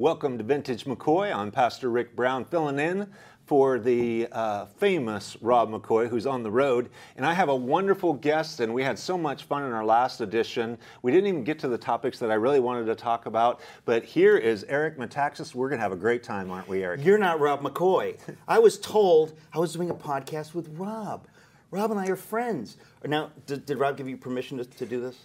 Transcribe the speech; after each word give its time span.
Welcome 0.00 0.38
to 0.38 0.44
Vintage 0.44 0.86
McCoy. 0.86 1.30
I'm 1.30 1.50
Pastor 1.50 1.90
Rick 1.90 2.16
Brown 2.16 2.46
filling 2.46 2.78
in 2.78 3.06
for 3.44 3.78
the 3.78 4.28
uh, 4.32 4.64
famous 4.64 5.36
Rob 5.42 5.70
McCoy, 5.70 6.08
who's 6.08 6.26
on 6.26 6.42
the 6.42 6.50
road. 6.50 6.88
And 7.18 7.26
I 7.26 7.34
have 7.34 7.50
a 7.50 7.54
wonderful 7.54 8.14
guest, 8.14 8.60
and 8.60 8.72
we 8.72 8.82
had 8.82 8.98
so 8.98 9.18
much 9.18 9.44
fun 9.44 9.62
in 9.62 9.72
our 9.72 9.84
last 9.84 10.22
edition. 10.22 10.78
We 11.02 11.12
didn't 11.12 11.26
even 11.26 11.44
get 11.44 11.58
to 11.58 11.68
the 11.68 11.76
topics 11.76 12.18
that 12.20 12.30
I 12.30 12.34
really 12.36 12.60
wanted 12.60 12.86
to 12.86 12.94
talk 12.94 13.26
about, 13.26 13.60
but 13.84 14.02
here 14.02 14.38
is 14.38 14.64
Eric 14.70 14.96
Metaxas. 14.96 15.54
We're 15.54 15.68
going 15.68 15.80
to 15.80 15.82
have 15.82 15.92
a 15.92 15.96
great 15.96 16.22
time, 16.22 16.50
aren't 16.50 16.66
we, 16.66 16.82
Eric? 16.82 17.04
You're 17.04 17.18
not 17.18 17.38
Rob 17.38 17.60
McCoy. 17.60 18.16
I 18.48 18.58
was 18.58 18.78
told 18.78 19.34
I 19.52 19.58
was 19.58 19.74
doing 19.74 19.90
a 19.90 19.94
podcast 19.94 20.54
with 20.54 20.66
Rob. 20.78 21.26
Rob 21.70 21.90
and 21.90 22.00
I 22.00 22.06
are 22.06 22.16
friends. 22.16 22.78
Now, 23.04 23.32
did, 23.44 23.66
did 23.66 23.76
Rob 23.76 23.98
give 23.98 24.08
you 24.08 24.16
permission 24.16 24.56
to, 24.56 24.64
to 24.64 24.86
do 24.86 24.98
this? 24.98 25.18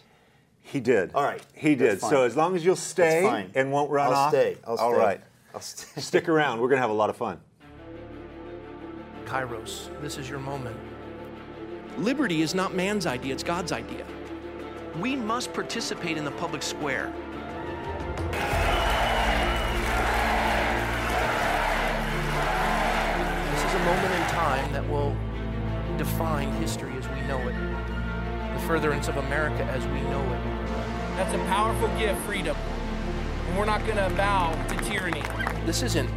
He 0.68 0.80
did. 0.80 1.12
All 1.14 1.24
right. 1.24 1.42
He 1.54 1.76
did. 1.76 2.02
So 2.02 2.24
as 2.24 2.36
long 2.36 2.56
as 2.56 2.66
you'll 2.66 2.76
stay 2.76 3.48
and 3.54 3.72
won't 3.72 3.92
run 3.92 4.08
I'll 4.08 4.14
off. 4.14 4.32
stay. 4.32 4.58
I'll 4.66 4.76
All 4.78 4.92
stay. 4.94 5.00
right. 5.00 5.22
I'll 5.54 5.62
stay. 5.62 6.02
Stick 6.02 6.28
around. 6.28 6.60
We're 6.60 6.68
going 6.70 6.78
to 6.78 6.82
have 6.82 6.90
a 6.90 6.94
lot 6.94 7.12
of 7.12 7.16
fun. 7.16 7.40
Kairos, 9.26 9.90
this 10.02 10.18
is 10.18 10.28
your 10.28 10.40
moment. 10.40 10.76
Liberty 12.00 12.42
is 12.42 12.56
not 12.56 12.74
man's 12.74 13.06
idea, 13.06 13.34
it's 13.34 13.44
God's 13.44 13.72
idea. 13.72 14.06
We 15.00 15.16
must 15.16 15.54
participate 15.54 16.18
in 16.18 16.26
the 16.26 16.32
public 16.32 16.62
square. 16.64 17.14
This 23.52 23.64
is 23.64 23.74
a 23.74 23.80
moment 23.86 24.14
in 24.14 24.22
time 24.30 24.74
that 24.74 24.88
will 24.90 25.16
define 25.98 26.52
history 26.54 26.92
as 26.98 27.08
we 27.10 27.22
know 27.22 27.40
it, 27.48 27.56
the 28.54 28.68
furtherance 28.68 29.08
of 29.08 29.18
America 29.18 29.64
as 29.66 29.86
we 29.88 30.02
know 30.10 30.22
it. 30.34 30.55
That's 31.16 31.34
a 31.34 31.38
powerful 31.46 31.88
gift, 31.98 32.20
freedom. 32.24 32.58
And 33.48 33.58
we're 33.58 33.64
not 33.64 33.86
going 33.86 33.96
to 33.96 34.14
bow 34.18 34.52
to 34.68 34.76
tyranny. 34.84 35.24
This 35.66 35.82
isn't 35.82 36.10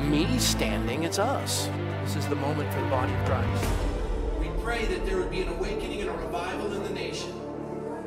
me 0.00 0.36
standing, 0.38 1.04
it's 1.04 1.20
us. 1.20 1.70
This 2.02 2.16
is 2.16 2.26
the 2.26 2.34
moment 2.34 2.68
for 2.74 2.80
the 2.80 2.88
body 2.88 3.14
of 3.14 3.24
Christ. 3.24 3.64
We 4.40 4.48
pray 4.64 4.84
that 4.86 5.06
there 5.06 5.18
would 5.18 5.30
be 5.30 5.42
an 5.42 5.48
awakening 5.50 6.00
and 6.00 6.10
a 6.10 6.12
revival 6.14 6.72
in 6.72 6.82
the 6.82 6.90
nation. 6.90 7.30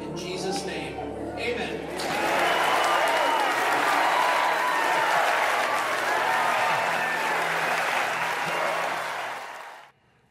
In 0.01 0.17
Jesus' 0.17 0.65
name, 0.65 0.97
amen. 1.37 1.79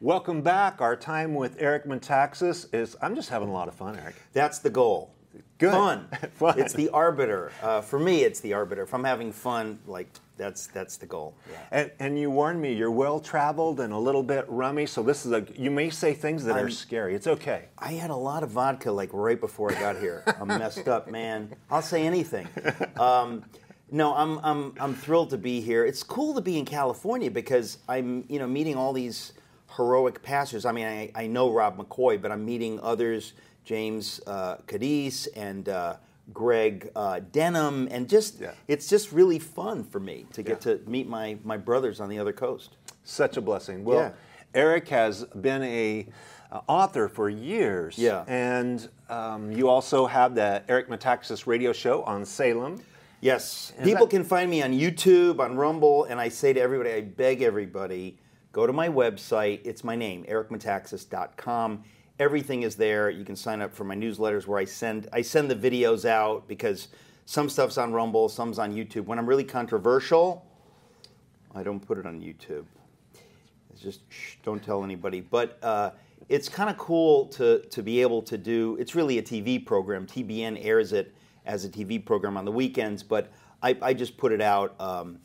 Welcome 0.02 0.42
back. 0.42 0.82
Our 0.82 0.97
time 0.97 1.34
with 1.34 1.56
Eric 1.58 1.86
Metaxas 1.86 2.75
is, 2.75 2.94
I'm 3.00 3.14
just 3.14 3.30
having 3.30 3.48
a 3.48 3.52
lot 3.52 3.69
of 3.69 3.75
fun, 3.75 3.97
Eric. 3.97 4.16
That's 4.34 4.58
the 4.58 4.69
goal. 4.69 5.14
Good. 5.58 5.72
Fun. 5.72 6.08
Fun. 6.34 6.58
It's 6.58 6.72
the 6.72 6.88
arbiter. 6.90 7.52
Uh, 7.62 7.80
for 7.80 7.98
me, 7.98 8.24
it's 8.24 8.40
the 8.40 8.52
arbiter. 8.52 8.82
If 8.82 8.92
I'm 8.94 9.04
having 9.04 9.32
fun, 9.32 9.78
like 9.86 10.08
that's 10.36 10.66
that's 10.68 10.96
the 10.96 11.06
goal. 11.06 11.34
Yeah. 11.50 11.58
And, 11.70 11.91
and 12.00 12.18
you 12.18 12.30
warned 12.30 12.60
me 12.60 12.72
you're 12.72 12.91
well 12.91 13.20
traveled 13.20 13.80
and 13.80 13.92
a 13.92 13.98
little 13.98 14.22
bit 14.22 14.44
rummy, 14.48 14.86
so 14.86 15.02
this 15.02 15.24
is 15.24 15.32
a, 15.32 15.46
you 15.56 15.70
may 15.70 15.91
say 15.91 16.12
things 16.12 16.44
that 16.44 16.56
are 16.56 16.60
I'm- 16.60 16.70
scary. 16.70 17.14
It's 17.14 17.26
okay. 17.26 17.66
I 17.78 17.92
had 17.92 18.10
a 18.10 18.16
lot 18.16 18.42
of 18.42 18.50
vodka 18.50 18.91
like 18.91 19.10
right 19.12 19.41
before 19.41 19.70
I 19.70 19.78
got 19.78 19.96
here. 19.98 20.24
I'm 20.41 20.48
messed 20.48 20.88
up, 20.88 21.10
man. 21.10 21.54
I'll 21.70 21.82
say 21.82 22.04
anything. 22.06 22.48
Um, 22.96 23.44
no, 23.91 24.14
I'm, 24.14 24.38
I'm, 24.42 24.74
I'm 24.80 24.94
thrilled 24.94 25.30
to 25.30 25.38
be 25.38 25.60
here. 25.60 25.84
It's 25.84 26.02
cool 26.02 26.34
to 26.34 26.41
be 26.41 26.58
in 26.58 26.64
California 26.64 27.30
because 27.30 27.78
I'm 27.88 28.24
you 28.28 28.38
know 28.41 28.46
meeting 28.46 28.76
all 28.76 28.92
these 28.92 29.34
heroic 29.76 30.22
pastors. 30.22 30.64
I 30.64 30.72
mean, 30.72 30.86
I, 30.86 31.10
I 31.14 31.26
know 31.26 31.52
Rob 31.52 31.76
McCoy, 31.78 32.20
but 32.20 32.32
I'm 32.32 32.44
meeting 32.44 32.80
others, 32.80 33.34
James 33.64 34.20
uh, 34.26 34.56
Cadiz 34.66 35.26
and 35.34 35.68
uh, 35.68 35.96
Greg 36.32 36.90
uh, 36.94 37.20
Denham, 37.32 37.88
and 37.90 38.08
just 38.08 38.40
Yeah. 38.40 38.52
it's 38.68 38.88
just 38.88 39.12
really 39.12 39.38
fun 39.38 39.84
for 39.84 40.00
me 40.00 40.26
to 40.32 40.42
get 40.42 40.60
to 40.62 40.80
meet 40.86 41.08
my, 41.08 41.36
my 41.44 41.56
brothers 41.56 42.00
on 42.00 42.08
the 42.08 42.18
other 42.18 42.32
coast. 42.32 42.76
Such 43.04 43.36
a 43.36 43.40
blessing. 43.40 43.84
Well, 43.84 43.98
Yeah. 43.98 44.12
Eric 44.54 44.88
has 44.88 45.24
been 45.24 45.62
a 45.64 46.06
uh, 46.52 46.60
author 46.69 47.08
for 47.08 47.28
years. 47.28 47.98
Yeah. 47.98 48.24
And 48.28 48.88
um, 49.10 49.50
you 49.50 49.69
also 49.69 50.06
have 50.06 50.34
the 50.34 50.62
Eric 50.69 50.88
Metaxas 50.88 51.47
radio 51.47 51.72
show 51.72 52.03
on 52.04 52.24
Salem. 52.24 52.80
Yes. 53.20 53.72
Is 53.78 53.84
People 53.84 54.06
that- 54.06 54.10
can 54.10 54.22
find 54.24 54.50
me 54.50 54.62
on 54.62 54.72
YouTube, 54.72 55.41
on 55.41 55.56
Rumble, 55.56 56.04
and 56.04 56.20
I 56.20 56.28
say 56.28 56.53
to 56.53 56.60
everybody, 56.60 56.92
I 56.92 57.00
beg 57.00 57.42
everybody, 57.42 58.16
go 58.53 58.66
to 58.66 58.72
my 58.72 58.88
website. 58.88 59.60
It's 59.64 59.82
my 59.82 59.97
name, 59.97 60.24
ericmetaxas.com. 60.24 61.82
Everything 62.19 62.62
is 62.62 62.76
there. 62.76 63.10
You 63.10 63.25
can 63.25 63.36
sign 63.36 63.60
up 63.60 63.72
for 63.75 63.84
my 63.84 63.97
newsletters 63.97 64.47
where 64.47 64.58
I 64.58 64.64
send 64.64 65.08
I 65.12 65.22
send 65.22 65.50
the 65.50 65.56
videos 65.56 66.04
out 66.04 66.47
because 66.47 66.88
some 67.26 67.48
stuff's 67.48 67.78
on 67.78 67.92
Rumble, 67.92 68.28
some's 68.28 68.58
on 68.58 68.75
YouTube. 68.75 69.06
When 69.06 69.19
I'm 69.19 69.26
really 69.26 69.44
controversial, 69.44 70.47
I 71.54 71.62
don't 71.62 71.80
put 71.80 71.98
it 71.98 72.06
on 72.06 72.20
YouTube. 72.20 72.66
It's 73.70 73.82
just 73.82 74.00
shh, 74.10 74.36
don't 74.44 74.62
tell 74.62 74.84
anybody. 74.84 75.20
But 75.20 75.58
uh, 75.62 75.91
it's 76.28 76.48
kind 76.48 76.70
of 76.70 76.78
cool 76.78 77.26
to 77.28 77.60
to 77.62 77.82
be 77.82 78.00
able 78.00 78.22
to 78.22 78.38
do. 78.38 78.76
It's 78.78 78.94
really 78.94 79.19
a 79.19 79.22
TV 79.22 79.64
program. 79.64 80.06
TBN 80.06 80.64
airs 80.64 80.92
it 80.92 81.14
as 81.47 81.64
a 81.64 81.69
TV 81.69 82.04
program 82.04 82.36
on 82.36 82.44
the 82.44 82.53
weekends, 82.53 83.03
but 83.03 83.32
I, 83.62 83.76
I 83.82 83.94
just 83.94 84.16
put 84.16 84.32
it 84.32 84.41
out. 84.41 84.74
Um, 84.80 85.19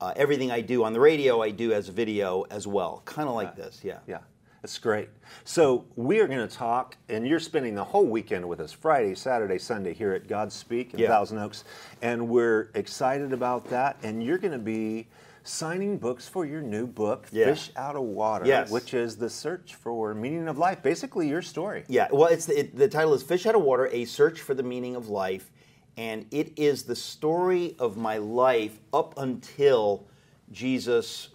uh, 0.00 0.12
everything 0.16 0.50
I 0.50 0.60
do 0.60 0.84
on 0.84 0.92
the 0.92 1.00
radio, 1.00 1.42
I 1.42 1.50
do 1.50 1.72
as 1.72 1.88
a 1.88 1.92
video 1.92 2.42
as 2.50 2.66
well, 2.66 3.02
kind 3.06 3.28
of 3.28 3.34
like 3.34 3.56
this. 3.56 3.80
Yeah. 3.82 3.98
Yeah, 4.06 4.18
that's 4.62 4.78
great. 4.78 5.08
So 5.44 5.84
we 5.96 6.20
are 6.20 6.26
going 6.26 6.46
to 6.46 6.54
talk, 6.54 6.96
and 7.08 7.26
you're 7.26 7.40
spending 7.40 7.74
the 7.74 7.84
whole 7.84 8.06
weekend 8.06 8.48
with 8.48 8.60
us 8.60 8.72
Friday, 8.72 9.14
Saturday, 9.14 9.58
Sunday 9.58 9.92
here 9.94 10.12
at 10.12 10.26
Godspeak 10.26 10.94
in 10.94 11.00
Yeah. 11.00 11.08
Thousand 11.08 11.38
Oaks, 11.38 11.64
and 12.02 12.28
we're 12.28 12.70
excited 12.74 13.32
about 13.32 13.68
that. 13.70 13.96
And 14.02 14.22
you're 14.22 14.38
going 14.38 14.52
to 14.52 14.58
be 14.58 15.06
signing 15.44 15.96
books 15.98 16.26
for 16.26 16.44
your 16.44 16.62
new 16.62 16.86
book, 16.86 17.28
Yeah. 17.30 17.46
Fish 17.46 17.70
Out 17.76 17.94
of 17.94 18.02
Water, 18.02 18.46
Yes. 18.46 18.70
which 18.70 18.92
is 18.94 19.16
the 19.16 19.30
search 19.30 19.74
for 19.76 20.12
meaning 20.14 20.48
of 20.48 20.58
life. 20.58 20.82
Basically, 20.82 21.28
your 21.28 21.42
story. 21.42 21.84
Yeah, 21.86 22.08
well, 22.10 22.26
it's 22.26 22.46
the, 22.46 22.58
it, 22.60 22.76
the 22.76 22.88
title 22.88 23.14
is 23.14 23.22
Fish 23.22 23.46
Out 23.46 23.54
of 23.54 23.62
Water: 23.62 23.88
A 23.92 24.04
Search 24.04 24.40
for 24.40 24.54
the 24.54 24.64
Meaning 24.64 24.96
of 24.96 25.08
Life, 25.08 25.52
and 25.96 26.26
it 26.32 26.52
is 26.58 26.82
the 26.82 26.96
story 26.96 27.76
of 27.78 27.96
my 27.96 28.16
life 28.18 28.80
up 28.92 29.14
until 29.18 30.06
Jesus 30.50 31.28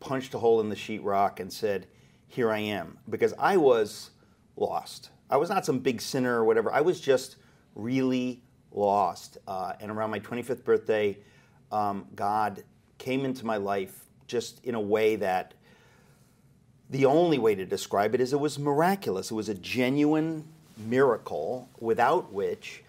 punched 0.00 0.34
a 0.34 0.38
hole 0.38 0.60
in 0.60 0.68
the 0.68 0.76
sheetrock 0.76 1.40
and 1.40 1.50
said, 1.50 1.86
"Here 2.34 2.50
I 2.50 2.58
am," 2.58 2.98
because 3.08 3.34
I 3.38 3.56
was 3.56 4.10
lost. 4.56 5.10
I 5.30 5.36
was 5.36 5.48
not 5.48 5.64
some 5.64 5.78
big 5.78 6.00
sinner 6.00 6.40
or 6.40 6.44
whatever. 6.44 6.72
I 6.72 6.80
was 6.80 7.00
just 7.00 7.36
really 7.74 8.42
lost. 8.70 9.38
Uh, 9.46 9.72
and 9.80 9.90
around 9.90 10.10
my 10.10 10.20
25th 10.20 10.64
birthday, 10.64 11.18
um, 11.72 12.06
God 12.14 12.62
came 12.98 13.24
into 13.24 13.46
my 13.46 13.56
life 13.56 14.04
just 14.26 14.64
in 14.64 14.74
a 14.74 14.80
way 14.80 15.16
that 15.16 15.54
the 16.90 17.06
only 17.06 17.38
way 17.38 17.54
to 17.54 17.64
describe 17.64 18.14
it 18.14 18.20
is 18.20 18.32
it 18.32 18.40
was 18.40 18.58
miraculous. 18.58 19.30
It 19.30 19.34
was 19.34 19.48
a 19.48 19.54
genuine 19.54 20.44
miracle 20.76 21.68
without 21.80 22.32
which 22.32 22.82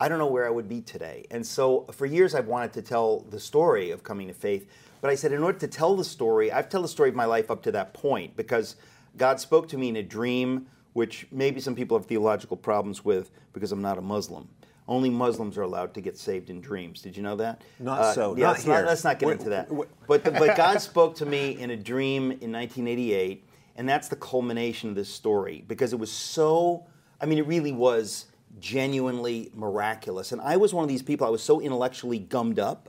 I 0.00 0.08
don't 0.08 0.18
know 0.18 0.26
where 0.26 0.46
I 0.46 0.50
would 0.50 0.68
be 0.68 0.80
today. 0.80 1.26
And 1.30 1.46
so 1.46 1.86
for 1.92 2.06
years 2.06 2.34
I've 2.34 2.46
wanted 2.46 2.72
to 2.74 2.82
tell 2.82 3.20
the 3.20 3.40
story 3.40 3.90
of 3.90 4.02
coming 4.02 4.28
to 4.28 4.34
faith, 4.34 4.70
but 5.00 5.10
I 5.10 5.14
said 5.14 5.32
in 5.32 5.42
order 5.42 5.58
to 5.58 5.68
tell 5.68 5.94
the 5.94 6.04
story, 6.04 6.50
I've 6.50 6.68
tell 6.68 6.82
the 6.82 6.88
story 6.88 7.10
of 7.10 7.14
my 7.14 7.26
life 7.26 7.50
up 7.50 7.62
to 7.64 7.72
that 7.72 7.92
point 7.92 8.36
because 8.36 8.76
God 9.16 9.40
spoke 9.40 9.68
to 9.68 9.78
me 9.78 9.88
in 9.88 9.96
a 9.96 10.02
dream, 10.02 10.66
which 10.92 11.26
maybe 11.30 11.60
some 11.60 11.74
people 11.74 11.96
have 11.98 12.06
theological 12.06 12.56
problems 12.56 13.04
with 13.04 13.30
because 13.52 13.72
I'm 13.72 13.82
not 13.82 13.98
a 13.98 14.02
Muslim. 14.02 14.48
Only 14.88 15.10
Muslims 15.10 15.56
are 15.56 15.62
allowed 15.62 15.94
to 15.94 16.00
get 16.00 16.18
saved 16.18 16.50
in 16.50 16.60
dreams. 16.60 17.00
Did 17.00 17.16
you 17.16 17.22
know 17.22 17.36
that? 17.36 17.62
Uh, 17.80 17.84
Not 17.84 18.14
so, 18.14 18.36
Yeah, 18.36 18.46
not 18.46 18.50
let's, 18.52 18.64
here. 18.64 18.74
Not, 18.74 18.84
let's 18.86 19.04
not 19.04 19.18
get 19.20 19.26
Wait, 19.26 19.38
into 19.38 19.50
that. 19.50 19.70
wait. 19.70 19.88
But, 20.08 20.24
the, 20.24 20.32
but 20.32 20.56
God 20.56 20.80
spoke 20.80 21.14
to 21.16 21.26
me 21.26 21.60
in 21.60 21.70
a 21.70 21.76
dream 21.76 22.24
in 22.24 22.50
1988, 22.50 23.44
and 23.76 23.88
that's 23.88 24.08
the 24.08 24.16
culmination 24.16 24.88
of 24.88 24.96
this 24.96 25.08
story 25.08 25.64
because 25.68 25.92
it 25.92 25.98
was 26.00 26.10
so, 26.10 26.86
I 27.20 27.26
mean, 27.26 27.38
it 27.38 27.46
really 27.46 27.70
was 27.70 28.26
genuinely 28.58 29.52
miraculous. 29.54 30.32
And 30.32 30.40
I 30.40 30.56
was 30.56 30.74
one 30.74 30.82
of 30.82 30.88
these 30.88 31.02
people, 31.02 31.24
I 31.24 31.30
was 31.30 31.42
so 31.42 31.60
intellectually 31.60 32.18
gummed 32.18 32.58
up 32.58 32.88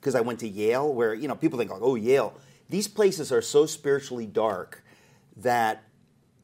because 0.00 0.14
I 0.14 0.20
went 0.20 0.38
to 0.40 0.48
Yale, 0.48 0.92
where, 0.92 1.14
you 1.14 1.26
know, 1.26 1.34
people 1.34 1.58
think, 1.58 1.70
like, 1.70 1.82
oh, 1.82 1.96
Yale. 1.96 2.34
These 2.68 2.86
places 2.86 3.32
are 3.32 3.42
so 3.42 3.66
spiritually 3.66 4.26
dark 4.26 4.83
that 5.38 5.84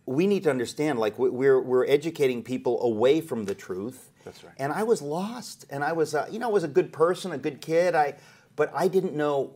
we 0.06 0.26
need 0.26 0.42
to 0.44 0.50
understand, 0.50 0.98
like, 0.98 1.18
we- 1.18 1.30
we're, 1.30 1.60
we're 1.60 1.86
educating 1.86 2.42
people 2.42 2.82
away 2.82 3.20
from 3.20 3.44
the 3.44 3.54
truth. 3.54 4.10
That's 4.24 4.42
right. 4.42 4.52
And 4.58 4.72
I 4.72 4.82
was 4.82 5.00
lost, 5.00 5.66
and 5.70 5.84
I 5.84 5.92
was, 5.92 6.14
uh, 6.14 6.26
you 6.30 6.38
know, 6.38 6.48
I 6.48 6.52
was 6.52 6.64
a 6.64 6.68
good 6.68 6.92
person, 6.92 7.32
a 7.32 7.38
good 7.38 7.60
kid. 7.60 7.94
I, 7.94 8.14
but 8.56 8.70
I 8.74 8.88
didn't 8.88 9.14
know 9.14 9.54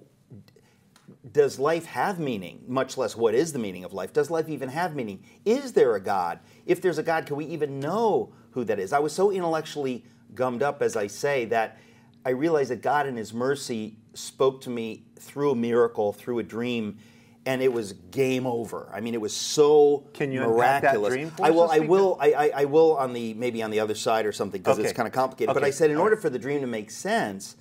does 1.33 1.59
life 1.59 1.87
have 1.87 2.19
meaning? 2.19 2.63
Much 2.67 2.97
less, 2.97 3.17
what 3.17 3.35
is 3.35 3.53
the 3.53 3.59
meaning 3.59 3.85
of 3.85 3.93
life? 3.93 4.13
Does 4.13 4.31
life 4.31 4.49
even 4.49 4.69
have 4.69 4.95
meaning? 4.95 5.23
Is 5.45 5.73
there 5.73 5.95
a 5.95 6.01
God? 6.01 6.39
If 6.67 6.81
there's 6.81 6.99
a 6.99 7.03
God, 7.03 7.27
can 7.27 7.37
we 7.37 7.45
even 7.47 7.81
know 7.81 8.33
who 8.53 8.65
that 8.65 8.79
is? 8.79 8.93
I 8.93 8.99
was 9.01 9.13
so 9.13 9.31
intellectually 9.31 10.05
gummed 10.35 10.63
up, 10.63 10.81
as 10.83 10.97
I 10.97 11.07
say, 11.07 11.45
that 11.47 11.79
I 12.25 12.31
realized 12.31 12.71
that 12.71 12.83
God, 12.83 13.07
in 13.07 13.17
His 13.17 13.35
mercy, 13.35 13.97
spoke 14.15 14.61
to 14.63 14.71
me 14.71 15.05
through 15.19 15.51
a 15.51 15.57
miracle, 15.57 16.13
through 16.13 16.39
a 16.39 16.43
dream, 16.43 16.99
and 17.47 17.63
it 17.63 17.73
was 17.73 17.93
game 18.11 18.47
over. 18.47 18.89
I 18.93 19.01
mean, 19.01 19.15
it 19.15 19.21
was 19.21 19.35
so 19.35 20.05
Can 20.15 20.33
you 20.33 20.43
unpack 20.43 20.83
that 20.83 20.95
dream 21.05 21.31
for 21.31 21.45
I 21.45 21.51
will. 21.51 21.71
I 21.71 21.79
will. 21.81 22.17
I, 22.21 22.33
I, 22.33 22.51
I 22.57 22.65
will 22.65 22.97
on 22.97 23.13
the 23.13 23.35
maybe 23.35 23.63
on 23.63 23.71
the 23.71 23.81
other 23.81 23.95
side 23.95 24.27
or 24.27 24.33
something 24.33 24.61
because 24.61 24.79
Okay. 24.79 24.89
it's 24.89 24.97
kind 24.97 25.07
of 25.07 25.13
complicated. 25.13 25.53
But 25.55 25.65
I 25.65 25.71
said, 25.71 25.91
in 25.91 25.97
All 25.97 26.03
order 26.03 26.17
right. 26.17 26.23
for 26.23 26.31
the 26.31 26.39
dream 26.39 26.61
to 26.63 26.67
make 26.67 26.91
sense, 26.91 27.57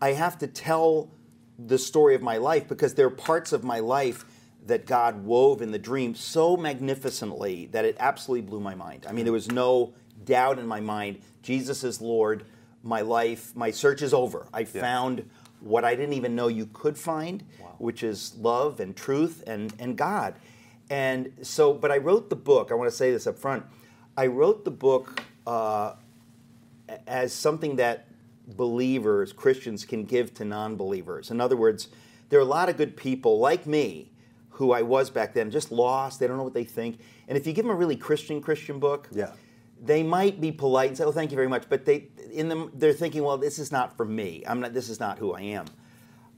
I 0.00 0.12
have 0.12 0.38
to 0.38 0.46
tell 0.46 1.10
the 1.58 1.78
story 1.78 2.14
of 2.14 2.22
my 2.22 2.36
life 2.36 2.68
because 2.68 2.94
there 2.94 3.06
are 3.06 3.10
parts 3.10 3.52
of 3.52 3.64
my 3.64 3.78
life 3.78 4.24
that 4.66 4.86
God 4.86 5.24
wove 5.24 5.62
in 5.62 5.70
the 5.70 5.78
dream 5.78 6.14
so 6.14 6.56
magnificently 6.56 7.66
that 7.72 7.84
it 7.84 7.96
absolutely 8.00 8.46
blew 8.48 8.60
my 8.60 8.74
mind. 8.74 9.06
I 9.08 9.12
mean, 9.12 9.24
there 9.24 9.32
was 9.32 9.50
no 9.50 9.94
doubt 10.24 10.58
in 10.58 10.66
my 10.66 10.80
mind 10.80 11.20
Jesus 11.42 11.84
is 11.84 12.00
Lord. 12.00 12.44
My 12.82 13.00
life, 13.00 13.54
my 13.56 13.70
search 13.70 14.02
is 14.02 14.12
over. 14.12 14.46
I 14.52 14.64
found 14.64 15.28
what 15.64 15.84
I 15.84 15.94
didn't 15.94 16.12
even 16.12 16.36
know 16.36 16.48
you 16.48 16.66
could 16.72 16.98
find, 16.98 17.42
which 17.78 18.02
is 18.02 18.34
love 18.38 18.80
and 18.80 18.94
truth 18.94 19.42
and, 19.46 19.72
and 19.78 19.96
God. 19.96 20.34
And 20.90 21.32
so, 21.42 21.72
but 21.72 21.90
I 21.90 21.96
wrote 21.96 22.28
the 22.28 22.36
book, 22.36 22.70
I 22.70 22.74
want 22.74 22.90
to 22.90 22.96
say 22.96 23.10
this 23.10 23.26
up 23.26 23.38
front. 23.38 23.64
I 24.16 24.26
wrote 24.26 24.64
the 24.64 24.70
book 24.70 25.22
uh, 25.46 25.94
as 27.06 27.32
something 27.32 27.76
that 27.76 28.06
believers, 28.56 29.32
Christians, 29.32 29.84
can 29.84 30.04
give 30.04 30.34
to 30.34 30.44
non 30.44 30.76
believers. 30.76 31.30
In 31.30 31.40
other 31.40 31.56
words, 31.56 31.88
there 32.28 32.38
are 32.38 32.42
a 32.42 32.46
lot 32.46 32.68
of 32.68 32.76
good 32.76 32.96
people 32.96 33.38
like 33.38 33.66
me 33.66 34.10
who 34.50 34.70
I 34.72 34.82
was 34.82 35.10
back 35.10 35.34
then, 35.34 35.50
just 35.50 35.72
lost. 35.72 36.20
They 36.20 36.26
don't 36.26 36.36
know 36.36 36.44
what 36.44 36.54
they 36.54 36.64
think. 36.64 36.98
And 37.26 37.36
if 37.36 37.46
you 37.46 37.52
give 37.52 37.64
them 37.64 37.74
a 37.74 37.76
really 37.76 37.96
Christian 37.96 38.40
Christian 38.40 38.78
book, 38.78 39.08
Yeah. 39.12 39.32
They 39.84 40.02
might 40.02 40.40
be 40.40 40.50
polite 40.52 40.88
and 40.88 40.96
say, 40.98 41.04
"Oh, 41.04 41.12
thank 41.12 41.30
you 41.30 41.36
very 41.36 41.48
much," 41.48 41.64
but 41.68 41.84
they 41.84 42.08
in 42.32 42.48
them 42.48 42.70
they're 42.74 42.92
thinking, 42.92 43.22
"Well, 43.22 43.38
this 43.38 43.58
is 43.58 43.70
not 43.70 43.96
for 43.96 44.04
me. 44.04 44.42
I'm 44.46 44.60
not. 44.60 44.72
This 44.74 44.88
is 44.88 44.98
not 45.00 45.18
who 45.18 45.32
I 45.32 45.42
am." 45.42 45.66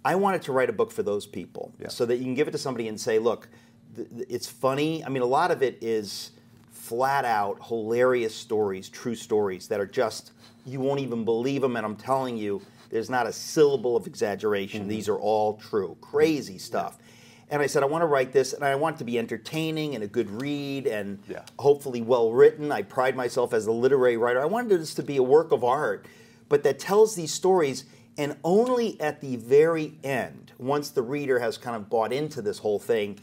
I 0.04 0.14
wanted 0.14 0.42
to 0.42 0.52
write 0.52 0.70
a 0.70 0.72
book 0.72 0.92
for 0.92 1.02
those 1.02 1.26
people, 1.26 1.72
Yeah. 1.80 1.88
so 1.88 2.06
that 2.06 2.16
you 2.18 2.24
can 2.24 2.34
give 2.34 2.46
it 2.48 2.52
to 2.52 2.58
somebody 2.58 2.86
and 2.88 3.00
say, 3.00 3.18
"Look, 3.18 3.48
th- 3.96 4.08
th- 4.08 4.26
it's 4.28 4.46
funny." 4.46 5.04
I 5.04 5.08
mean, 5.08 5.22
a 5.22 5.26
lot 5.26 5.50
of 5.50 5.62
it 5.62 5.78
is 5.80 6.30
flat 6.70 7.24
out 7.24 7.58
hilarious 7.66 8.34
stories, 8.34 8.88
true 8.88 9.14
stories 9.16 9.68
that 9.68 9.80
are 9.80 9.86
just 9.86 10.32
you 10.64 10.80
won't 10.80 11.00
even 11.00 11.24
believe 11.24 11.62
them, 11.62 11.76
and 11.76 11.86
I'm 11.86 11.94
telling 11.96 12.36
you, 12.36 12.60
there's 12.90 13.08
not 13.10 13.26
a 13.26 13.32
syllable 13.32 13.96
of 13.96 14.06
exaggeration. 14.08 14.80
Mm-hmm. 14.82 14.90
These 14.90 15.08
are 15.08 15.16
all 15.16 15.54
true, 15.54 15.96
crazy 16.00 16.58
stuff. 16.58 16.98
And 17.48 17.62
I 17.62 17.66
said, 17.66 17.82
I 17.82 17.86
want 17.86 18.02
to 18.02 18.06
write 18.06 18.32
this, 18.32 18.52
and 18.52 18.64
I 18.64 18.74
want 18.74 18.96
it 18.96 18.98
to 18.98 19.04
be 19.04 19.18
entertaining 19.18 19.94
and 19.94 20.02
a 20.02 20.08
good 20.08 20.28
read, 20.42 20.86
and 20.86 21.20
Yeah. 21.28 21.42
hopefully 21.58 22.02
well 22.02 22.32
written. 22.32 22.72
I 22.72 22.82
pride 22.82 23.14
myself 23.16 23.52
as 23.52 23.66
a 23.66 23.72
literary 23.72 24.16
writer. 24.16 24.40
I 24.40 24.46
wanted 24.46 24.80
this 24.80 24.94
to 24.94 25.02
be 25.02 25.16
a 25.16 25.22
work 25.22 25.52
of 25.52 25.62
art, 25.62 26.06
but 26.48 26.64
that 26.64 26.78
tells 26.78 27.14
these 27.14 27.32
stories. 27.32 27.84
And 28.18 28.36
only 28.42 29.00
at 29.00 29.20
the 29.20 29.36
very 29.36 29.98
end, 30.02 30.52
once 30.58 30.90
the 30.90 31.02
reader 31.02 31.38
has 31.38 31.58
kind 31.58 31.76
of 31.76 31.88
bought 31.88 32.12
into 32.12 32.42
this 32.42 32.58
whole 32.58 32.78
thing, 32.78 33.18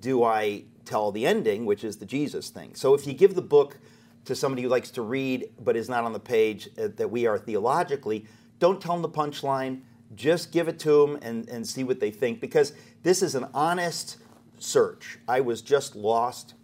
do 0.00 0.22
I 0.22 0.64
tell 0.84 1.12
the 1.12 1.26
ending, 1.26 1.66
which 1.66 1.84
is 1.84 1.96
the 1.96 2.06
Jesus 2.06 2.48
thing. 2.48 2.74
So 2.74 2.94
if 2.94 3.06
you 3.06 3.12
give 3.12 3.34
the 3.34 3.42
book 3.42 3.78
to 4.24 4.34
somebody 4.34 4.62
who 4.62 4.68
likes 4.68 4.90
to 4.92 5.02
read 5.02 5.50
but 5.62 5.76
is 5.76 5.88
not 5.88 6.04
on 6.04 6.12
the 6.12 6.20
page 6.20 6.68
uh, 6.78 6.88
that 6.96 7.10
we 7.10 7.26
are 7.26 7.38
theologically, 7.38 8.26
don't 8.58 8.80
tell 8.80 8.94
them 8.94 9.02
the 9.02 9.08
punchline. 9.08 9.80
Just 10.14 10.52
give 10.52 10.68
it 10.68 10.78
to 10.80 11.06
them 11.06 11.18
and, 11.22 11.48
and 11.48 11.66
see 11.66 11.84
what 11.84 12.00
they 12.00 12.10
think 12.10 12.40
because 12.40 12.72
this 13.02 13.22
is 13.22 13.34
an 13.34 13.46
honest 13.54 14.16
search. 14.58 15.18
I 15.28 15.40
was 15.40 15.62
just 15.62 15.94
lost 15.94 16.54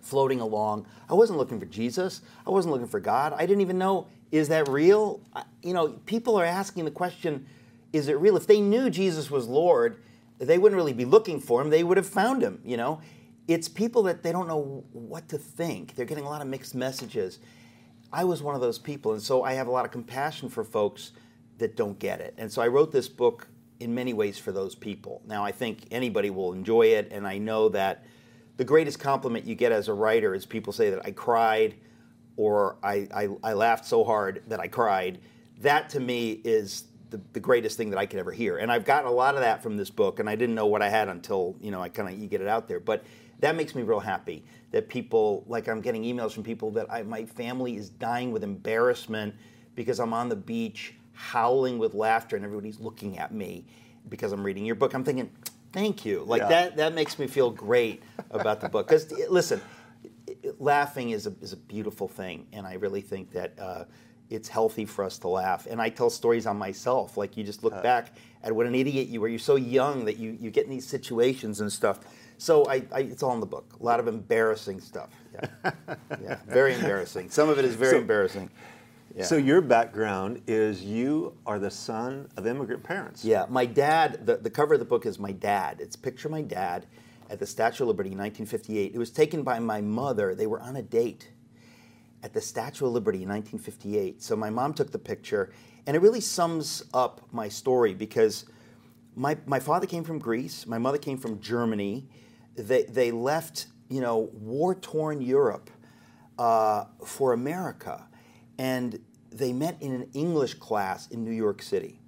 floating 0.00 0.40
along. 0.40 0.86
I 1.08 1.14
wasn't 1.14 1.38
looking 1.38 1.58
for 1.58 1.66
Jesus. 1.66 2.22
I 2.46 2.50
wasn't 2.50 2.72
looking 2.72 2.88
for 2.88 3.00
God. 3.00 3.32
I 3.32 3.46
didn't 3.46 3.60
even 3.60 3.78
know, 3.78 4.06
is 4.30 4.48
that 4.48 4.68
real? 4.68 5.20
You 5.62 5.74
know, 5.74 5.88
people 6.06 6.36
are 6.36 6.44
asking 6.44 6.84
the 6.84 6.90
question, 6.90 7.46
is 7.92 8.08
it 8.08 8.14
real? 8.14 8.36
If 8.36 8.46
they 8.46 8.60
knew 8.60 8.90
Jesus 8.90 9.30
was 9.30 9.46
Lord, 9.46 10.02
they 10.38 10.58
wouldn't 10.58 10.76
really 10.76 10.92
be 10.92 11.04
looking 11.04 11.40
for 11.40 11.60
him. 11.60 11.70
They 11.70 11.82
would 11.82 11.96
have 11.96 12.06
found 12.06 12.42
him, 12.42 12.60
you 12.64 12.76
know? 12.76 13.00
It's 13.48 13.68
people 13.68 14.02
that 14.04 14.22
they 14.22 14.32
don't 14.32 14.48
know 14.48 14.84
what 14.92 15.28
to 15.28 15.38
think. 15.38 15.94
They're 15.94 16.04
getting 16.04 16.24
a 16.24 16.28
lot 16.28 16.42
of 16.42 16.48
mixed 16.48 16.74
messages. 16.74 17.38
I 18.12 18.24
was 18.24 18.42
one 18.42 18.54
of 18.54 18.60
those 18.60 18.78
people, 18.78 19.12
and 19.12 19.22
so 19.22 19.44
I 19.44 19.54
have 19.54 19.66
a 19.66 19.70
lot 19.70 19.84
of 19.84 19.92
compassion 19.92 20.48
for 20.48 20.64
folks 20.64 21.12
that 21.58 21.76
don't 21.76 21.98
get 21.98 22.20
it. 22.20 22.34
And 22.38 22.50
so 22.50 22.62
I 22.62 22.68
wrote 22.68 22.92
this 22.92 23.08
book 23.08 23.48
in 23.80 23.94
many 23.94 24.14
ways 24.14 24.38
for 24.38 24.52
those 24.52 24.74
people. 24.74 25.22
Now, 25.26 25.44
I 25.44 25.52
think 25.52 25.86
anybody 25.90 26.30
will 26.30 26.52
enjoy 26.52 26.86
it, 26.86 27.08
and 27.10 27.26
I 27.26 27.38
know 27.38 27.68
that 27.70 28.04
the 28.56 28.64
greatest 28.64 28.98
compliment 28.98 29.44
you 29.44 29.54
get 29.54 29.72
as 29.72 29.88
a 29.88 29.94
writer 29.94 30.34
is 30.34 30.46
people 30.46 30.72
say 30.72 30.90
that 30.90 31.04
I 31.04 31.10
cried 31.10 31.74
or 32.36 32.76
I, 32.82 33.08
I, 33.14 33.28
I 33.42 33.52
laughed 33.52 33.86
so 33.86 34.04
hard 34.04 34.42
that 34.48 34.60
I 34.60 34.68
cried. 34.68 35.20
That 35.60 35.90
to 35.90 36.00
me 36.00 36.40
is 36.44 36.84
the, 37.10 37.20
the 37.32 37.40
greatest 37.40 37.76
thing 37.76 37.90
that 37.90 37.98
I 37.98 38.06
could 38.06 38.18
ever 38.18 38.32
hear. 38.32 38.58
And 38.58 38.70
I've 38.70 38.84
gotten 38.84 39.08
a 39.08 39.12
lot 39.12 39.34
of 39.34 39.40
that 39.40 39.62
from 39.62 39.76
this 39.76 39.90
book, 39.90 40.20
and 40.20 40.28
I 40.28 40.36
didn't 40.36 40.54
know 40.54 40.66
what 40.66 40.82
I 40.82 40.88
had 40.88 41.08
until, 41.08 41.56
you 41.60 41.70
know, 41.70 41.80
I 41.80 41.88
kind 41.88 42.08
of 42.08 42.18
you 42.18 42.28
get 42.28 42.40
it 42.40 42.48
out 42.48 42.68
there. 42.68 42.80
But 42.80 43.04
that 43.40 43.56
makes 43.56 43.74
me 43.74 43.82
real 43.82 44.00
happy 44.00 44.44
that 44.70 44.88
people, 44.88 45.44
like 45.46 45.68
I'm 45.68 45.80
getting 45.80 46.02
emails 46.02 46.32
from 46.32 46.42
people 46.42 46.70
that 46.72 46.90
I, 46.90 47.02
my 47.02 47.24
family 47.24 47.76
is 47.76 47.90
dying 47.90 48.32
with 48.32 48.42
embarrassment 48.42 49.34
because 49.74 50.00
I'm 50.00 50.12
on 50.12 50.28
the 50.28 50.36
beach 50.36 50.94
howling 51.16 51.78
with 51.78 51.94
laughter 51.94 52.36
and 52.36 52.44
everybody's 52.44 52.78
looking 52.78 53.18
at 53.18 53.32
me 53.34 53.64
because 54.08 54.32
I'm 54.32 54.44
reading 54.44 54.64
your 54.64 54.74
book. 54.76 54.92
I'm 54.94 55.02
thinking, 55.02 55.30
thank 55.72 56.04
you. 56.04 56.22
Like 56.24 56.42
Yeah. 56.42 56.48
that, 56.48 56.76
that 56.76 56.94
makes 56.94 57.18
me 57.18 57.26
feel 57.26 57.50
great 57.50 58.02
about 58.30 58.60
the 58.60 58.68
book. 58.68 58.86
Because 58.86 59.10
listen, 59.30 59.60
laughing 60.58 61.10
is 61.10 61.26
a, 61.26 61.32
is 61.40 61.52
a 61.52 61.56
beautiful 61.56 62.08
thing, 62.08 62.46
and 62.52 62.66
I 62.66 62.74
really 62.74 63.00
think 63.00 63.32
that 63.32 63.58
uh, 63.58 63.84
it's 64.30 64.48
healthy 64.48 64.84
for 64.84 65.04
us 65.04 65.18
to 65.20 65.28
laugh. 65.28 65.66
And 65.68 65.80
I 65.80 65.88
tell 65.88 66.10
stories 66.10 66.46
on 66.46 66.56
myself. 66.58 67.16
Like 67.16 67.36
you 67.36 67.44
just 67.44 67.64
look 67.64 67.82
back 67.82 68.12
at 68.42 68.54
what 68.54 68.66
an 68.66 68.74
idiot 68.74 69.08
you 69.08 69.20
were. 69.20 69.28
You're 69.28 69.38
so 69.38 69.56
young 69.56 70.04
that 70.04 70.18
you, 70.18 70.36
you 70.38 70.50
get 70.50 70.64
in 70.64 70.70
these 70.70 70.86
situations 70.86 71.60
and 71.60 71.72
stuff. 71.72 72.00
So 72.38 72.66
I, 72.68 72.82
I, 72.92 73.00
it's 73.00 73.22
all 73.22 73.32
in 73.32 73.40
the 73.40 73.46
book. 73.46 73.74
A 73.80 73.82
lot 73.82 73.98
of 73.98 74.08
embarrassing 74.08 74.80
stuff. 74.80 75.08
Yeah, 75.32 75.70
yeah, 76.22 76.38
very 76.46 76.74
embarrassing. 76.74 77.30
Some 77.30 77.48
of 77.48 77.58
it 77.58 77.64
is 77.64 77.74
very 77.74 77.92
So- 77.92 77.98
embarrassing. 77.98 78.50
Yeah. 79.16 79.24
So 79.24 79.36
your 79.38 79.62
background 79.62 80.42
is 80.46 80.84
you 80.84 81.38
are 81.46 81.58
the 81.58 81.70
son 81.70 82.28
of 82.36 82.46
immigrant 82.46 82.82
parents. 82.82 83.24
Yeah, 83.24 83.46
my 83.48 83.64
dad, 83.64 84.26
the, 84.26 84.36
the 84.36 84.50
cover 84.50 84.74
of 84.74 84.80
the 84.80 84.84
book 84.84 85.06
is 85.06 85.18
my 85.18 85.32
dad. 85.32 85.80
It's 85.80 85.96
picture 85.96 86.28
my 86.28 86.42
dad 86.42 86.84
at 87.30 87.38
the 87.38 87.46
Statue 87.46 87.84
of 87.84 87.88
Liberty 87.88 88.10
in 88.10 88.18
1958. 88.18 88.94
It 88.94 88.98
was 88.98 89.10
taken 89.10 89.42
by 89.42 89.58
my 89.58 89.80
mother. 89.80 90.34
They 90.34 90.46
were 90.46 90.60
on 90.60 90.76
a 90.76 90.82
date 90.82 91.30
at 92.22 92.34
the 92.34 92.42
Statue 92.42 92.84
of 92.84 92.92
Liberty 92.92 93.22
in 93.22 93.28
1958. 93.30 94.22
So 94.22 94.36
my 94.36 94.50
mom 94.50 94.74
took 94.74 94.92
the 94.92 94.98
picture, 94.98 95.50
and 95.86 95.96
it 95.96 96.00
really 96.00 96.20
sums 96.20 96.84
up 96.92 97.22
my 97.32 97.48
story 97.48 97.94
because 97.94 98.44
my, 99.14 99.38
my 99.46 99.60
father 99.60 99.86
came 99.86 100.04
from 100.04 100.18
Greece, 100.18 100.66
my 100.66 100.76
mother 100.76 100.98
came 100.98 101.16
from 101.16 101.40
Germany. 101.40 102.06
They, 102.54 102.82
they 102.82 103.12
left, 103.12 103.68
you 103.88 104.02
know, 104.02 104.28
war 104.34 104.74
torn 104.74 105.22
Europe 105.22 105.70
uh, 106.38 106.84
for 107.02 107.32
America. 107.32 108.06
And 108.58 108.98
they 109.30 109.52
met 109.52 109.76
in 109.80 109.92
an 109.92 110.08
English 110.14 110.54
class 110.54 111.08
in 111.08 111.24
New 111.24 111.32
York 111.32 111.62
City 111.62 112.00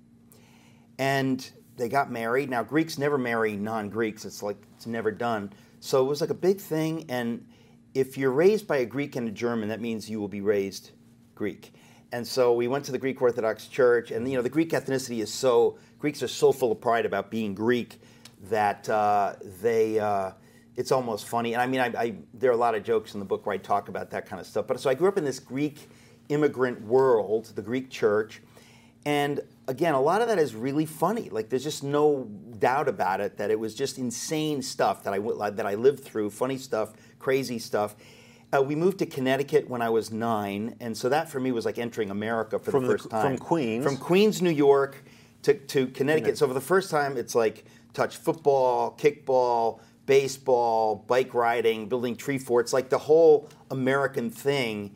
and 0.98 1.50
they 1.76 1.88
got 1.88 2.10
married. 2.10 2.50
Now 2.50 2.62
Greeks 2.62 2.98
never 2.98 3.16
marry 3.16 3.56
non-Greeks; 3.56 4.24
it's 4.24 4.42
like 4.42 4.56
it's 4.76 4.86
never 4.86 5.10
done. 5.10 5.52
So 5.80 6.04
it 6.04 6.08
was 6.08 6.20
like 6.20 6.30
a 6.30 6.34
big 6.34 6.60
thing. 6.60 7.06
And 7.08 7.46
if 7.94 8.18
you're 8.18 8.32
raised 8.32 8.66
by 8.66 8.78
a 8.78 8.86
Greek 8.86 9.16
and 9.16 9.28
a 9.28 9.30
German, 9.30 9.68
that 9.68 9.80
means 9.80 10.10
you 10.10 10.18
will 10.20 10.28
be 10.28 10.40
raised 10.40 10.90
Greek. 11.34 11.72
And 12.10 12.26
so 12.26 12.52
we 12.52 12.68
went 12.68 12.84
to 12.86 12.92
the 12.92 12.98
Greek 12.98 13.20
Orthodox 13.22 13.68
Church, 13.68 14.10
and 14.10 14.28
you 14.28 14.36
know 14.36 14.42
the 14.42 14.50
Greek 14.50 14.70
ethnicity 14.70 15.20
is 15.20 15.32
so 15.32 15.78
Greeks 15.98 16.22
are 16.22 16.28
so 16.28 16.52
full 16.52 16.72
of 16.72 16.80
pride 16.80 17.06
about 17.06 17.30
being 17.30 17.54
Greek 17.54 18.00
that 18.50 18.88
uh, 18.88 19.34
they. 19.62 19.98
Uh, 19.98 20.32
it's 20.76 20.92
almost 20.92 21.26
funny, 21.26 21.54
and 21.54 21.62
I 21.62 21.66
mean, 21.66 21.80
I, 21.80 21.86
I, 22.00 22.14
there 22.34 22.50
are 22.50 22.54
a 22.54 22.56
lot 22.56 22.76
of 22.76 22.84
jokes 22.84 23.14
in 23.14 23.18
the 23.18 23.26
book 23.26 23.44
where 23.46 23.54
I 23.54 23.58
talk 23.58 23.88
about 23.88 24.10
that 24.10 24.26
kind 24.26 24.38
of 24.38 24.46
stuff. 24.46 24.68
But 24.68 24.78
so 24.78 24.88
I 24.88 24.94
grew 24.94 25.08
up 25.08 25.18
in 25.18 25.24
this 25.24 25.40
Greek 25.40 25.88
immigrant 26.28 26.82
world, 26.82 27.52
the 27.54 27.62
Greek 27.62 27.90
church, 27.90 28.42
and 29.04 29.40
again, 29.68 29.94
a 29.94 30.00
lot 30.00 30.20
of 30.22 30.28
that 30.28 30.38
is 30.38 30.54
really 30.54 30.84
funny. 30.86 31.28
Like, 31.30 31.48
there's 31.48 31.64
just 31.64 31.82
no 31.84 32.24
doubt 32.58 32.88
about 32.88 33.20
it 33.20 33.36
that 33.38 33.50
it 33.50 33.58
was 33.58 33.74
just 33.74 33.96
insane 33.98 34.60
stuff 34.62 35.04
that 35.04 35.14
I 35.14 35.50
that 35.50 35.66
I 35.66 35.74
lived 35.74 36.04
through, 36.04 36.30
funny 36.30 36.58
stuff, 36.58 36.92
crazy 37.18 37.58
stuff. 37.58 37.96
Uh, 38.50 38.62
we 38.62 38.74
moved 38.74 38.98
to 38.98 39.06
Connecticut 39.06 39.68
when 39.68 39.82
I 39.82 39.90
was 39.90 40.10
nine, 40.10 40.74
and 40.80 40.96
so 40.96 41.08
that 41.10 41.28
for 41.30 41.38
me 41.38 41.52
was 41.52 41.64
like 41.66 41.78
entering 41.78 42.10
America 42.10 42.58
for 42.58 42.70
From 42.70 42.82
the 42.84 42.88
the- 42.92 42.98
first 42.98 43.10
time. 43.10 43.36
from 43.36 43.38
Queens? 43.46 43.84
From 43.84 43.96
Queens, 43.98 44.40
New 44.42 44.50
York, 44.50 45.04
to, 45.42 45.54
to 45.54 45.86
Connecticut. 45.88 46.38
So 46.38 46.48
for 46.48 46.54
the 46.54 46.60
first 46.60 46.90
time, 46.90 47.16
it's 47.16 47.34
like 47.34 47.64
touch 47.92 48.16
football, 48.16 48.96
kickball, 48.98 49.80
baseball, 50.06 51.04
bike 51.06 51.34
riding, 51.34 51.88
building 51.88 52.16
tree 52.16 52.38
forts, 52.38 52.72
like 52.72 52.88
the 52.88 52.98
whole 52.98 53.48
American 53.70 54.30
thing 54.30 54.94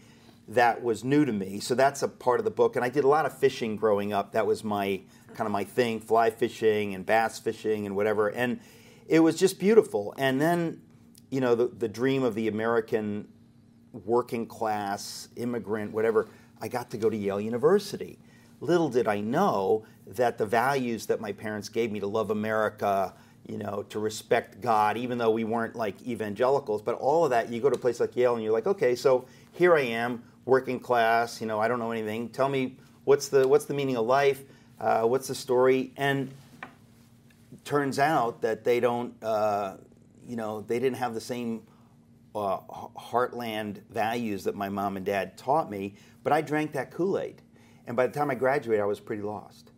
that 0.49 0.83
was 0.83 1.05
new 1.05 1.25
to 1.25 1.33
me. 1.33 1.61
So 1.61 1.75
that's 1.75 2.03
a 2.03 2.09
part 2.09 2.41
of 2.41 2.45
the 2.45 2.51
book. 2.51 2.77
And 2.77 2.85
I 2.85 2.89
did 2.89 3.05
a 3.05 3.09
lot 3.09 3.27
of 3.27 3.37
fishing 3.37 3.77
growing 3.77 4.13
up. 4.13 4.33
That 4.33 4.47
was 4.47 4.65
my 4.65 5.03
kind 5.35 5.47
of 5.47 5.53
my 5.53 5.65
thing, 5.65 6.01
fly 6.01 6.31
fishing 6.31 6.95
and 6.95 7.07
bass 7.07 7.39
fishing 7.39 7.87
and 7.87 7.97
whatever. 7.97 8.29
And 8.29 8.61
it 9.09 9.21
was 9.21 9.39
just 9.39 9.59
beautiful. 9.59 10.15
And 10.19 10.41
then, 10.41 10.83
you 11.31 11.41
know, 11.41 11.55
the, 11.55 11.69
the 11.69 11.89
dream 11.89 12.23
of 12.23 12.35
the 12.35 12.49
American 12.49 13.29
working 13.93 14.47
class, 14.47 15.29
immigrant, 15.37 15.93
whatever, 15.93 16.29
I 16.61 16.69
got 16.69 16.91
to 16.91 16.97
go 16.97 17.11
to 17.11 17.17
Yale 17.17 17.41
University. 17.41 18.19
Little 18.61 18.89
did 18.89 19.09
I 19.09 19.21
know 19.21 19.85
that 20.07 20.39
the 20.39 20.47
values 20.47 21.07
that 21.07 21.21
my 21.21 21.33
parents 21.33 21.69
gave 21.69 21.91
me 21.91 22.01
to 22.01 22.07
love 22.07 22.31
America, 22.31 23.15
you 23.47 23.59
know, 23.59 23.85
to 23.89 23.99
respect 23.99 24.61
God, 24.61 24.97
even 24.97 25.19
though 25.19 25.33
we 25.33 25.45
weren't 25.45 25.75
like 25.75 26.01
evangelicals, 26.07 26.81
but 26.81 26.95
all 26.95 27.25
of 27.25 27.31
that, 27.31 27.51
you 27.51 27.61
go 27.61 27.69
to 27.69 27.77
a 27.77 27.79
place 27.79 27.99
like 27.99 28.15
Yale 28.15 28.35
and 28.35 28.45
you're 28.45 28.53
like, 28.53 28.69
okay, 28.69 28.95
so 28.95 29.27
here 29.53 29.75
I 29.75 29.83
am, 29.83 30.23
working 30.45 30.81
class, 30.81 31.41
you 31.41 31.47
know, 31.47 31.61
I 31.61 31.69
don't 31.69 31.79
know 31.79 31.93
anything. 31.93 32.29
Tell 32.29 32.49
me 32.49 32.77
what's 33.05 33.29
the 33.29 33.47
what's 33.47 33.65
the 33.65 33.75
meaning 33.75 33.97
of 33.97 34.07
life? 34.07 34.43
uh, 34.83 35.03
what's 35.03 35.29
the 35.29 35.35
story? 35.35 35.93
And 35.97 36.31
turns 37.65 37.99
out 37.99 38.43
that 38.43 38.65
they 38.65 38.81
don't, 38.81 39.15
uh, 39.23 39.77
you 40.27 40.37
know, 40.37 40.61
they 40.63 40.79
didn't 40.79 40.99
have 40.99 41.15
the 41.15 41.21
same 41.21 41.63
uh, 42.35 42.59
heartland 42.97 43.83
values 43.89 44.45
that 44.45 44.57
my 44.57 44.69
mom 44.69 44.97
and 44.97 45.07
dad 45.07 45.39
taught 45.39 45.71
me. 45.71 45.95
But 46.25 46.33
I 46.33 46.41
drank 46.41 46.73
that 46.73 46.91
Kool 46.91 47.19
Aid, 47.19 47.41
and 47.87 47.97
by 47.97 48.07
the 48.07 48.13
time 48.13 48.31
I 48.31 48.35
graduated, 48.35 48.83
I 48.83 48.87
was 48.87 49.01
pretty 49.01 49.23
lost. 49.23 49.71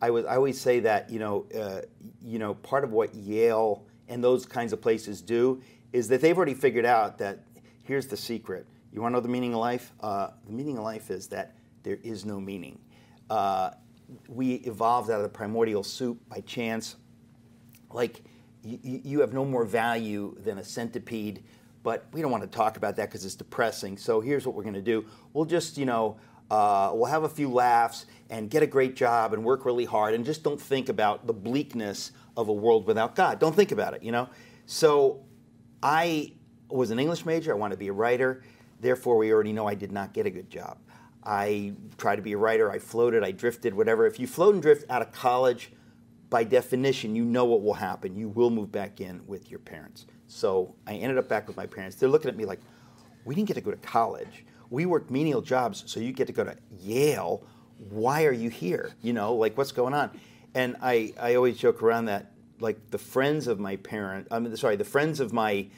I 0.00 0.10
was. 0.10 0.24
I 0.24 0.34
always 0.34 0.60
say 0.60 0.80
that 0.80 1.10
you 1.10 1.20
know, 1.20 1.46
uh, 1.56 1.82
you 2.20 2.40
know, 2.40 2.54
part 2.54 2.82
of 2.82 2.90
what 2.90 3.14
Yale 3.14 3.84
and 4.08 4.22
those 4.22 4.44
kinds 4.44 4.72
of 4.72 4.80
places 4.80 5.22
do 5.22 5.62
is 5.92 6.08
that 6.08 6.20
they've 6.20 6.36
already 6.36 6.54
figured 6.54 6.84
out 6.84 7.18
that 7.18 7.44
here's 7.84 8.08
the 8.08 8.16
secret. 8.16 8.66
You 8.92 9.00
want 9.00 9.12
to 9.12 9.16
know 9.16 9.20
the 9.20 9.28
meaning 9.28 9.54
of 9.54 9.60
life? 9.60 9.92
Uh, 10.00 10.28
the 10.46 10.52
meaning 10.52 10.76
of 10.76 10.84
life 10.84 11.10
is 11.10 11.28
that 11.28 11.56
there 11.82 11.98
is 12.02 12.24
no 12.24 12.38
meaning. 12.38 12.78
Uh, 13.30 13.70
we 14.28 14.56
evolved 14.56 15.10
out 15.10 15.16
of 15.16 15.22
the 15.22 15.28
primordial 15.28 15.82
soup 15.82 16.20
by 16.28 16.40
chance. 16.40 16.96
Like, 17.90 18.20
y- 18.62 18.78
you 18.82 19.20
have 19.20 19.32
no 19.32 19.44
more 19.44 19.64
value 19.64 20.36
than 20.40 20.58
a 20.58 20.64
centipede, 20.64 21.42
but 21.82 22.06
we 22.12 22.20
don't 22.20 22.30
want 22.30 22.44
to 22.44 22.50
talk 22.50 22.76
about 22.76 22.96
that 22.96 23.08
because 23.08 23.24
it's 23.24 23.34
depressing. 23.34 23.96
So 23.96 24.20
here's 24.20 24.46
what 24.46 24.54
we're 24.54 24.62
going 24.62 24.74
to 24.74 24.82
do 24.82 25.06
we'll 25.32 25.46
just, 25.46 25.78
you 25.78 25.86
know, 25.86 26.18
uh, 26.50 26.90
we'll 26.92 27.06
have 27.06 27.22
a 27.22 27.28
few 27.28 27.50
laughs 27.50 28.04
and 28.28 28.50
get 28.50 28.62
a 28.62 28.66
great 28.66 28.94
job 28.94 29.32
and 29.32 29.42
work 29.42 29.64
really 29.64 29.86
hard 29.86 30.12
and 30.12 30.22
just 30.22 30.42
don't 30.42 30.60
think 30.60 30.90
about 30.90 31.26
the 31.26 31.32
bleakness 31.32 32.12
of 32.36 32.48
a 32.48 32.52
world 32.52 32.86
without 32.86 33.14
God. 33.14 33.38
Don't 33.38 33.56
think 33.56 33.72
about 33.72 33.94
it, 33.94 34.02
you 34.02 34.12
know? 34.12 34.28
So 34.66 35.24
I 35.82 36.32
was 36.68 36.90
an 36.90 36.98
English 36.98 37.24
major, 37.24 37.52
I 37.52 37.56
wanted 37.56 37.76
to 37.76 37.78
be 37.78 37.88
a 37.88 37.92
writer. 37.92 38.42
Therefore, 38.82 39.16
we 39.16 39.32
already 39.32 39.52
know 39.52 39.66
I 39.66 39.74
did 39.74 39.92
not 39.92 40.12
get 40.12 40.26
a 40.26 40.30
good 40.30 40.50
job. 40.50 40.76
I 41.24 41.72
tried 41.98 42.16
to 42.16 42.22
be 42.22 42.32
a 42.32 42.36
writer, 42.36 42.70
I 42.70 42.80
floated, 42.80 43.22
I 43.22 43.30
drifted, 43.30 43.72
whatever. 43.72 44.06
If 44.06 44.18
you 44.18 44.26
float 44.26 44.54
and 44.54 44.62
drift 44.62 44.90
out 44.90 45.02
of 45.02 45.12
college, 45.12 45.72
by 46.28 46.42
definition, 46.44 47.14
you 47.14 47.24
know 47.24 47.44
what 47.44 47.62
will 47.62 47.74
happen. 47.74 48.16
You 48.16 48.28
will 48.28 48.50
move 48.50 48.72
back 48.72 49.00
in 49.00 49.24
with 49.26 49.50
your 49.50 49.60
parents. 49.60 50.06
So 50.26 50.74
I 50.86 50.94
ended 50.94 51.18
up 51.18 51.28
back 51.28 51.46
with 51.46 51.56
my 51.56 51.66
parents. 51.66 51.96
They're 51.96 52.08
looking 52.08 52.28
at 52.28 52.36
me 52.36 52.44
like, 52.44 52.60
we 53.24 53.34
didn't 53.36 53.48
get 53.48 53.54
to 53.54 53.60
go 53.60 53.70
to 53.70 53.76
college. 53.76 54.44
We 54.70 54.86
worked 54.86 55.10
menial 55.10 55.42
jobs, 55.42 55.84
so 55.86 56.00
you 56.00 56.12
get 56.12 56.26
to 56.26 56.32
go 56.32 56.42
to 56.42 56.56
Yale. 56.80 57.46
Why 57.90 58.24
are 58.24 58.32
you 58.32 58.50
here? 58.50 58.94
You 59.00 59.12
know, 59.12 59.34
like 59.34 59.56
what's 59.56 59.72
going 59.72 59.94
on? 59.94 60.18
And 60.54 60.76
I, 60.82 61.12
I 61.20 61.36
always 61.36 61.56
joke 61.56 61.82
around 61.82 62.06
that, 62.06 62.32
like 62.58 62.90
the 62.90 62.98
friends 62.98 63.46
of 63.46 63.60
my 63.60 63.76
parent, 63.76 64.26
I 64.30 64.40
mean, 64.40 64.56
sorry, 64.56 64.76
the 64.76 64.84
friends 64.84 65.20
of 65.20 65.32
my, 65.32 65.68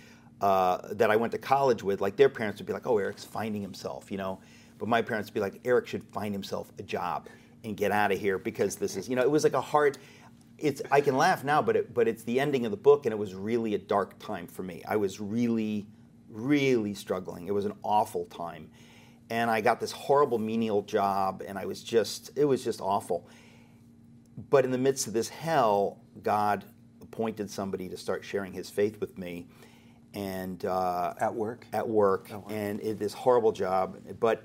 uh, 0.41 0.79
that 0.93 1.11
I 1.11 1.17
went 1.17 1.33
to 1.33 1.39
college 1.39 1.83
with, 1.83 2.01
like 2.01 2.17
their 2.17 2.29
parents 2.29 2.61
would 2.61 2.67
be 2.67 2.73
like, 2.73 2.87
oh, 2.87 2.99
Eric's 2.99 3.25
finding 3.25 3.63
himself, 3.63 4.11
you 4.11 4.19
know. 4.19 4.41
But 4.79 4.89
my 4.89 5.03
parents 5.03 5.31
would 5.31 5.35
be 5.35 5.41
like, 5.41 5.61
Eric 5.65 5.87
should 5.87 6.05
find 6.13 6.35
himself 6.35 6.73
a 6.79 6.83
job 6.83 7.29
and 7.63 7.77
get 7.77 7.93
out 7.93 8.13
of 8.13 8.19
here 8.19 8.39
because 8.39 8.77
this 8.77 8.97
is, 8.97 9.09
you 9.09 9.17
know, 9.17 9.23
it 9.23 9.31
was 9.31 9.45
like 9.45 9.55
a 9.55 9.61
hard, 9.61 9.99
it's, 10.59 10.83
I 10.91 11.01
can 11.01 11.17
laugh 11.17 11.45
now, 11.45 11.63
but, 11.63 11.77
it, 11.77 11.95
but 11.95 12.09
it's 12.09 12.25
the 12.25 12.41
ending 12.41 12.65
of 12.65 12.71
the 12.71 12.77
book 12.77 13.07
and 13.07 13.13
it 13.13 13.17
was 13.17 13.35
really 13.35 13.75
a 13.75 13.79
dark 13.79 14.19
time 14.19 14.47
for 14.47 14.63
me. 14.63 14.83
I 14.87 14.97
was 14.97 15.21
really, 15.21 15.87
really 16.29 16.95
struggling. 16.95 17.47
It 17.47 17.55
was 17.55 17.65
an 17.65 17.75
awful 17.83 18.27
time. 18.27 18.71
And 19.31 19.51
I 19.51 19.61
got 19.61 19.81
this 19.81 19.93
horrible 19.93 20.39
menial 20.39 20.83
job 20.83 21.43
and 21.47 21.57
I 21.57 21.65
was 21.65 21.83
just, 21.83 22.31
it 22.37 22.45
was 22.45 22.63
just 22.63 22.81
awful. 22.81 23.27
But 24.51 24.65
in 24.65 24.71
the 24.71 24.79
midst 24.79 25.07
of 25.07 25.13
this 25.13 25.29
hell, 25.29 26.01
God 26.23 26.65
appointed 27.01 27.51
somebody 27.51 27.89
to 27.89 27.97
start 27.97 28.25
sharing 28.25 28.53
his 28.53 28.69
faith 28.69 29.01
with 29.01 29.17
me. 29.17 29.47
And 30.15 30.65
uh, 30.65 31.15
At 31.19 31.35
work? 31.35 31.67
At 31.73 31.89
work. 31.89 32.31
And 32.49 32.81
it, 32.81 32.99
this 32.99 33.13
horrible 33.13 33.53
job. 33.53 33.99
But 34.21 34.45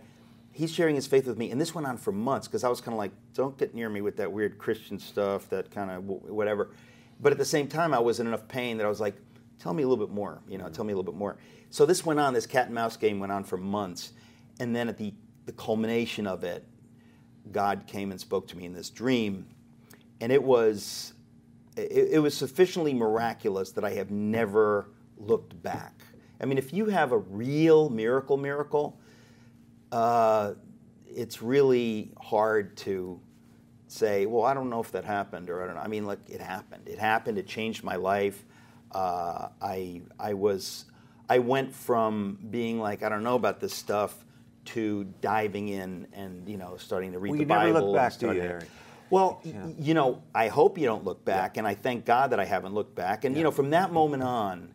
he's 0.51 0.73
sharing 0.73 0.95
his 0.95 1.07
faith 1.07 1.25
with 1.25 1.37
me, 1.37 1.51
and 1.51 1.61
this 1.61 1.73
went 1.73 1.87
on 1.87 1.97
for 1.97 2.11
months 2.11 2.47
because 2.47 2.63
I 2.63 2.69
was 2.69 2.81
kind 2.81 2.93
of 2.93 2.97
like, 2.97 3.11
"Don't 3.33 3.57
get 3.57 3.73
near 3.73 3.89
me 3.89 4.01
with 4.01 4.17
that 4.17 4.31
weird 4.31 4.57
Christian 4.57 4.99
stuff, 4.99 5.49
that 5.49 5.71
kind 5.71 5.89
of 5.89 6.03
whatever." 6.05 6.71
But 7.21 7.31
at 7.31 7.37
the 7.37 7.45
same 7.45 7.67
time, 7.67 7.93
I 7.93 7.99
was 7.99 8.19
in 8.19 8.27
enough 8.27 8.47
pain 8.47 8.77
that 8.77 8.85
I 8.85 8.89
was 8.89 8.99
like, 8.99 9.15
"Tell 9.59 9.73
me 9.73 9.83
a 9.83 9.87
little 9.87 10.05
bit 10.05 10.13
more, 10.13 10.41
you 10.47 10.57
know, 10.57 10.67
tell 10.69 10.83
me 10.83 10.93
a 10.93 10.95
little 10.95 11.11
bit 11.11 11.17
more." 11.17 11.37
So 11.69 11.85
this 11.85 12.05
went 12.05 12.19
on. 12.19 12.33
This 12.33 12.45
cat 12.45 12.65
and 12.65 12.75
mouse 12.75 12.97
game 12.97 13.19
went 13.19 13.31
on 13.31 13.43
for 13.43 13.57
months, 13.57 14.13
and 14.59 14.75
then 14.75 14.89
at 14.89 14.97
the 14.97 15.13
the 15.45 15.53
culmination 15.53 16.27
of 16.27 16.43
it, 16.43 16.65
God 17.51 17.85
came 17.87 18.11
and 18.11 18.19
spoke 18.19 18.47
to 18.49 18.57
me 18.57 18.65
in 18.65 18.73
this 18.73 18.89
dream, 18.89 19.47
and 20.19 20.31
it 20.31 20.43
was 20.43 21.13
it, 21.77 22.09
it 22.11 22.19
was 22.19 22.35
sufficiently 22.35 22.93
miraculous 22.93 23.71
that 23.71 23.85
I 23.85 23.91
have 23.91 24.11
never 24.11 24.89
looked 25.19 25.61
back. 25.61 26.01
I 26.41 26.45
mean, 26.45 26.57
if 26.57 26.73
you 26.73 26.85
have 26.85 27.11
a 27.11 27.17
real 27.17 27.89
miracle, 27.89 28.37
miracle 28.37 28.99
uh, 29.91 30.53
it's 31.07 31.41
really 31.41 32.11
hard 32.21 32.77
to 32.77 33.19
say, 33.87 34.25
well, 34.25 34.45
I 34.45 34.53
don't 34.53 34.69
know 34.69 34.79
if 34.79 34.91
that 34.91 35.05
happened, 35.05 35.49
or 35.49 35.63
I 35.63 35.65
don't 35.65 35.75
know. 35.75 35.81
I 35.81 35.87
mean, 35.87 36.05
like 36.05 36.19
it 36.29 36.41
happened. 36.41 36.87
It 36.87 36.99
happened. 36.99 37.37
It 37.37 37.47
changed 37.47 37.83
my 37.83 37.95
life. 37.95 38.45
Uh, 38.91 39.49
I 39.61 40.01
I 40.19 40.33
was 40.33 40.85
I 41.27 41.39
went 41.39 41.73
from 41.73 42.39
being 42.49 42.79
like 42.79 43.03
I 43.03 43.09
don't 43.09 43.23
know 43.23 43.35
about 43.35 43.59
this 43.59 43.73
stuff 43.73 44.25
to 44.65 45.05
diving 45.21 45.69
in 45.69 46.07
and 46.13 46.47
you 46.47 46.57
know 46.57 46.77
starting 46.77 47.11
to 47.13 47.19
read 47.19 47.31
well, 47.31 47.37
the 47.37 47.43
you 47.43 47.47
Bible. 47.47 47.73
Never 47.73 47.85
look 47.85 47.95
back, 47.95 48.17
do 48.17 48.33
you, 48.33 48.41
Eric? 48.41 48.69
Well, 49.09 49.41
yeah. 49.43 49.67
you 49.79 49.95
know, 49.95 50.21
I 50.35 50.49
hope 50.49 50.77
you 50.77 50.85
don't 50.85 51.03
look 51.03 51.25
back, 51.25 51.55
yeah. 51.55 51.61
and 51.61 51.67
I 51.67 51.73
thank 51.73 52.05
God 52.05 52.29
that 52.29 52.39
I 52.39 52.45
haven't 52.45 52.75
looked 52.75 52.95
back. 52.95 53.25
And 53.25 53.33
yeah. 53.33 53.39
you 53.39 53.43
know, 53.43 53.51
from 53.51 53.71
that 53.71 53.91
moment 53.91 54.21
on, 54.21 54.71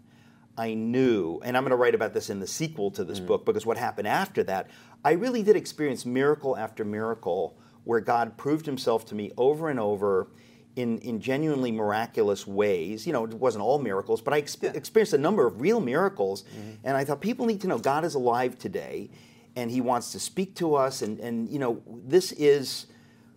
I 0.56 0.74
knew, 0.74 1.40
and 1.44 1.56
I'm 1.56 1.64
going 1.64 1.70
to 1.70 1.76
write 1.76 1.94
about 1.94 2.14
this 2.14 2.30
in 2.30 2.40
the 2.40 2.46
sequel 2.46 2.90
to 2.92 3.04
this 3.04 3.20
mm 3.20 3.26
book 3.26 3.44
because 3.46 3.64
what 3.64 3.76
happened 3.76 4.06
after 4.06 4.42
that, 4.44 4.70
I 5.04 5.12
really 5.12 5.42
did 5.42 5.56
experience 5.56 6.04
miracle 6.04 6.56
after 6.56 6.84
miracle 6.84 7.56
where 7.84 8.00
God 8.00 8.36
proved 8.36 8.66
himself 8.66 9.04
to 9.06 9.14
me 9.14 9.30
over 9.36 9.68
and 9.68 9.80
over 9.80 10.28
in, 10.76 10.98
in 10.98 11.20
genuinely 11.20 11.70
miraculous 11.70 12.46
ways. 12.46 13.06
You 13.06 13.12
know, 13.12 13.24
it 13.24 13.34
wasn't 13.34 13.64
all 13.64 13.78
miracles, 13.78 14.20
but 14.20 14.34
I 14.34 14.42
exp- 14.42 14.62
yeah. 14.62 14.72
experienced 14.74 15.12
a 15.12 15.18
number 15.18 15.46
of 15.46 15.60
real 15.60 15.80
miracles. 15.80 16.42
Mm-hmm. 16.42 16.70
And 16.84 16.96
I 16.96 17.04
thought 17.04 17.20
people 17.20 17.46
need 17.46 17.60
to 17.62 17.68
know 17.68 17.78
God 17.78 18.04
is 18.04 18.14
alive 18.14 18.58
today 18.58 19.10
and 19.56 19.70
he 19.70 19.80
wants 19.80 20.12
to 20.12 20.20
speak 20.20 20.56
to 20.56 20.74
us. 20.74 21.02
And, 21.02 21.20
and, 21.20 21.48
you 21.48 21.58
know, 21.58 21.82
this 21.86 22.32
is 22.32 22.86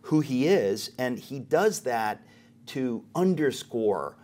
who 0.01 0.21
he 0.21 0.47
is. 0.47 0.91
And 0.97 1.19
he 1.19 1.39
does 1.39 1.81
that 1.81 2.25
to 2.67 3.03
underscore 3.15 4.17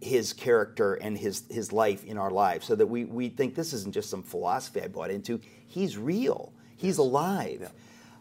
his 0.00 0.32
character 0.32 0.94
and 0.94 1.16
his, 1.16 1.44
his 1.50 1.72
life 1.72 2.04
in 2.04 2.18
our 2.18 2.30
lives 2.30 2.66
so 2.66 2.74
that 2.74 2.86
we, 2.86 3.04
we 3.04 3.28
think 3.28 3.54
this 3.54 3.72
isn't 3.72 3.92
just 3.92 4.10
some 4.10 4.22
philosophy 4.22 4.82
I 4.82 4.88
bought 4.88 5.10
into. 5.10 5.40
He's 5.66 5.96
real, 5.96 6.52
he's 6.76 6.98
alive. 6.98 7.60
Yeah. 7.62 7.68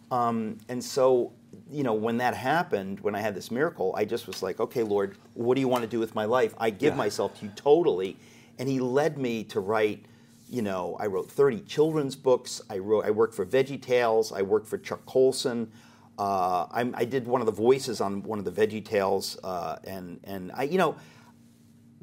Um, 0.09 0.57
and 0.69 0.81
so, 0.83 1.33
you 1.69 1.83
know, 1.83 1.93
when 1.93 2.17
that 2.17 2.33
happened, 2.33 2.99
when 3.01 3.13
I 3.13 3.19
had 3.19 3.35
this 3.35 3.51
miracle, 3.51 3.93
I 3.97 4.05
just 4.05 4.25
was 4.25 4.41
like, 4.41 4.59
okay, 4.59 4.83
Lord, 4.83 5.17
what 5.33 5.55
do 5.55 5.61
you 5.61 5.67
want 5.67 5.83
to 5.83 5.89
do 5.89 5.99
with 5.99 6.15
my 6.15 6.25
life? 6.25 6.53
I 6.57 6.69
give 6.69 6.93
yeah. 6.93 6.97
myself 6.97 7.37
to 7.39 7.45
you 7.45 7.51
totally. 7.55 8.17
And 8.57 8.69
he 8.69 8.79
led 8.79 9.17
me 9.17 9.43
to 9.45 9.59
write, 9.59 10.05
you 10.49 10.61
know, 10.61 10.95
I 10.99 11.07
wrote 11.07 11.29
30 11.29 11.59
children's 11.61 12.15
books. 12.15 12.61
I 12.69 12.77
wrote, 12.77 13.05
I 13.05 13.11
worked 13.11 13.35
for 13.35 13.45
Veggie 13.45 13.81
Tales. 13.81 14.31
I 14.31 14.43
worked 14.43 14.67
for 14.67 14.77
Chuck 14.77 15.05
Colson. 15.05 15.69
Uh, 16.17 16.65
i 16.71 17.05
did 17.05 17.27
one 17.27 17.41
of 17.41 17.45
the 17.45 17.51
voices 17.51 18.01
on 18.01 18.23
one 18.23 18.39
of 18.39 18.45
the 18.45 18.51
Veggie 18.51 18.83
Tales, 18.83 19.37
uh, 19.43 19.77
and 19.83 20.19
and 20.23 20.51
I, 20.55 20.63
you 20.63 20.79
know, 20.79 20.95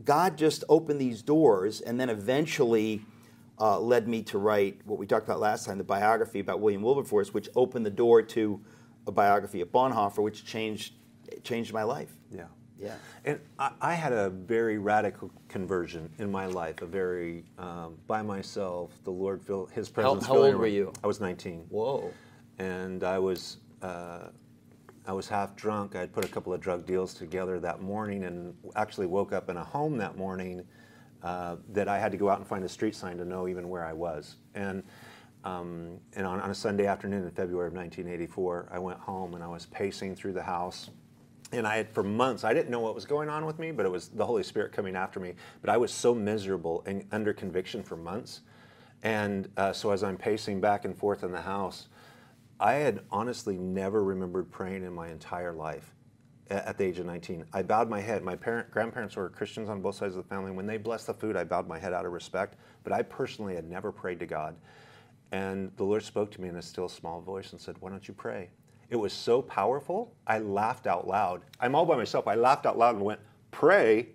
God 0.03 0.37
just 0.37 0.65
opened 0.69 1.01
these 1.01 1.23
doors 1.23 1.81
and 1.81 2.01
then 2.01 2.11
eventually 2.11 3.03
uh, 3.61 3.79
led 3.79 4.09
me 4.09 4.23
to 4.23 4.39
write 4.39 4.81
what 4.85 4.99
we 4.99 5.07
talked 5.07 5.27
about 5.27 5.41
last 5.41 5.67
time, 5.67 5.79
the 5.79 5.85
biography 5.85 6.41
about 6.41 6.61
William 6.61 6.83
Wilberforce, 6.83 7.33
which 7.33 7.49
opened 7.55 7.87
the 7.87 7.91
door 7.91 8.23
to 8.23 8.61
a 9.07 9.13
biography 9.13 9.61
of 9.61 9.69
Bonhoeffer, 9.69 10.23
which 10.23 10.45
changed 10.45 10.95
changed 11.43 11.73
my 11.73 11.83
life. 11.83 12.13
Yeah. 12.31 12.47
Yeah. 12.79 12.95
And 13.25 13.41
I, 13.59 13.71
I 13.81 13.95
had 13.95 14.13
a 14.13 14.31
very 14.31 14.79
radical 14.79 15.31
conversion 15.49 16.11
in 16.19 16.31
my 16.31 16.47
life, 16.47 16.83
a 16.83 16.87
very, 16.87 17.45
um, 17.57 17.97
by 18.07 18.21
myself, 18.21 18.91
the 19.05 19.11
Lord, 19.11 19.43
filled 19.43 19.71
His 19.71 19.89
presence. 19.89 20.27
How, 20.27 20.35
how 20.35 20.43
old 20.43 20.57
were 20.57 20.67
you? 20.67 20.93
I 21.03 21.07
was 21.07 21.21
19. 21.21 21.67
Whoa. 21.69 22.13
And 22.59 23.05
I 23.05 23.19
was 23.19 23.59
uh, 23.81 24.29
I 25.07 25.13
was 25.13 25.29
half 25.29 25.55
drunk. 25.55 25.97
I 25.97 26.01
had 26.01 26.13
put 26.13 26.25
a 26.25 26.29
couple 26.29 26.53
of 26.53 26.61
drug 26.61 26.87
deals 26.87 27.13
together 27.13 27.61
that 27.61 27.83
morning 27.83 28.25
and 28.25 28.55
actually 28.75 29.07
woke 29.07 29.33
up 29.33 29.51
in 29.51 29.57
a 29.57 29.65
home 29.65 29.99
that 29.99 30.17
morning 30.17 30.65
uh, 31.23 31.57
that 31.73 31.89
I 31.89 31.99
had 31.99 32.13
to 32.13 32.19
go 32.19 32.29
out 32.29 32.39
and 32.39 32.47
find 32.47 32.65
a 32.65 32.69
street 32.69 32.95
sign 32.95 33.19
to 33.19 33.25
know 33.25 33.49
even 33.49 33.69
where 33.69 33.85
I 33.85 33.93
was. 33.93 34.37
And, 34.55 34.83
um, 35.45 35.99
and 36.15 36.27
on, 36.27 36.41
on, 36.41 36.51
a 36.51 36.55
Sunday 36.55 36.87
afternoon 36.87 37.23
in 37.25 37.31
February 37.31 37.69
of 37.69 37.75
1984, 37.75 38.69
I 38.71 38.79
went 38.79 38.99
home 38.99 39.35
and 39.35 39.45
I 39.45 39.47
was 39.47 39.67
pacing 39.67 40.17
through 40.17 40.33
the 40.33 40.43
house. 40.43 40.91
And 41.53 41.67
I 41.67 41.77
had, 41.77 41.91
for 41.91 42.03
months, 42.03 42.43
I 42.43 42.55
didn't 42.55 42.71
know 42.71 42.81
what 42.81 42.95
was 42.95 43.05
going 43.05 43.29
on 43.29 43.45
with 43.45 43.59
me, 43.59 43.73
but 43.73 43.87
it 43.87 43.89
was 43.89 44.09
the 44.09 44.25
Holy 44.25 44.43
Spirit 44.43 44.73
coming 44.73 44.97
after 44.97 45.21
me. 45.21 45.35
But 45.61 45.71
I 45.71 45.77
was 45.77 45.93
so 45.93 46.15
miserable 46.15 46.83
and 46.87 47.05
under 47.13 47.33
conviction 47.33 47.83
for 47.83 47.97
months. 47.97 48.41
And 49.03 49.49
uh, 49.59 49.73
so 49.73 49.91
as 49.91 50.03
I'm 50.03 50.17
pacing 50.17 50.61
back 50.61 50.87
and 50.87 50.97
forth 50.97 51.23
in 51.25 51.31
the 51.31 51.43
house, 51.43 51.89
I 52.61 52.75
had 52.75 53.01
honestly 53.11 53.57
never 53.57 54.05
remembered 54.05 54.51
praying 54.51 54.85
in 54.85 54.93
my 54.93 55.09
entire 55.09 55.53
life 55.53 55.95
at 56.51 56.79
the 56.79 56.85
age 56.85 56.99
of 56.99 57.07
19. 57.07 57.45
I 57.53 57.63
bowed 57.63 57.89
my 57.89 58.01
head. 58.01 58.23
My 58.23 58.37
parent, 58.37 58.71
grandparents 58.71 59.17
were 59.17 59.29
Christians 59.29 59.69
on 59.69 59.81
both 59.81 59.97
sides 59.97 60.15
of 60.15 60.23
the 60.23 60.29
family. 60.29 60.51
When 60.51 60.67
they 60.67 60.77
blessed 60.77 61.07
the 61.07 61.15
food, 61.15 61.37
I 61.37 61.45
bowed 61.45 61.67
my 61.67 61.79
head 61.79 61.93
out 61.93 62.07
of 62.07 62.13
respect. 62.13 62.57
But 62.85 62.93
I 62.93 63.03
personally 63.03 63.55
had 63.55 63.69
never 63.69 63.91
prayed 63.91 64.21
to 64.21 64.27
God. 64.27 64.55
And 65.33 65.73
the 65.77 65.85
Lord 65.85 66.03
spoke 66.03 66.31
to 66.33 66.41
me 66.41 66.49
in 66.49 66.57
a 66.57 66.63
still 66.63 66.89
small 66.89 67.21
voice 67.21 67.53
and 67.53 67.61
said, 67.61 67.77
Why 67.81 67.91
don't 67.91 68.07
you 68.07 68.15
pray? 68.15 68.51
It 68.91 68.97
was 68.97 69.13
so 69.13 69.43
powerful. 69.43 70.15
I 70.27 70.39
laughed 70.39 70.87
out 70.87 71.09
loud. 71.09 71.43
I'm 71.59 71.75
all 71.75 71.87
by 71.87 71.97
myself. 71.97 72.29
I 72.29 72.35
laughed 72.35 72.67
out 72.67 72.79
loud 72.79 72.97
and 72.97 73.05
went, 73.05 73.21
"Pray." 73.51 74.09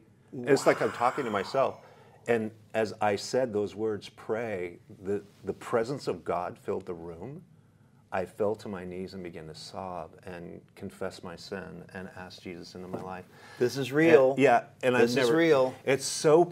It's 0.43 0.67
like 0.67 0.81
I'm 0.81 0.91
talking 0.91 1.25
to 1.25 1.31
myself. 1.31 1.81
And 2.27 2.51
as 2.73 2.93
I 3.01 3.15
said 3.15 3.51
those 3.51 3.75
words, 3.75 4.09
"Pray," 4.09 4.79
the 5.03 5.23
the 5.43 5.53
presence 5.53 6.07
of 6.07 6.23
God 6.23 6.57
filled 6.57 6.85
the 6.85 6.93
room. 6.93 7.43
I 8.11 8.25
fell 8.25 8.55
to 8.55 8.67
my 8.67 8.83
knees 8.83 9.13
and 9.13 9.21
began 9.21 9.47
to 9.47 9.55
sob 9.55 10.09
and 10.25 10.61
confess 10.75 11.23
my 11.23 11.35
sin 11.35 11.83
and 11.93 12.09
ask 12.17 12.41
Jesus 12.41 12.73
into 12.73 12.87
my 12.87 13.01
life. 13.01 13.25
This 13.59 13.77
is 13.77 13.91
real. 13.91 14.31
And- 14.31 14.39
yeah, 14.39 14.63
and 14.81 14.95
This 14.95 15.15
I've 15.15 15.25
is 15.25 15.31
real. 15.31 15.75
It's 15.85 16.05
so 16.05 16.45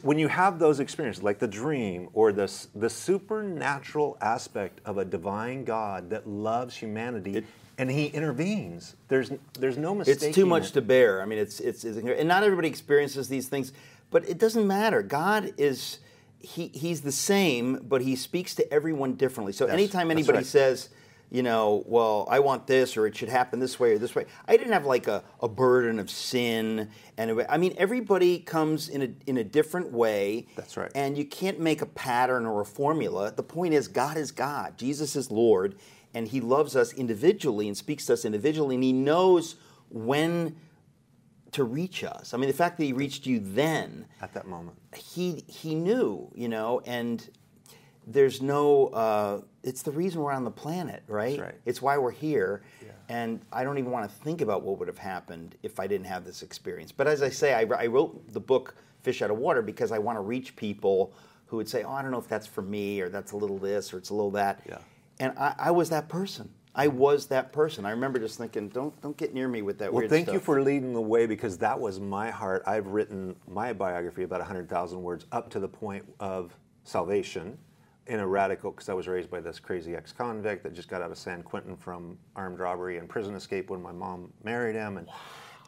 when 0.00 0.18
you 0.18 0.28
have 0.28 0.58
those 0.58 0.80
experiences, 0.80 1.22
like 1.22 1.38
the 1.38 1.48
dream 1.48 2.08
or 2.14 2.32
the 2.32 2.50
the 2.74 2.88
supernatural 2.88 4.16
aspect 4.22 4.80
of 4.86 4.96
a 4.96 5.04
divine 5.04 5.64
God 5.64 6.08
that 6.10 6.26
loves 6.26 6.76
humanity, 6.76 7.44
and 7.76 7.90
He 7.90 8.06
intervenes. 8.06 8.96
There's 9.08 9.32
there's 9.58 9.76
no 9.76 9.94
mistake. 9.94 10.22
It's 10.22 10.34
too 10.34 10.46
much 10.46 10.72
to 10.72 10.80
bear. 10.80 11.20
I 11.20 11.26
mean, 11.26 11.38
it's, 11.38 11.60
it's 11.60 11.84
it's 11.84 11.98
and 11.98 12.28
not 12.28 12.42
everybody 12.42 12.68
experiences 12.68 13.28
these 13.28 13.48
things, 13.48 13.72
but 14.10 14.26
it 14.26 14.38
doesn't 14.38 14.66
matter. 14.66 15.02
God 15.02 15.52
is 15.58 15.98
he 16.40 16.68
he's 16.68 17.02
the 17.02 17.12
same, 17.12 17.84
but 17.86 18.00
he 18.00 18.16
speaks 18.16 18.54
to 18.54 18.72
everyone 18.72 19.14
differently. 19.14 19.52
So 19.52 19.66
anytime 19.66 20.10
anybody 20.10 20.38
right. 20.38 20.46
says, 20.46 20.88
you 21.32 21.42
know, 21.42 21.82
well, 21.86 22.28
I 22.30 22.40
want 22.40 22.66
this 22.66 22.94
or 22.94 23.06
it 23.06 23.16
should 23.16 23.30
happen 23.30 23.58
this 23.58 23.80
way 23.80 23.94
or 23.94 23.98
this 23.98 24.14
way, 24.14 24.26
I 24.46 24.58
didn't 24.58 24.74
have 24.74 24.84
like 24.84 25.06
a, 25.08 25.24
a 25.40 25.48
burden 25.48 25.98
of 25.98 26.10
sin 26.10 26.90
and 27.16 27.30
it- 27.30 27.46
I 27.48 27.56
mean, 27.56 27.74
everybody 27.78 28.38
comes 28.38 28.88
in 28.90 29.00
a 29.02 29.08
in 29.26 29.38
a 29.38 29.44
different 29.44 29.92
way. 29.92 30.46
That's 30.56 30.76
right. 30.76 30.92
And 30.94 31.16
you 31.16 31.24
can't 31.24 31.58
make 31.58 31.80
a 31.80 31.86
pattern 31.86 32.44
or 32.44 32.60
a 32.60 32.66
formula. 32.66 33.32
The 33.34 33.42
point 33.42 33.72
is, 33.72 33.88
God 33.88 34.18
is 34.18 34.30
God. 34.30 34.76
Jesus 34.76 35.16
is 35.16 35.30
Lord, 35.30 35.76
and 36.12 36.28
He 36.28 36.40
loves 36.42 36.76
us 36.76 36.92
individually 36.92 37.66
and 37.66 37.76
speaks 37.76 38.06
to 38.06 38.12
us 38.12 38.24
individually, 38.26 38.74
and 38.74 38.84
He 38.84 38.92
knows 38.92 39.56
when 39.88 40.56
to 41.52 41.64
reach 41.64 42.04
us. 42.04 42.34
I 42.34 42.36
mean, 42.36 42.48
the 42.48 42.54
fact 42.56 42.76
that 42.78 42.84
He 42.84 42.92
reached 42.92 43.26
you 43.26 43.40
then, 43.40 44.06
at 44.20 44.34
that 44.34 44.46
moment. 44.46 44.76
He 44.94 45.44
He 45.46 45.74
knew, 45.74 46.30
you 46.34 46.48
know, 46.48 46.82
and 46.84 47.26
there's 48.06 48.42
no. 48.42 48.88
Uh, 48.88 49.40
it's 49.62 49.82
the 49.82 49.92
reason 49.92 50.20
we're 50.20 50.32
on 50.32 50.44
the 50.44 50.50
planet, 50.50 51.02
right? 51.06 51.38
right. 51.38 51.54
It's 51.64 51.80
why 51.80 51.98
we're 51.98 52.10
here. 52.10 52.62
And 53.08 53.40
I 53.52 53.62
don't 53.62 53.76
even 53.78 53.90
want 53.90 54.08
to 54.08 54.16
think 54.24 54.40
about 54.40 54.62
what 54.62 54.78
would 54.78 54.88
have 54.88 54.96
happened 54.96 55.56
if 55.62 55.78
I 55.78 55.86
didn't 55.86 56.06
have 56.06 56.24
this 56.24 56.42
experience. 56.42 56.92
But 56.92 57.06
as 57.08 57.22
I 57.22 57.28
say, 57.28 57.52
I, 57.52 57.66
I 57.76 57.86
wrote 57.86 58.32
the 58.32 58.40
book 58.40 58.74
Fish 59.02 59.20
Out 59.20 59.30
of 59.30 59.36
Water 59.36 59.60
because 59.60 59.92
I 59.92 59.98
want 59.98 60.16
to 60.16 60.22
reach 60.22 60.56
people 60.56 61.12
who 61.46 61.58
would 61.58 61.68
say, 61.68 61.82
"Oh, 61.82 61.92
I 61.92 62.00
don't 62.00 62.10
know 62.10 62.18
if 62.18 62.28
that's 62.28 62.46
for 62.46 62.62
me, 62.62 63.00
or 63.00 63.08
that's 63.08 63.32
a 63.32 63.36
little 63.36 63.58
this, 63.58 63.92
or 63.92 63.98
it's 63.98 64.10
a 64.10 64.14
little 64.14 64.30
that." 64.32 64.62
Yeah. 64.66 64.78
And 65.20 65.36
I, 65.38 65.54
I 65.58 65.70
was 65.72 65.90
that 65.90 66.08
person. 66.08 66.48
I 66.74 66.88
was 66.88 67.26
that 67.26 67.52
person. 67.52 67.84
I 67.84 67.90
remember 67.90 68.18
just 68.18 68.38
thinking, 68.38 68.68
"Don't 68.68 68.98
don't 69.02 69.16
get 69.16 69.34
near 69.34 69.48
me 69.48 69.60
with 69.60 69.78
that 69.78 69.92
Well, 69.92 70.08
thank 70.08 70.26
stuff." 70.26 70.34
you 70.34 70.40
for 70.40 70.62
leading 70.62 70.94
the 70.94 71.00
way 71.00 71.26
because 71.26 71.58
that 71.58 71.78
was 71.78 72.00
my 72.00 72.30
heart. 72.30 72.62
I've 72.66 72.86
written 72.86 73.36
my 73.46 73.74
biography 73.74 74.22
about 74.22 74.40
100,000 74.40 75.02
words 75.02 75.26
up 75.32 75.50
to 75.50 75.60
the 75.60 75.68
point 75.68 76.04
of 76.18 76.56
salvation 76.84 77.58
in 78.06 78.20
a 78.20 78.26
radical, 78.26 78.70
because 78.72 78.88
I 78.88 78.94
was 78.94 79.06
raised 79.08 79.30
by 79.30 79.40
this 79.40 79.58
crazy 79.60 79.94
ex 79.94 80.12
convict 80.12 80.62
that 80.64 80.74
just 80.74 80.88
got 80.88 81.02
out 81.02 81.10
of 81.10 81.18
San 81.18 81.42
Quentin 81.42 81.76
from 81.76 82.18
armed 82.36 82.58
robbery 82.58 82.98
and 82.98 83.08
prison 83.08 83.34
escape 83.34 83.70
when 83.70 83.80
my 83.82 83.92
mom 83.92 84.32
married 84.42 84.74
him. 84.74 84.98
And, 84.98 85.08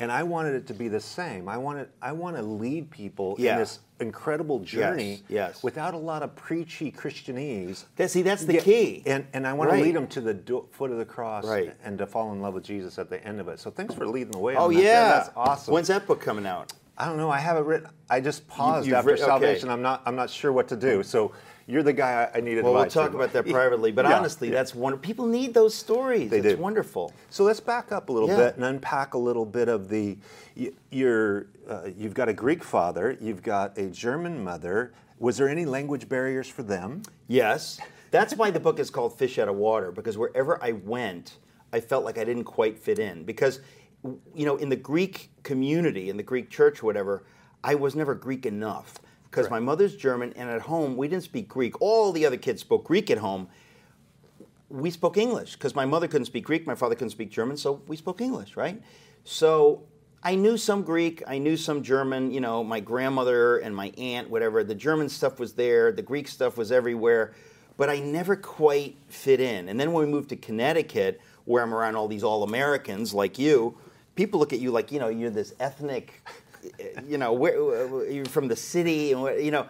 and 0.00 0.10
I 0.10 0.24
wanted 0.24 0.54
it 0.56 0.66
to 0.66 0.74
be 0.74 0.88
the 0.88 0.98
same. 1.00 1.48
I 1.48 1.56
wanted, 1.56 1.88
I 2.02 2.10
want 2.10 2.34
to 2.36 2.42
lead 2.42 2.90
people 2.90 3.36
Yeah. 3.38 3.52
in 3.52 3.58
this 3.60 3.78
incredible 4.00 4.58
journey 4.58 5.22
yes. 5.28 5.62
without 5.62 5.94
a 5.94 5.98
lot 5.98 6.24
of 6.24 6.34
preachy 6.34 6.90
Christianese. 6.90 7.84
That- 7.94 8.10
see, 8.10 8.22
that's 8.22 8.44
the 8.44 8.54
Yeah, 8.54 8.60
key. 8.60 9.02
And, 9.06 9.24
and 9.32 9.46
I 9.46 9.52
want 9.52 9.70
Right. 9.70 9.76
to 9.78 9.82
lead 9.84 9.94
them 9.94 10.08
to 10.08 10.20
the 10.20 10.34
do- 10.34 10.66
foot 10.72 10.90
of 10.90 10.98
the 10.98 11.04
cross 11.04 11.46
Right. 11.46 11.72
and 11.84 11.96
to 11.98 12.06
fall 12.06 12.32
in 12.32 12.40
love 12.40 12.54
with 12.54 12.64
Jesus 12.64 12.98
at 12.98 13.08
the 13.08 13.24
end 13.24 13.40
of 13.40 13.46
it. 13.46 13.60
So 13.60 13.70
thanks 13.70 13.94
for 13.94 14.06
leading 14.08 14.32
the 14.32 14.38
way. 14.38 14.56
Oh 14.56 14.64
on 14.66 14.74
that. 14.74 14.82
yeah, 14.82 14.92
That- 15.08 15.24
that's 15.26 15.30
awesome. 15.36 15.72
When's 15.74 15.88
that 15.88 16.06
book 16.08 16.20
coming 16.20 16.46
out? 16.46 16.72
I 16.98 17.06
don't 17.06 17.16
know. 17.16 17.30
I 17.30 17.38
have 17.38 17.56
it 17.56 17.60
written. 17.64 17.88
I 18.10 18.20
just 18.20 18.46
paused 18.48 18.86
you've 18.86 18.96
after 18.96 19.10
writ- 19.10 19.20
okay. 19.20 19.26
salvation. 19.26 19.68
I'm 19.68 19.82
not. 19.82 20.02
I'm 20.06 20.14
not 20.14 20.30
sure 20.30 20.52
what 20.52 20.68
to 20.68 20.76
do. 20.76 20.96
Hmm. 20.98 21.02
So 21.02 21.32
you're 21.66 21.82
the 21.82 21.92
guy 21.92 22.30
I, 22.34 22.38
I 22.38 22.40
need 22.40 22.62
Well, 22.62 22.74
we'll 22.74 22.86
talk 22.86 23.14
about 23.14 23.32
that 23.32 23.46
privately. 23.48 23.90
But 23.92 24.04
Yeah, 24.06 24.18
honestly, 24.18 24.48
yeah. 24.48 24.54
that's 24.54 24.74
wonderful. 24.74 25.02
People 25.02 25.26
need 25.26 25.54
those 25.54 25.74
stories. 25.74 26.30
They 26.30 26.38
it's 26.40 26.54
do. 26.54 26.56
wonderful. 26.56 27.12
So 27.30 27.44
let's 27.44 27.60
back 27.60 27.92
up 27.92 28.08
a 28.08 28.12
little 28.12 28.28
Yeah. 28.28 28.36
bit 28.36 28.56
and 28.56 28.64
unpack 28.64 29.14
a 29.14 29.18
little 29.18 29.46
bit 29.46 29.68
of 29.68 29.88
the. 29.88 30.18
y- 30.56 30.72
You're, 30.90 31.46
uh, 31.68 31.88
you've 31.96 32.14
got 32.14 32.28
a 32.28 32.32
Greek 32.32 32.62
father. 32.62 33.16
You've 33.20 33.42
got 33.42 33.78
a 33.78 33.88
German 33.88 34.42
mother. 34.44 34.92
Was 35.18 35.36
there 35.36 35.48
any 35.48 35.64
language 35.64 36.08
barriers 36.08 36.48
for 36.48 36.62
them? 36.62 37.02
Yes. 37.28 37.80
That's 38.10 38.34
why 38.36 38.50
the 38.50 38.60
book 38.60 38.78
is 38.78 38.90
called 38.90 39.16
Fish 39.18 39.38
Out 39.38 39.48
of 39.48 39.56
Water, 39.56 39.90
because 39.90 40.16
wherever 40.18 40.62
I 40.62 40.72
went, 40.72 41.38
I 41.72 41.80
felt 41.80 42.04
like 42.04 42.18
I 42.18 42.24
didn't 42.24 42.44
quite 42.44 42.78
fit 42.78 42.98
in. 42.98 43.24
Because, 43.24 43.60
you 44.34 44.44
know, 44.46 44.56
in 44.56 44.68
the 44.68 44.76
Greek 44.76 45.30
community, 45.42 46.10
in 46.10 46.16
the 46.16 46.22
Greek 46.22 46.50
church, 46.50 46.82
or 46.82 46.86
whatever, 46.86 47.24
I 47.64 47.74
was 47.74 47.96
never 47.96 48.14
Greek 48.14 48.44
enough. 48.46 49.00
Because 49.34 49.50
my 49.50 49.58
mother's 49.58 49.96
German, 49.96 50.32
and 50.36 50.48
at 50.48 50.60
home, 50.60 50.96
we 50.96 51.08
didn't 51.08 51.24
speak 51.24 51.48
Greek. 51.48 51.80
All 51.80 52.12
the 52.12 52.24
other 52.24 52.36
kids 52.36 52.60
spoke 52.60 52.84
Greek 52.84 53.10
at 53.10 53.18
home. 53.18 53.48
We 54.68 54.92
spoke 54.92 55.16
English 55.16 55.54
because 55.54 55.74
my 55.74 55.84
mother 55.84 56.06
couldn't 56.06 56.26
speak 56.26 56.44
Greek, 56.44 56.68
my 56.68 56.76
father 56.76 56.94
couldn't 56.94 57.10
speak 57.10 57.32
German, 57.32 57.56
so 57.56 57.82
we 57.88 57.96
spoke 57.96 58.20
English, 58.20 58.56
right? 58.56 58.80
So 59.24 59.82
I 60.22 60.36
knew 60.36 60.56
some 60.56 60.82
Greek, 60.82 61.20
I 61.26 61.38
knew 61.38 61.56
some 61.56 61.82
German, 61.82 62.30
you 62.30 62.40
know, 62.40 62.62
my 62.62 62.78
grandmother 62.78 63.58
and 63.58 63.74
my 63.74 63.92
aunt, 63.98 64.30
whatever. 64.30 64.62
The 64.62 64.74
German 64.76 65.08
stuff 65.08 65.40
was 65.40 65.54
there, 65.54 65.90
the 65.90 66.02
Greek 66.02 66.28
stuff 66.28 66.56
was 66.56 66.70
everywhere, 66.70 67.34
but 67.76 67.90
I 67.90 67.98
never 67.98 68.36
quite 68.36 68.96
fit 69.08 69.40
in. 69.40 69.68
And 69.68 69.80
then 69.80 69.92
when 69.92 70.06
we 70.06 70.12
moved 70.12 70.28
to 70.28 70.36
Connecticut, 70.36 71.20
where 71.44 71.60
I'm 71.60 71.74
around 71.74 71.96
all 71.96 72.06
these 72.06 72.22
all 72.22 72.44
Americans 72.44 73.12
like 73.12 73.36
you, 73.36 73.76
people 74.14 74.38
look 74.38 74.52
at 74.52 74.60
you 74.60 74.70
like, 74.70 74.92
you 74.92 75.00
know, 75.00 75.08
you're 75.08 75.30
this 75.30 75.54
ethnic, 75.58 76.22
you 77.06 77.18
know, 77.18 77.32
where, 77.32 78.10
you're 78.10 78.24
from 78.26 78.48
the 78.48 78.56
city, 78.56 79.12
and 79.12 79.22
where- 79.22 79.38
you 79.38 79.50
know. 79.50 79.66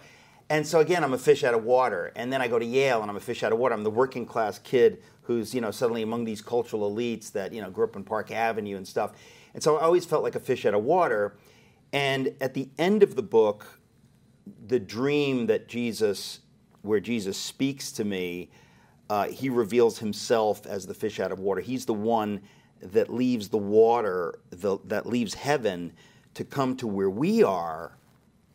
And 0.51 0.67
so 0.67 0.81
again, 0.81 1.03
I'm 1.03 1.15
a 1.15 1.19
fish 1.19 1.43
out 1.43 1.55
of 1.55 1.65
water. 1.65 2.13
And 2.17 2.31
then 2.33 2.43
I 2.43 2.49
go 2.49 2.59
to 2.59 2.65
Yale, 2.65 3.01
and 3.01 3.11
I'm 3.11 3.17
a 3.17 3.21
fish 3.21 3.43
out 3.43 3.53
of 3.53 3.59
water. 3.59 3.75
I'm 3.75 3.83
the 3.83 3.91
working 3.91 4.27
class 4.27 4.59
kid 4.59 5.03
who's 5.23 5.55
you 5.55 5.61
know 5.61 5.71
suddenly 5.71 6.03
among 6.03 6.25
these 6.25 6.43
cultural 6.43 6.91
elites 6.91 7.33
that 7.33 7.53
you 7.53 7.63
know 7.63 7.71
grew 7.71 7.85
up 7.85 7.97
in 7.97 8.05
Park 8.05 8.31
Avenue 8.31 8.77
and 8.77 8.87
stuff. 8.87 9.13
And 9.55 9.63
so 9.63 9.77
I 9.77 9.83
always 9.83 10.05
felt 10.05 10.23
like 10.23 10.35
a 10.35 10.41
fish 10.41 10.67
out 10.67 10.75
of 10.75 10.85
water. 10.85 11.37
And 11.93 12.35
at 12.41 12.55
the 12.55 12.69
end 12.77 13.03
of 13.03 13.15
the 13.15 13.23
book, 13.23 13.79
the 14.67 14.81
dream 14.81 15.47
that 15.47 15.69
Jesus, 15.69 16.41
where 16.83 17.01
Jesus 17.01 17.39
speaks 17.39 17.93
to 17.93 18.05
me, 18.05 18.51
uh, 19.09 19.29
he 19.29 19.49
reveals 19.49 19.99
himself 19.99 20.67
as 20.67 20.87
the 20.87 20.95
fish 20.95 21.21
out 21.21 21.31
of 21.31 21.39
water. 21.39 21.61
He's 21.61 21.87
the 21.87 21.95
one 21.95 22.43
that 22.83 23.13
leaves 23.13 23.49
the 23.49 23.59
water, 23.59 24.41
the, 24.51 24.79
that 24.85 25.07
leaves 25.07 25.35
heaven 25.35 25.93
to 26.35 26.45
come 26.45 26.77
to 26.77 26.87
where 26.87 27.11
we 27.11 27.43
are 27.43 27.97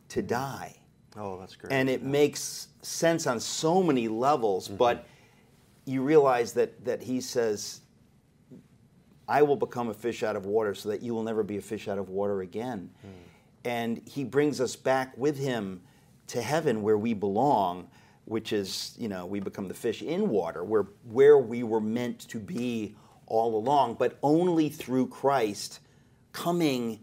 to 0.08 0.22
die. 0.22 0.76
Oh, 1.16 1.38
that's 1.40 1.56
great. 1.56 1.72
and 1.72 1.90
it 1.90 2.02
makes 2.02 2.68
sense 2.82 3.26
on 3.26 3.40
so 3.40 3.82
many 3.82 4.06
levels 4.06 4.68
mm-hmm. 4.68 4.76
but 4.76 5.06
you 5.84 6.02
realize 6.02 6.52
that 6.52 6.84
that 6.84 7.02
he 7.02 7.20
says 7.20 7.80
i 9.28 9.42
will 9.42 9.56
become 9.56 9.88
a 9.88 9.94
fish 9.94 10.22
out 10.22 10.36
of 10.36 10.46
water 10.46 10.72
so 10.72 10.88
that 10.88 11.02
you 11.02 11.12
will 11.12 11.24
never 11.24 11.42
be 11.42 11.56
a 11.56 11.60
fish 11.60 11.88
out 11.88 11.98
of 11.98 12.08
water 12.08 12.42
again. 12.42 12.90
Hmm. 13.02 13.08
And 13.62 14.02
he 14.06 14.24
brings 14.24 14.60
us 14.60 14.74
back 14.76 15.16
with 15.18 15.36
him 15.36 15.82
to 16.28 16.40
heaven 16.40 16.80
where 16.82 16.96
we 16.96 17.12
belong 17.12 17.88
which 18.24 18.52
is 18.52 18.94
you 18.96 19.08
know 19.08 19.26
we 19.26 19.40
become 19.40 19.66
the 19.66 19.74
fish 19.74 20.02
in 20.02 20.28
water 20.28 20.62
where 20.62 20.86
where 21.10 21.38
we 21.38 21.64
were 21.64 21.80
meant 21.80 22.20
to 22.20 22.38
be 22.38 22.94
all 23.26 23.56
along 23.56 23.94
but 23.94 24.16
only 24.22 24.68
through 24.68 25.08
christ 25.08 25.80
coming 26.32 27.00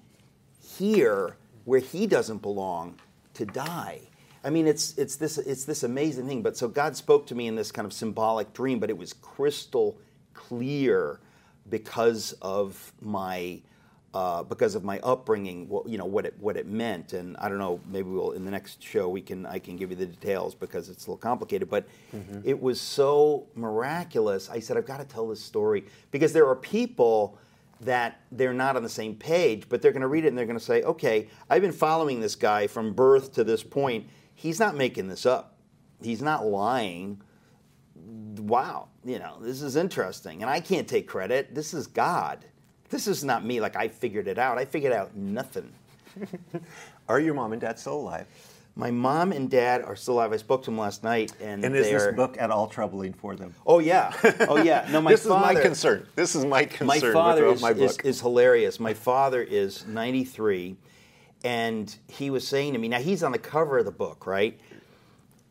here 0.77 1.35
where 1.65 1.79
he 1.79 2.07
doesn't 2.07 2.41
belong 2.41 2.95
to 3.33 3.45
die. 3.45 4.01
I 4.43 4.49
mean, 4.49 4.67
it's 4.67 4.97
it's 4.97 5.15
this 5.15 5.37
it's 5.37 5.65
this 5.65 5.83
amazing 5.83 6.27
thing. 6.27 6.41
But 6.41 6.55
so 6.55 6.67
God 6.67 6.95
spoke 6.95 7.27
to 7.27 7.35
me 7.35 7.47
in 7.47 7.55
this 7.55 7.71
kind 7.71 7.85
of 7.85 7.93
symbolic 7.93 8.53
dream, 8.53 8.79
but 8.79 8.89
it 8.89 8.97
was 8.97 9.13
crystal 9.13 9.97
clear 10.33 11.19
because 11.69 12.33
of 12.41 12.93
my 13.01 13.59
uh, 14.13 14.43
because 14.43 14.75
of 14.75 14.83
my 14.83 14.99
upbringing. 14.99 15.67
What, 15.67 15.87
you 15.89 15.97
know 15.97 16.05
what 16.05 16.25
it 16.25 16.35
what 16.39 16.55
it 16.55 16.67
meant, 16.67 17.13
and 17.13 17.35
I 17.37 17.49
don't 17.49 17.57
know. 17.57 17.81
Maybe 17.87 18.09
we'll 18.09 18.31
in 18.31 18.45
the 18.45 18.51
next 18.51 18.81
show 18.81 19.09
we 19.09 19.21
can 19.21 19.45
I 19.45 19.59
can 19.59 19.75
give 19.75 19.89
you 19.89 19.97
the 19.97 20.05
details 20.05 20.55
because 20.55 20.87
it's 20.89 21.07
a 21.07 21.11
little 21.11 21.17
complicated. 21.17 21.69
But 21.69 21.87
it 22.45 22.61
was 22.61 22.79
so 22.79 23.47
miraculous. 23.55 24.49
I 24.49 24.59
said 24.59 24.77
I've 24.77 24.85
got 24.85 24.99
to 24.99 25.05
tell 25.05 25.27
this 25.27 25.41
story 25.41 25.83
because 26.11 26.31
there 26.31 26.47
are 26.47 26.55
people 26.55 27.37
that 27.81 28.21
they're 28.31 28.53
not 28.53 28.75
on 28.75 28.83
the 28.83 28.89
same 28.89 29.15
page, 29.15 29.69
but 29.69 29.81
they're 29.81 29.91
going 29.91 30.01
to 30.01 30.07
read 30.07 30.25
it 30.25 30.29
and 30.29 30.37
they're 30.37 30.45
going 30.45 30.59
to 30.59 30.63
say, 30.63 30.81
okay, 30.83 31.27
I've 31.49 31.61
been 31.61 31.71
following 31.71 32.19
this 32.19 32.35
guy 32.35 32.67
from 32.67 32.93
birth 32.93 33.33
to 33.33 33.43
this 33.43 33.63
point. 33.63 34.07
He's 34.33 34.59
not 34.59 34.75
making 34.75 35.07
this 35.07 35.25
up, 35.25 35.57
he's 36.01 36.21
not 36.21 36.45
lying. 36.45 37.21
Wow, 38.39 38.89
you 39.03 39.19
know, 39.19 39.37
this 39.41 39.61
is 39.61 39.75
interesting. 39.75 40.41
And 40.41 40.49
I 40.49 40.59
can't 40.59 40.87
take 40.87 41.07
credit. 41.07 41.53
This 41.55 41.73
is 41.73 41.87
God. 41.87 42.45
This 42.89 43.07
is 43.07 43.23
not 43.23 43.43
me, 43.43 43.59
like 43.59 43.75
I 43.75 43.87
figured 43.87 44.27
it 44.27 44.37
out. 44.37 44.57
I 44.57 44.65
figured 44.65 44.93
out 44.93 45.15
nothing. 45.15 45.73
Are 47.09 47.19
your 47.19 47.33
mom 47.33 47.51
and 47.51 47.61
dad 47.61 47.79
still 47.79 47.95
alive? 47.95 48.27
My 48.77 48.91
mom 48.91 49.31
and 49.31 49.49
dad 49.49 49.81
are 49.81 49.95
still 49.95 50.13
alive. 50.13 50.31
I 50.31 50.37
spoke 50.37 50.61
to 50.63 50.65
them 50.67 50.77
last 50.77 51.03
night, 51.03 51.33
and, 51.41 51.65
And 51.65 51.75
is 51.75 51.89
this 51.89 52.03
are, 52.03 52.11
book 52.11 52.37
at 52.39 52.51
all 52.51 52.67
troubling 52.67 53.11
for 53.11 53.35
them? 53.35 53.55
Oh 53.65 53.79
yeah, 53.79 54.13
oh 54.41 54.61
yeah. 54.61 54.87
No, 54.91 55.01
my 55.01 55.11
this 55.11 55.25
father, 55.25 55.49
is 55.49 55.55
my 55.55 55.61
concern. 55.61 56.07
This 56.15 56.35
is 56.35 56.45
my 56.45 56.65
concern. 56.65 56.87
my 56.87 56.99
father 56.99 57.47
is, 57.47 57.61
my 57.61 57.71
is, 57.71 57.97
is 58.03 58.21
hilarious. 58.21 58.79
My 58.79 58.93
father 58.93 59.41
is 59.41 59.87
93, 59.87 60.77
and 61.43 61.93
he 62.07 62.29
was 62.29 62.47
saying 62.47 62.73
to 62.73 62.79
me, 62.79 62.87
now 62.87 62.99
he's 62.99 63.23
on 63.23 63.31
the 63.31 63.39
cover 63.39 63.79
of 63.79 63.85
the 63.85 63.91
book, 63.91 64.27
right? 64.27 64.59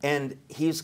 And 0.03 0.37
he's, 0.47 0.83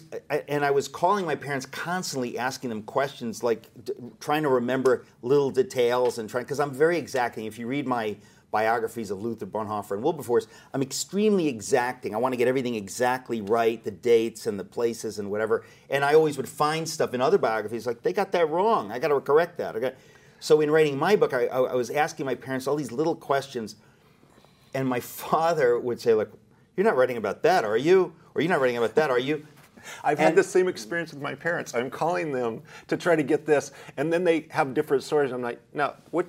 and 0.50 0.66
I 0.66 0.72
was 0.72 0.88
calling 0.90 1.26
my 1.26 1.36
parents 1.36 1.66
constantly, 1.66 2.38
asking 2.38 2.72
them 2.72 2.82
questions, 2.82 3.42
like 3.42 3.70
d- 3.86 3.94
trying 4.20 4.44
to 4.44 4.50
remember 4.50 5.06
little 5.22 5.52
details 5.52 6.18
and 6.18 6.30
trying, 6.30 6.44
because 6.44 6.60
I'm 6.60 6.74
very 6.74 6.98
exacting. 6.98 7.46
If 7.46 7.58
you 7.58 7.68
read 7.68 7.88
my 7.88 8.18
biographies 8.54 9.10
of 9.10 9.22
Luther 9.22 9.48
Bonhoeffer 9.48 9.92
and 9.92 10.04
Wilberforce, 10.04 10.48
I'm 10.74 10.84
extremely 10.84 11.48
exacting. 11.48 12.14
I 12.14 12.20
want 12.20 12.34
to 12.34 12.38
get 12.38 12.48
everything 12.48 12.76
exactly 12.76 13.42
right, 13.42 13.84
the 13.84 13.92
dates 13.92 14.46
and 14.48 14.60
the 14.60 14.64
places 14.64 15.18
and 15.20 15.30
whatever. 15.30 15.66
And 15.90 16.06
I 16.06 16.14
always 16.14 16.38
would 16.38 16.48
find 16.48 16.88
stuff 16.88 17.14
in 17.14 17.20
other 17.20 17.40
biographies 17.40 17.86
like 17.86 18.04
they 18.04 18.14
got 18.14 18.32
that 18.32 18.50
wrong. 18.50 18.92
I 18.92 19.00
got 19.00 19.10
to 19.10 19.20
correct 19.20 19.58
that. 19.58 19.76
I 19.76 19.80
got, 19.80 19.96
so 20.40 20.62
in 20.62 20.70
writing 20.70 20.98
my 20.98 21.16
book, 21.16 21.34
I, 21.34 21.48
I, 21.48 21.74
was 21.74 21.90
asking 21.90 22.28
my 22.28 22.36
parents 22.36 22.68
all 22.68 22.76
these 22.76 22.92
little 22.92 23.16
questions, 23.16 23.76
and 24.74 24.88
my 24.88 25.00
father 25.00 25.80
would 25.80 26.00
say 26.00 26.14
like, 26.14 26.30
"You're 26.78 26.84
not 26.86 26.96
writing 26.96 27.18
about 27.18 27.44
that, 27.44 27.66
are 27.66 27.78
you? 27.78 28.14
Or 28.36 28.42
you're 28.42 28.52
not 28.52 28.62
writing 28.62 28.78
about 28.78 28.96
that, 28.96 29.10
are 29.10 29.20
you?" 29.20 29.48
I've 30.04 30.20
had 30.20 30.36
the 30.36 30.44
same 30.44 30.68
experience 30.68 31.14
with 31.14 31.22
my 31.22 31.36
parents. 31.36 31.74
I'm 31.74 31.90
calling 31.90 32.32
them 32.32 32.62
to 32.88 32.98
try 32.98 33.16
to 33.16 33.24
get 33.24 33.46
this, 33.46 33.72
and 33.98 34.12
then 34.12 34.24
they 34.24 34.48
have 34.50 34.74
different 34.74 35.04
stories. 35.04 35.32
I'm 35.32 35.42
like, 35.42 35.60
no, 35.74 35.94
what? 36.12 36.28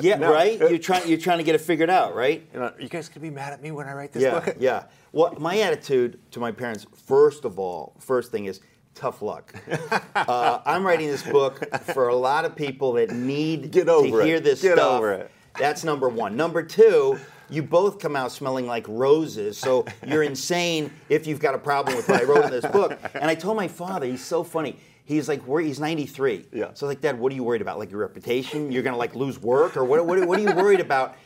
Yeah, 0.00 0.16
no, 0.16 0.32
right. 0.32 0.60
uh, 0.60 0.66
You're 0.68 0.78
trying. 0.78 1.08
You're 1.08 1.18
trying 1.18 1.38
to 1.38 1.44
get 1.44 1.54
it 1.54 1.60
figured 1.60 1.90
out, 1.90 2.14
right? 2.14 2.46
you 2.52 2.58
know, 2.58 2.72
you 2.78 2.88
guys 2.88 3.08
gonna 3.08 3.20
be 3.20 3.30
mad 3.30 3.52
at 3.52 3.62
me 3.62 3.70
when 3.70 3.86
I 3.86 3.92
write 3.94 4.12
this 4.12 4.22
Yeah, 4.22 4.40
book? 4.40 4.56
yeah. 4.58 4.84
Well, 5.12 5.34
my 5.38 5.58
attitude 5.60 6.18
to 6.32 6.40
my 6.40 6.50
parents, 6.52 6.86
first 7.06 7.44
of 7.44 7.58
all, 7.58 7.94
first 8.00 8.30
thing 8.32 8.46
is 8.46 8.60
tough 8.94 9.22
luck. 9.22 9.54
uh, 10.14 10.60
I'm 10.66 10.84
writing 10.86 11.06
this 11.06 11.22
book 11.22 11.62
for 11.94 12.08
a 12.08 12.16
lot 12.16 12.44
of 12.44 12.56
people 12.56 12.94
that 12.94 13.10
need 13.12 13.70
Get 13.70 13.88
over 13.88 14.08
to 14.08 14.18
it. 14.18 14.26
hear 14.26 14.40
this 14.40 14.60
Get 14.62 14.76
stuff. 14.76 14.98
over 14.98 15.12
it. 15.12 15.30
That's 15.58 15.84
number 15.84 16.08
one. 16.08 16.36
Number 16.36 16.62
two, 16.62 17.18
you 17.48 17.62
both 17.62 17.98
come 17.98 18.16
out 18.16 18.32
smelling 18.32 18.66
like 18.66 18.84
roses, 18.88 19.56
so 19.56 19.86
you're 20.06 20.24
insane 20.24 20.90
if 21.08 21.26
you've 21.26 21.40
got 21.40 21.54
a 21.54 21.58
problem 21.58 21.96
with 21.96 22.08
what 22.08 22.20
I 22.20 22.24
wrote 22.24 22.44
in 22.46 22.50
this 22.50 22.66
book. 22.66 22.98
And 23.14 23.24
I 23.30 23.34
told 23.36 23.56
my 23.56 23.68
father, 23.68 24.04
he's 24.06 24.24
so 24.24 24.42
funny. 24.42 24.76
He's 25.06 25.28
like, 25.28 25.46
he's 25.60 25.78
93. 25.78 26.46
Yeah. 26.52 26.70
So 26.74 26.86
like, 26.86 27.00
Dad, 27.00 27.18
what 27.18 27.30
are 27.30 27.34
you 27.36 27.44
worried 27.44 27.62
about? 27.62 27.78
Like 27.78 27.92
your 27.92 28.00
reputation? 28.00 28.72
You're 28.72 28.82
gonna 28.82 28.96
like 28.96 29.14
lose 29.14 29.40
work, 29.40 29.76
or 29.76 29.84
what? 29.84 30.04
What, 30.04 30.26
what 30.26 30.38
are 30.38 30.42
you 30.42 30.54
worried 30.54 30.80
about? 30.80 31.16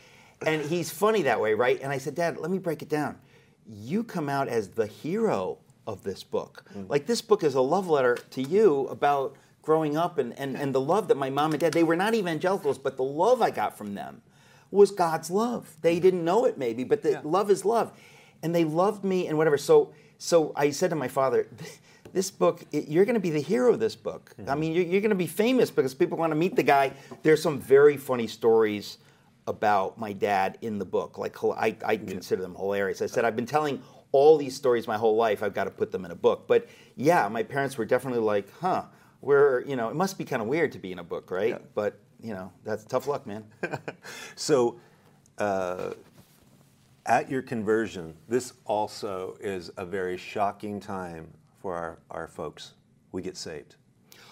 And 0.47 0.61
he's 0.62 0.90
funny 0.90 1.23
that 1.23 1.40
way, 1.40 1.55
right? 1.55 1.81
And 1.83 1.90
I 1.90 1.97
said, 1.97 2.14
Dad, 2.14 2.37
let 2.37 2.51
me 2.51 2.59
break 2.59 2.83
it 2.83 2.90
down. 2.90 3.19
You 3.66 4.05
come 4.05 4.29
out 4.29 4.49
as 4.49 4.69
the 4.69 4.87
hero 4.87 5.59
of 5.87 6.03
this 6.03 6.23
book. 6.23 6.64
Mm. 6.77 6.90
Like 6.90 7.07
this 7.07 7.23
book 7.23 7.43
is 7.43 7.55
a 7.55 7.61
love 7.61 7.88
letter 7.88 8.16
to 8.33 8.43
you 8.43 8.87
about 8.88 9.37
growing 9.62 9.97
up 9.97 10.19
and, 10.19 10.38
and, 10.38 10.57
and 10.57 10.75
the 10.75 10.81
love 10.81 11.09
that 11.09 11.16
my 11.16 11.31
mom 11.31 11.53
and 11.53 11.61
dad, 11.61 11.73
they 11.73 11.83
were 11.83 11.97
not 11.97 12.14
evangelicals, 12.14 12.79
but 12.79 12.97
the 12.99 13.03
love 13.03 13.40
I 13.40 13.51
got 13.51 13.77
from 13.79 13.95
them 13.95 14.21
was 14.71 14.90
God's 14.90 15.31
love. 15.31 15.77
They 15.81 15.99
mm. 15.99 16.03
didn't 16.03 16.25
know 16.25 16.45
it 16.45 16.59
maybe, 16.59 16.85
but 16.85 17.03
the 17.03 17.21
love 17.25 17.51
is 17.51 17.64
love. 17.64 17.93
And 18.43 18.55
they 18.55 18.64
loved 18.64 19.05
me 19.05 19.27
and 19.27 19.38
whatever. 19.38 19.57
So 19.57 19.95
so 20.21 20.53
I 20.55 20.69
said 20.69 20.90
to 20.90 20.97
my 20.97 21.09
father, 21.09 21.49
this 22.12 22.31
book, 22.31 22.62
it- 22.73 22.88
you're 22.88 23.05
going 23.05 23.14
to 23.14 23.20
be 23.20 23.31
the 23.31 23.40
hero 23.40 23.73
of 23.73 23.81
this 23.81 23.96
book. 23.96 24.33
I 24.46 24.55
mean, 24.55 24.73
you're, 24.73 24.85
you're 24.85 25.01
going 25.01 25.11
to 25.11 25.14
be 25.16 25.27
famous 25.27 25.70
because 25.70 25.94
people 25.94 26.18
want 26.18 26.31
to 26.33 26.37
meet 26.37 26.57
the 26.57 26.62
guy. 26.62 26.92
There's 27.23 27.42
some 27.42 27.61
very 27.61 27.96
funny 27.96 28.27
stories 28.27 28.99
about 29.46 29.99
my 29.99 30.12
dad 30.12 30.59
in 30.62 30.79
the 30.79 30.85
book. 30.85 31.18
Like 31.18 31.42
I, 31.44 31.77
I 31.85 31.96
consider 31.96 32.42
them 32.42 32.55
hilarious. 32.55 33.03
I 33.03 33.07
said 33.07 33.25
I've 33.25 33.37
been 33.37 33.46
telling 33.46 33.83
all 34.12 34.37
these 34.37 34.55
stories 34.57 34.87
my 34.87 34.96
whole 34.96 35.16
life. 35.16 35.42
I've 35.42 35.55
got 35.55 35.64
to 35.64 35.70
put 35.70 35.92
them 35.92 36.05
in 36.05 36.11
a 36.11 36.16
book. 36.16 36.46
But 36.46 36.68
yeah, 36.96 37.29
my 37.29 37.42
parents 37.42 37.77
were 37.79 37.85
definitely 37.85 38.20
like, 38.20 38.46
huh, 38.61 38.85
we're 39.20 39.64
you 39.66 39.77
know, 39.77 39.88
it 39.88 39.96
must 39.96 40.18
be 40.18 40.25
kind 40.25 40.42
of 40.42 40.49
weird 40.49 40.73
to 40.73 40.79
be 40.79 40.92
in 40.92 40.99
a 40.99 41.05
book, 41.05 41.31
right? 41.31 41.61
But 41.75 41.99
you 42.23 42.35
know, 42.35 42.53
that's 42.64 42.85
tough 42.85 43.07
luck, 43.07 43.27
man. 43.27 43.44
So, 44.37 44.79
uh, 45.38 45.94
at 47.07 47.31
your 47.31 47.42
conversion, 47.42 48.14
this 48.29 48.53
also 48.66 49.37
is 49.40 49.70
a 49.77 49.85
very 49.87 50.16
shocking 50.16 50.81
time 50.81 51.29
for 51.61 51.75
our, 51.77 51.99
our 52.11 52.27
folks. 52.29 52.73
We 53.12 53.23
get 53.23 53.37
saved 53.37 53.77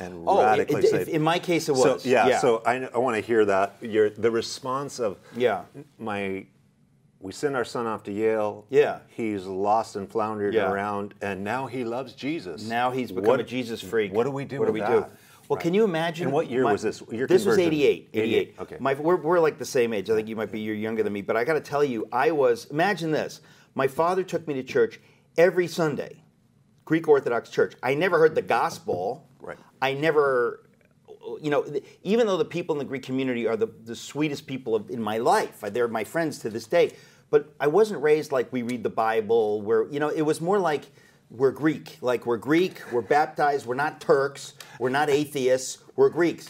and 0.00 0.22
Oh, 0.26 0.42
radically 0.44 0.82
it- 0.82 0.88
saved. 0.90 1.08
in 1.08 1.20
my 1.22 1.38
case, 1.38 1.68
it 1.68 1.74
So, 1.76 1.94
was. 1.94 2.06
yeah, 2.06 2.28
Yeah. 2.28 2.38
So 2.38 2.62
I, 2.64 2.76
I 2.94 2.98
want 2.98 3.16
to 3.16 3.20
hear 3.20 3.44
that. 3.44 3.74
Your 3.80 4.10
the 4.10 4.30
response 4.30 4.98
of 5.00 5.18
Yeah. 5.36 5.62
my. 5.98 6.46
We 7.20 7.32
send 7.32 7.56
our 7.56 7.64
son 7.64 7.88
off 7.88 8.04
to 8.04 8.12
Yale. 8.12 8.64
Yeah. 8.70 9.00
He's 9.08 9.44
lost 9.44 9.96
and 9.96 10.08
floundered 10.08 10.54
Yeah. 10.54 10.70
around, 10.70 11.14
and 11.20 11.42
now 11.42 11.66
he 11.66 11.82
loves 11.82 12.12
Jesus. 12.12 12.68
Now 12.68 12.92
he's 12.92 13.10
become 13.10 13.24
What- 13.30 13.40
a 13.40 13.44
Jesus 13.44 13.82
freak. 13.82 14.12
What 14.12 14.22
do 14.24 14.30
we 14.30 14.44
do? 14.44 14.60
What 14.60 14.66
do 14.66 14.72
we 14.72 14.78
do? 14.80 15.04
Well, 15.48 15.56
Right. 15.56 15.60
can 15.60 15.74
you 15.74 15.82
imagine? 15.82 16.26
And 16.26 16.32
what 16.32 16.48
year 16.48 16.62
my- 16.62 16.70
was 16.72 16.82
this? 16.82 17.02
Your 17.10 17.26
this 17.26 17.44
was 17.44 17.56
conversion? 17.56 17.72
88. 17.72 18.08
88. 18.12 18.54
Okay. 18.60 18.76
My, 18.78 18.94
we're, 18.94 19.16
we're 19.16 19.40
like 19.40 19.58
the 19.58 19.64
same 19.64 19.92
age. 19.94 20.10
I 20.10 20.14
think 20.14 20.28
you 20.28 20.36
might 20.36 20.52
be, 20.52 20.60
you're 20.60 20.74
younger 20.76 21.02
than 21.02 21.12
me. 21.12 21.22
But 21.22 21.36
I 21.38 21.42
got 21.44 21.54
to 21.54 21.60
tell 21.60 21.82
you, 21.82 22.06
I 22.12 22.30
was, 22.30 22.66
imagine 22.66 23.10
this. 23.10 23.40
My 23.74 23.88
father 23.88 24.22
took 24.22 24.46
me 24.46 24.54
to 24.54 24.62
church 24.62 25.00
every 25.38 25.66
Sunday, 25.66 26.22
Greek 26.88 27.06
Orthodox 27.06 27.50
church. 27.50 27.74
I 27.82 27.92
never 27.92 28.18
heard 28.18 28.34
the 28.34 28.40
gospel. 28.40 29.28
Right. 29.42 29.58
I 29.82 29.92
never, 29.92 30.66
you 31.38 31.50
know, 31.50 31.66
even 32.02 32.26
though 32.26 32.38
the 32.38 32.46
people 32.46 32.74
in 32.74 32.78
the 32.78 32.86
Greek 32.86 33.02
community 33.02 33.46
are 33.46 33.58
the, 33.58 33.66
the 33.84 33.94
sweetest 33.94 34.46
people 34.46 34.74
of, 34.74 34.88
in 34.88 35.02
my 35.02 35.18
life, 35.18 35.60
they're 35.60 35.86
my 35.86 36.04
friends 36.04 36.38
to 36.38 36.48
this 36.48 36.66
day. 36.66 36.94
But 37.28 37.54
I 37.60 37.66
wasn't 37.66 38.00
raised 38.00 38.32
like 38.32 38.50
we 38.54 38.62
read 38.62 38.82
the 38.82 38.88
Bible, 38.88 39.60
where, 39.60 39.86
you 39.90 40.00
know, 40.00 40.08
it 40.08 40.22
was 40.22 40.40
more 40.40 40.58
like 40.58 40.84
we're 41.28 41.50
Greek. 41.50 41.98
Like 42.00 42.24
we're 42.24 42.38
Greek, 42.38 42.80
we're 42.90 43.02
baptized, 43.02 43.66
we're 43.66 43.74
not 43.74 44.00
Turks, 44.00 44.54
we're 44.78 44.88
not 44.88 45.10
atheists, 45.10 45.76
we're 45.94 46.08
Greeks. 46.08 46.48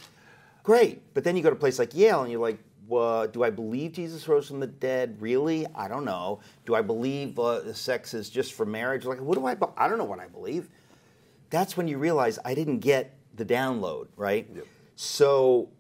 Great. 0.62 1.14
But 1.14 1.24
then 1.24 1.36
you 1.36 1.42
go 1.42 1.50
to 1.50 1.56
a 1.56 1.58
place 1.58 1.80
like 1.80 1.96
Yale 1.96 2.22
and 2.22 2.30
you're 2.30 2.40
like, 2.40 2.60
well, 2.88 3.28
do 3.28 3.44
I 3.44 3.50
believe 3.50 3.92
Jesus 3.92 4.26
rose 4.26 4.48
from 4.48 4.60
the 4.60 4.66
dead? 4.66 5.20
Really? 5.20 5.66
I 5.74 5.86
don't 5.86 6.04
know. 6.04 6.40
Do 6.66 6.74
I 6.74 6.82
believe 6.82 7.38
uh, 7.38 7.72
sex 7.74 8.14
is 8.14 8.30
just 8.30 8.54
for 8.54 8.66
marriage? 8.66 9.04
Like, 9.04 9.20
what 9.20 9.38
do 9.38 9.46
I? 9.46 9.54
be- 9.54 9.66
I 9.76 9.88
don't 9.88 9.98
know 9.98 10.04
what 10.04 10.18
I 10.18 10.26
believe 10.26 10.68
that's 11.50 11.76
when 11.76 11.88
you 11.88 11.98
realize 11.98 12.38
I 12.44 12.54
didn't 12.54 12.80
get 12.80 13.16
the 13.34 13.44
download, 13.44 14.08
right? 14.16 14.48
So 14.96 15.70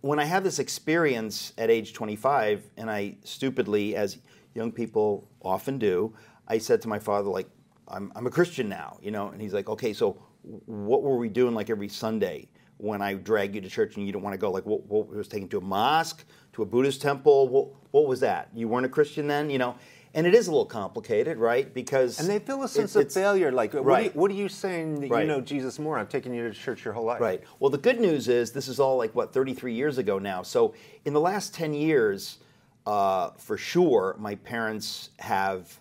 when 0.00 0.18
I 0.18 0.24
have 0.24 0.44
this 0.44 0.58
experience 0.58 1.52
at 1.56 1.70
age 1.70 1.92
25, 1.92 2.62
and 2.76 2.90
I 2.90 3.16
stupidly, 3.24 3.96
as 3.96 4.18
young 4.54 4.72
people 4.72 5.28
often 5.42 5.78
do, 5.78 6.14
I 6.48 6.58
said 6.58 6.82
to 6.82 6.88
my 6.88 6.98
father, 6.98 7.30
like, 7.30 7.48
I'm, 7.88 8.12
I'm 8.14 8.26
a 8.26 8.30
Christian 8.30 8.68
now, 8.68 8.98
you 9.02 9.10
know? 9.10 9.28
And 9.28 9.40
he's 9.40 9.54
like, 9.54 9.68
okay, 9.68 9.92
so 9.92 10.22
what 10.66 11.02
were 11.02 11.16
we 11.16 11.28
doing 11.28 11.54
like 11.54 11.70
every 11.70 11.88
Sunday 11.88 12.48
when 12.76 13.00
I 13.00 13.14
drag 13.14 13.54
you 13.54 13.60
to 13.60 13.68
church 13.68 13.96
and 13.96 14.06
you 14.06 14.12
don't 14.12 14.22
want 14.22 14.34
to 14.34 14.38
go? 14.38 14.50
Like, 14.50 14.66
what, 14.66 14.84
what 14.86 15.08
was 15.08 15.28
taken 15.28 15.48
to 15.48 15.58
a 15.58 15.62
mosque, 15.62 16.24
to 16.54 16.62
a 16.62 16.66
Buddhist 16.66 17.02
temple? 17.02 17.48
What, 17.48 17.68
what 17.90 18.06
was 18.06 18.20
that? 18.20 18.48
You 18.54 18.68
weren't 18.68 18.86
a 18.86 18.88
Christian 18.88 19.26
then, 19.26 19.50
you 19.50 19.58
know? 19.58 19.76
And 20.16 20.28
it 20.28 20.34
is 20.34 20.46
a 20.46 20.50
little 20.52 20.64
complicated, 20.64 21.38
right? 21.38 21.74
Because 21.74 22.20
And 22.20 22.28
they 22.28 22.38
feel 22.38 22.62
a 22.62 22.68
sense 22.68 22.94
of 22.94 23.12
failure. 23.12 23.50
Like, 23.50 23.74
what, 23.74 23.86
are 23.86 24.02
you, 24.02 24.10
what 24.10 24.30
are 24.30 24.34
you 24.34 24.48
saying 24.48 25.00
that 25.00 25.08
you 25.08 25.26
know 25.26 25.40
Jesus 25.40 25.80
more? 25.80 25.98
I've 25.98 26.08
taken 26.08 26.32
you 26.32 26.48
to 26.48 26.54
church 26.54 26.84
your 26.84 26.94
whole 26.94 27.04
life. 27.04 27.20
Right. 27.20 27.42
Well, 27.58 27.70
the 27.70 27.78
good 27.78 28.00
news 28.00 28.28
is 28.28 28.52
this 28.52 28.68
is 28.68 28.78
all 28.78 28.96
like 28.96 29.12
what 29.16 29.32
33 29.32 29.74
years 29.74 29.98
ago 29.98 30.20
now. 30.20 30.42
So 30.42 30.74
in 31.04 31.14
the 31.14 31.20
last 31.20 31.52
10 31.52 31.74
years, 31.74 32.38
uh, 32.86 33.30
for 33.38 33.56
sure, 33.56 34.14
my 34.18 34.36
parents 34.36 35.10
have. 35.18 35.80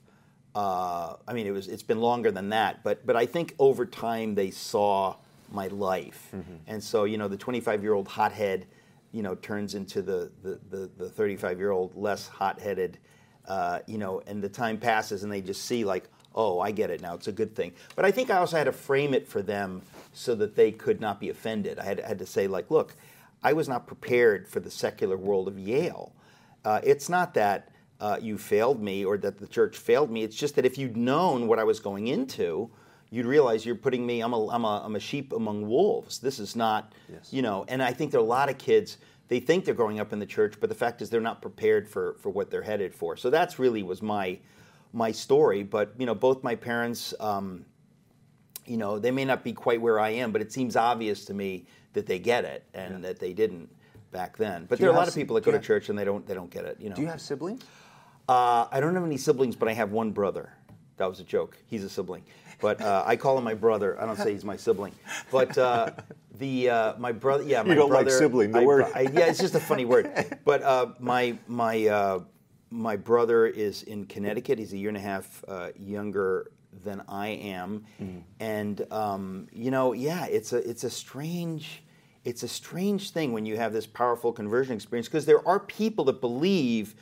Uh, 0.55 1.15
I 1.27 1.33
mean, 1.33 1.47
it 1.47 1.51
was 1.51 1.67
it's 1.67 1.81
been 1.83 1.99
longer 1.99 2.29
than 2.31 2.49
that, 2.49 2.83
but 2.83 3.05
but 3.07 3.15
I 3.15 3.25
think 3.25 3.55
over 3.57 3.87
time 3.87 4.35
they 4.35 4.51
saw 4.51 5.15
my 5.51 5.67
life, 5.67 6.31
and 6.67 6.83
so 6.83 7.05
you 7.05 7.17
know 7.17 7.27
the 7.27 7.37
25 7.37 7.81
year 7.81 7.93
old 7.93 8.07
hothead, 8.07 8.67
you 9.13 9.21
know, 9.23 9.35
turns 9.35 9.75
into 9.75 10.01
the 10.01 10.29
the 10.41 10.59
the, 10.69 10.89
the 10.97 11.09
35 11.09 11.59
year 11.59 11.71
old 11.71 11.95
less 11.95 12.27
hot 12.27 12.59
headed, 12.59 12.97
uh, 13.47 13.79
you 13.87 13.97
know, 13.97 14.21
and 14.27 14.43
the 14.43 14.49
time 14.49 14.77
passes 14.77 15.23
and 15.23 15.31
they 15.31 15.39
just 15.39 15.63
see 15.63 15.85
like, 15.85 16.09
oh, 16.35 16.59
I 16.59 16.71
get 16.71 16.89
it 16.89 17.01
now. 17.01 17.13
It's 17.13 17.27
a 17.27 17.31
good 17.31 17.55
thing. 17.55 17.71
But 17.95 18.03
I 18.03 18.11
think 18.11 18.29
I 18.29 18.37
also 18.37 18.57
had 18.57 18.65
to 18.65 18.71
frame 18.73 19.13
it 19.13 19.27
for 19.27 19.41
them 19.41 19.83
so 20.11 20.35
that 20.35 20.55
they 20.55 20.71
could 20.71 20.99
not 20.99 21.19
be 21.19 21.29
offended. 21.29 21.79
I 21.79 21.85
had, 21.85 21.99
had 21.99 22.19
to 22.19 22.25
say 22.25 22.47
like, 22.47 22.69
look, 22.71 22.95
I 23.43 23.53
was 23.53 23.69
not 23.69 23.87
prepared 23.87 24.47
for 24.47 24.59
the 24.59 24.71
secular 24.71 25.17
world 25.17 25.47
of 25.47 25.59
Yale. 25.59 26.11
Uh, 26.65 26.79
it's 26.83 27.09
not 27.09 27.33
that 27.35 27.69
uh, 27.99 28.17
you 28.21 28.37
failed 28.37 28.81
me 28.81 29.05
or 29.05 29.17
that 29.17 29.37
the 29.37 29.47
church 29.47 29.77
failed 29.77 30.09
me. 30.09 30.23
It's 30.23 30.35
just 30.35 30.55
that 30.55 30.65
if 30.65 30.77
you'd 30.77 30.97
known 30.97 31.47
what 31.47 31.59
I 31.59 31.63
was 31.63 31.79
going 31.79 32.07
into, 32.07 32.71
you'd 33.13 33.27
realize 33.27 33.63
you're 33.63 33.75
putting 33.75 34.05
me. 34.05 34.21
I'm 34.21 34.33
a, 34.33 34.47
I'm 34.47 34.65
a, 34.65 34.81
I'm 34.83 34.95
a 34.95 34.99
sheep 34.99 35.33
among 35.33 35.67
wolves. 35.67 36.17
This 36.17 36.39
is 36.39 36.55
not, 36.55 36.93
you 37.31 37.43
know. 37.43 37.63
And 37.67 37.81
I 37.83 37.93
think 37.93 38.09
there 38.11 38.19
are 38.19 38.23
a 38.23 38.27
lot 38.27 38.49
of 38.49 38.57
kids. 38.57 38.97
They 39.27 39.39
think 39.39 39.65
they're 39.65 39.75
growing 39.75 39.99
up 39.99 40.11
in 40.13 40.19
the 40.19 40.25
church, 40.25 40.55
but 40.59 40.67
the 40.67 40.75
fact 40.75 41.01
is 41.01 41.09
they're 41.11 41.21
not 41.21 41.41
prepared 41.41 41.87
for 41.87 42.15
for 42.19 42.29
what 42.29 42.49
they're 42.49 42.63
headed 42.63 42.93
for. 42.93 43.15
So 43.15 43.29
that's 43.29 43.59
really 43.59 43.83
was 43.83 44.01
my 44.01 44.39
my 44.93 45.11
story. 45.11 45.61
But 45.63 45.93
you 45.97 46.07
know, 46.07 46.15
both 46.15 46.43
my 46.43 46.55
parents. 46.55 47.13
Um, 47.19 47.65
you 48.65 48.77
know, 48.77 48.97
they 48.97 49.11
may 49.11 49.25
not 49.25 49.43
be 49.43 49.51
quite 49.51 49.81
where 49.81 49.99
I 49.99 50.11
am, 50.11 50.31
but 50.31 50.41
it 50.41 50.53
seems 50.53 50.77
obvious 50.77 51.25
to 51.25 51.33
me 51.33 51.65
that 51.91 52.05
they 52.05 52.17
get 52.17 52.45
it 52.45 52.63
and 52.73 53.03
that 53.03 53.19
they 53.19 53.33
didn't 53.33 53.69
back 54.11 54.37
then. 54.37 54.65
But 54.69 54.77
Do 54.77 54.83
there 54.85 54.89
are 54.91 54.95
a 54.95 54.97
lot 54.97 55.09
of 55.09 55.13
people 55.15 55.33
that 55.35 55.43
go 55.43 55.51
to 55.51 55.57
have- 55.57 55.65
church 55.65 55.89
and 55.89 55.99
they 55.99 56.05
don't 56.05 56.25
they 56.25 56.33
don't 56.33 56.49
get 56.49 56.63
it. 56.65 56.77
You 56.79 56.89
know. 56.89 56.95
Do 56.95 57.01
you 57.01 57.09
have 57.09 57.19
siblings? 57.21 57.61
Uh, 58.27 58.67
I 58.71 58.79
don't 58.79 58.95
have 58.95 59.03
any 59.03 59.17
siblings, 59.17 59.55
but 59.57 59.67
I 59.67 59.73
have 59.73 59.91
one 59.91 60.11
brother. 60.11 60.53
That 60.95 61.09
was 61.09 61.19
a 61.19 61.23
joke. 61.25 61.57
He's 61.67 61.83
a 61.83 61.89
sibling, 61.89 62.23
but 62.61 62.81
uh, 62.81 63.03
I 63.05 63.15
call 63.15 63.37
him 63.37 63.43
my 63.43 63.53
brother. 63.53 63.99
I 64.01 64.05
don't 64.05 64.17
say 64.17 64.33
he's 64.33 64.45
my 64.45 64.55
sibling, 64.57 64.93
but 65.31 65.57
uh, 65.57 65.91
the 66.39 66.69
uh, 66.69 66.93
my 66.97 67.11
brother. 67.11 67.43
Yeah, 67.43 67.63
my 67.63 67.75
don't 67.75 67.89
like 67.91 68.05
brother. 68.05 68.17
sibling, 68.17 68.51
the 68.51 68.59
I- 68.59 68.65
word. 68.65 68.85
I- 68.95 69.01
yeah, 69.01 69.25
it's 69.27 69.39
just 69.39 69.55
a 69.55 69.59
funny 69.59 69.85
word. 69.85 70.11
But 70.45 70.63
uh, 70.63 70.87
my 70.99 71.37
my 71.47 71.85
uh, 71.87 72.19
my 72.71 72.95
brother 72.95 73.45
is 73.47 73.83
in 73.83 74.05
Connecticut. 74.05 74.57
He's 74.59 74.73
a 74.73 74.77
year 74.77 74.89
and 74.89 74.97
a 74.97 75.01
half 75.01 75.43
uh, 75.47 75.69
younger 75.77 76.51
than 76.83 77.03
I 77.07 77.27
am, 77.29 77.85
Mm-hmm. 78.01 78.19
and 78.39 78.91
um, 78.91 79.47
you 79.51 79.69
know, 79.71 79.93
yeah, 79.93 80.25
it's 80.25 80.53
a 80.53 80.57
it's 80.69 80.83
a 80.83 80.89
strange 80.89 81.83
it's 82.25 82.41
a 82.43 82.47
strange 82.47 83.11
thing 83.11 83.33
when 83.33 83.45
you 83.45 83.57
have 83.57 83.73
this 83.73 83.85
powerful 83.85 84.31
conversion 84.31 84.73
experience 84.75 85.07
because 85.07 85.25
there 85.25 85.45
are 85.47 85.59
people 85.59 86.05
that 86.05 86.21
believe 86.21 86.95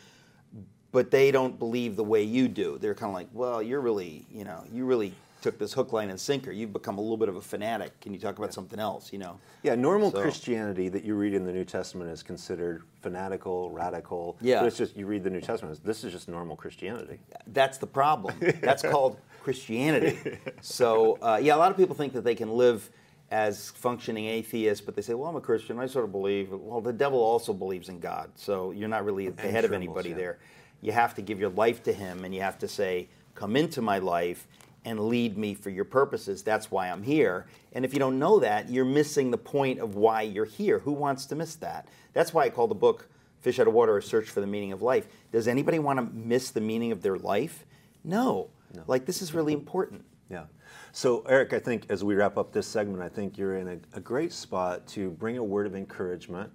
but 0.91 1.09
they 1.09 1.31
don't 1.31 1.57
believe 1.57 1.95
the 1.95 2.03
way 2.03 2.21
you 2.21 2.49
do. 2.49 2.77
They're 2.77 2.93
kind 2.95 3.11
of 3.11 3.13
like, 3.13 3.29
well, 3.31 3.61
you're 3.63 3.79
really, 3.79 4.25
you 4.29 4.43
know, 4.43 4.65
you 4.73 4.83
really 4.83 5.13
took 5.41 5.57
this 5.57 5.73
hook, 5.73 5.91
line, 5.91 6.09
and 6.09 6.19
sinker. 6.19 6.51
You've 6.51 6.71
become 6.71 6.97
a 6.97 7.01
little 7.01 7.17
bit 7.17 7.27
of 7.27 7.35
a 7.35 7.41
fanatic. 7.41 7.99
Can 7.99 8.13
you 8.13 8.19
talk 8.19 8.37
about 8.37 8.53
something 8.53 8.79
else? 8.79 9.11
You 9.11 9.19
know? 9.19 9.39
Yeah, 9.63 9.75
normal 9.75 10.11
So- 10.11 10.21
Christianity 10.21 10.87
that 10.89 11.03
you 11.03 11.15
read 11.15 11.33
in 11.33 11.45
the 11.45 11.51
New 11.51 11.65
Testament 11.65 12.11
is 12.11 12.23
considered 12.23 12.83
fanatical, 13.01 13.71
radical. 13.71 14.37
Yeah. 14.39 14.59
But 14.59 14.67
it's 14.67 14.77
just, 14.77 14.95
you 14.95 15.07
read 15.07 15.23
the 15.23 15.29
New 15.29 15.41
Testament, 15.41 15.83
this 15.83 16.03
is 16.03 16.13
just 16.13 16.29
normal 16.29 16.55
Christianity. 16.55 17.19
That's 17.47 17.79
the 17.79 17.87
problem. 17.87 18.35
That's 18.61 18.83
called 18.83 19.17
Christianity. 19.43 20.37
So, 20.61 21.17
uh, 21.21 21.39
yeah, 21.41 21.55
a 21.55 21.57
lot 21.57 21.71
of 21.71 21.77
people 21.77 21.95
think 21.95 22.13
that 22.13 22.23
they 22.23 22.35
can 22.35 22.51
live 22.51 22.89
as 23.31 23.71
functioning 23.71 24.25
atheists, 24.25 24.85
but 24.85 24.95
they 24.95 25.01
say, 25.01 25.13
well, 25.13 25.29
I'm 25.29 25.35
a 25.37 25.41
Christian. 25.41 25.79
I 25.79 25.87
sort 25.87 26.05
of 26.05 26.11
believe. 26.11 26.51
Well, 26.51 26.81
the 26.81 26.93
devil 26.93 27.19
also 27.19 27.53
believes 27.53 27.89
in 27.89 27.99
God. 27.99 28.29
So 28.35 28.71
you're 28.71 28.89
not 28.89 29.05
really 29.05 29.29
the 29.29 29.41
And 29.41 29.51
head 29.51 29.65
of 29.65 29.71
anybody 29.71 30.09
yeah. 30.09 30.15
there. 30.15 30.39
You 30.81 30.91
have 30.91 31.15
to 31.15 31.21
give 31.21 31.39
your 31.39 31.49
life 31.51 31.81
to 31.83 31.93
him, 31.93 32.25
and 32.25 32.35
you 32.35 32.41
have 32.41 32.59
to 32.59 32.67
say, 32.67 33.07
come 33.33 33.55
into 33.55 33.81
my 33.81 33.99
life 33.99 34.47
and 34.85 34.99
lead 34.99 35.37
me 35.37 35.53
for 35.53 35.69
your 35.69 35.85
purposes. 35.85 36.43
That's 36.43 36.71
why 36.71 36.89
I'm 36.89 37.03
here. 37.03 37.45
And 37.73 37.85
if 37.85 37.93
you 37.93 37.99
don't 37.99 38.19
know 38.19 38.39
that, 38.39 38.69
you're 38.69 38.85
missing 38.85 39.31
the 39.31 39.37
point 39.37 39.79
of 39.79 39.95
why 39.95 40.23
you're 40.23 40.45
here. 40.45 40.79
Who 40.79 40.91
wants 40.91 41.25
to 41.27 41.35
miss 41.35 41.55
that? 41.57 41.87
That's 42.13 42.33
why 42.33 42.45
I 42.45 42.49
call 42.49 42.67
the 42.67 42.75
book 42.75 43.07
Fish 43.41 43.59
Out 43.59 43.67
of 43.67 43.73
Water, 43.73 43.97
A 43.97 44.03
Search 44.03 44.29
for 44.29 44.41
the 44.41 44.47
Meaning 44.47 44.71
of 44.71 44.81
Life. 44.81 45.07
Does 45.31 45.47
anybody 45.47 45.79
want 45.79 45.99
to 45.99 46.05
miss 46.15 46.51
the 46.51 46.61
meaning 46.61 46.91
of 46.91 47.01
their 47.01 47.17
life? 47.17 47.65
No. 48.03 48.49
Like, 48.87 49.05
this 49.05 49.21
is 49.21 49.33
really 49.33 49.53
important. 49.53 50.03
Yeah. 50.29 50.45
So, 50.93 51.23
Eric, 51.27 51.53
I 51.53 51.59
think 51.59 51.85
as 51.89 52.03
we 52.03 52.15
wrap 52.15 52.37
up 52.37 52.53
this 52.53 52.67
segment, 52.67 53.03
I 53.03 53.09
think 53.09 53.37
you're 53.37 53.57
in 53.57 53.67
a, 53.67 53.97
a 53.97 53.99
great 53.99 54.31
spot 54.31 54.87
to 54.87 55.11
bring 55.11 55.37
a 55.37 55.43
word 55.43 55.67
of 55.67 55.75
encouragement 55.75 56.51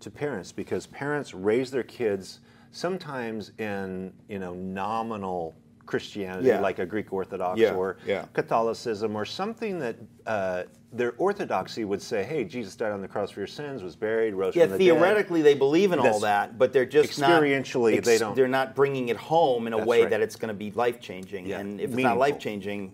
to 0.00 0.10
parents 0.10 0.50
because 0.50 0.86
parents 0.86 1.32
raise 1.32 1.70
their 1.70 1.84
kids 1.84 2.40
sometimes 2.72 3.52
in 3.58 4.12
you 4.28 4.38
know 4.38 4.54
nominal 4.54 5.54
Christianity, 5.86 6.48
Yeah. 6.48 6.60
like 6.60 6.78
a 6.78 6.86
Greek 6.86 7.12
Orthodox 7.12 7.58
Yeah, 7.58 7.74
or 7.74 7.96
yeah. 8.06 8.24
Catholicism, 8.32 9.16
or 9.16 9.24
something 9.24 9.78
that 9.80 9.96
uh, 10.26 10.62
their 10.92 11.14
orthodoxy 11.18 11.84
would 11.84 12.00
say, 12.02 12.22
"Hey, 12.22 12.44
Jesus 12.44 12.76
died 12.76 12.92
on 12.92 13.00
the 13.00 13.08
cross 13.08 13.30
for 13.30 13.40
your 13.40 13.46
sins, 13.46 13.82
was 13.82 13.96
buried, 13.96 14.34
rose 14.34 14.54
Yeah, 14.54 14.64
from 14.64 14.72
the 14.72 14.78
dead." 14.78 14.84
theoretically 14.84 15.42
they 15.42 15.54
believe 15.54 15.92
in 15.92 15.98
all 15.98 16.20
that, 16.20 16.58
but 16.58 16.72
they're 16.72 16.84
just 16.86 17.10
experientially, 17.20 17.96
not, 17.96 18.04
they 18.04 18.18
don't- 18.18 18.36
They're 18.36 18.48
not 18.48 18.74
bringing 18.74 19.08
it 19.08 19.16
home 19.16 19.66
in 19.66 19.72
a 19.72 19.76
That's 19.78 19.88
way 19.88 20.02
right. 20.02 20.10
that 20.10 20.20
it's 20.20 20.36
going 20.36 20.48
to 20.48 20.54
be 20.54 20.70
life 20.72 21.00
changing. 21.00 21.46
Yeah, 21.46 21.60
And 21.60 21.80
if 21.80 21.92
it's 21.92 22.02
not 22.02 22.18
life 22.18 22.38
changing, 22.38 22.92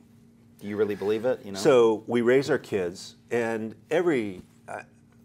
do 0.60 0.66
you 0.68 0.76
really 0.76 0.94
believe 0.94 1.24
it? 1.24 1.40
You 1.44 1.52
know. 1.52 1.58
So 1.58 2.04
we 2.06 2.20
raise 2.22 2.50
our 2.50 2.58
kids, 2.58 3.16
and 3.30 3.74
every 3.90 4.42
uh, 4.68 4.82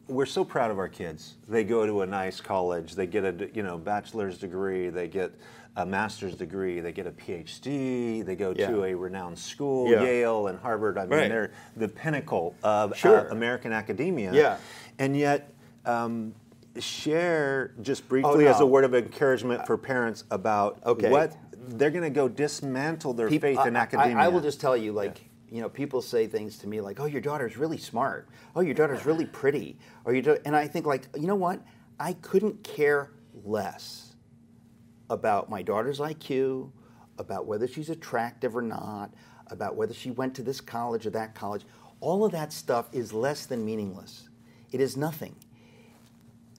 we're 0.08 0.26
so 0.26 0.44
proud 0.44 0.70
of 0.70 0.78
our 0.78 0.90
kids. 0.90 1.36
They 1.48 1.64
go 1.64 1.86
to 1.86 2.02
a 2.02 2.06
nice 2.06 2.42
college. 2.42 2.96
They 2.96 3.08
get 3.08 3.24
a 3.24 3.50
you 3.54 3.64
know 3.64 3.78
bachelor's 3.78 4.38
degree. 4.38 4.90
They 4.90 5.08
get 5.08 5.32
a 5.76 5.86
master's 5.86 6.36
degree. 6.36 6.80
They 6.80 6.92
get 6.92 7.08
a 7.08 7.12
PhD. 7.12 8.24
They 8.26 8.36
go 8.36 8.54
to 8.54 8.84
a 8.84 8.94
renowned 8.94 9.40
school, 9.40 9.90
Yeah. 9.90 10.04
Yale 10.04 10.48
and 10.48 10.60
Harvard. 10.60 10.98
I 10.98 11.02
mean, 11.06 11.20
Right. 11.20 11.30
they're 11.30 11.52
the 11.76 11.88
pinnacle 11.88 12.56
of 12.64 12.94
uh, 13.06 13.26
American 13.32 13.72
academia. 13.74 14.32
Yeah. 14.34 14.58
and 15.00 15.18
yet. 15.18 15.52
Um, 15.86 16.34
Share 16.80 17.72
just 17.84 18.10
briefly 18.10 18.48
Oh, 18.48 18.50
as 18.50 18.60
a 18.60 18.66
word 18.66 18.84
of 18.84 18.96
encouragement 18.96 19.68
for 19.68 19.78
parents 19.78 20.24
about 20.32 20.80
Okay. 20.84 21.08
what 21.12 21.36
they're 21.68 21.92
going 21.92 22.04
to 22.04 22.10
go 22.10 22.28
dismantle 22.28 23.14
their 23.14 23.30
People- 23.30 23.50
faith 23.56 23.68
in 23.68 23.76
I- 23.76 23.80
I- 23.80 23.84
academia. 23.84 24.18
I, 24.18 24.28
will 24.28 24.42
just 24.42 24.60
tell 24.60 24.76
you, 24.76 24.92
like, 24.92 25.24
you 25.52 25.62
know, 25.62 25.70
people 25.70 26.02
say 26.02 26.26
things 26.26 26.58
to 26.60 26.68
me 26.68 26.82
like, 26.82 27.00
"Oh, 27.00 27.06
your 27.06 27.22
daughter's 27.22 27.58
really 27.58 27.78
smart. 27.78 28.28
Oh, 28.56 28.62
your 28.62 28.74
daughter's 28.74 29.06
really 29.06 29.26
pretty." 29.28 29.78
Or 30.04 30.16
you, 30.16 30.36
and 30.46 30.56
I 30.56 30.68
think, 30.68 30.88
like, 30.88 31.04
you 31.16 31.28
know 31.28 31.36
what? 31.36 31.62
I 32.00 32.14
couldn't 32.14 32.64
care 32.64 33.12
less 33.46 34.13
about 35.14 35.50
my 35.50 35.62
daughter's 35.62 36.00
IQ, 36.00 36.72
about 37.18 37.46
whether 37.46 37.68
she's 37.68 37.90
attractive 37.90 38.58
or 38.58 38.62
not, 38.62 39.14
about 39.48 39.76
whether 39.76 39.94
she 39.94 40.12
went 40.12 40.36
to 40.36 40.44
this 40.44 40.60
college 40.60 41.06
or 41.06 41.12
that 41.12 41.36
college. 41.36 41.64
All 42.00 42.26
of 42.26 42.32
that 42.32 42.52
stuff 42.52 42.90
is 42.92 43.14
less 43.14 43.46
than 43.46 43.64
meaningless. 43.64 44.28
It 44.72 44.82
is 44.82 44.98
nothing. 44.98 45.36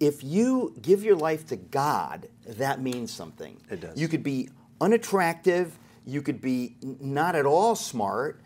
If 0.01 0.23
you 0.23 0.75
give 0.81 1.05
your 1.05 1.17
life 1.17 1.47
to 1.49 1.57
God, 1.57 2.29
that 2.47 2.81
means 2.81 3.13
something. 3.13 3.61
It 3.71 3.81
does. 3.81 3.99
You 3.99 4.09
could 4.09 4.23
be 4.23 4.49
unattractive, 4.81 5.79
you 6.07 6.23
could 6.23 6.41
be 6.41 6.77
not 6.83 7.35
at 7.35 7.47
all 7.47 7.75
smart. 7.75 8.41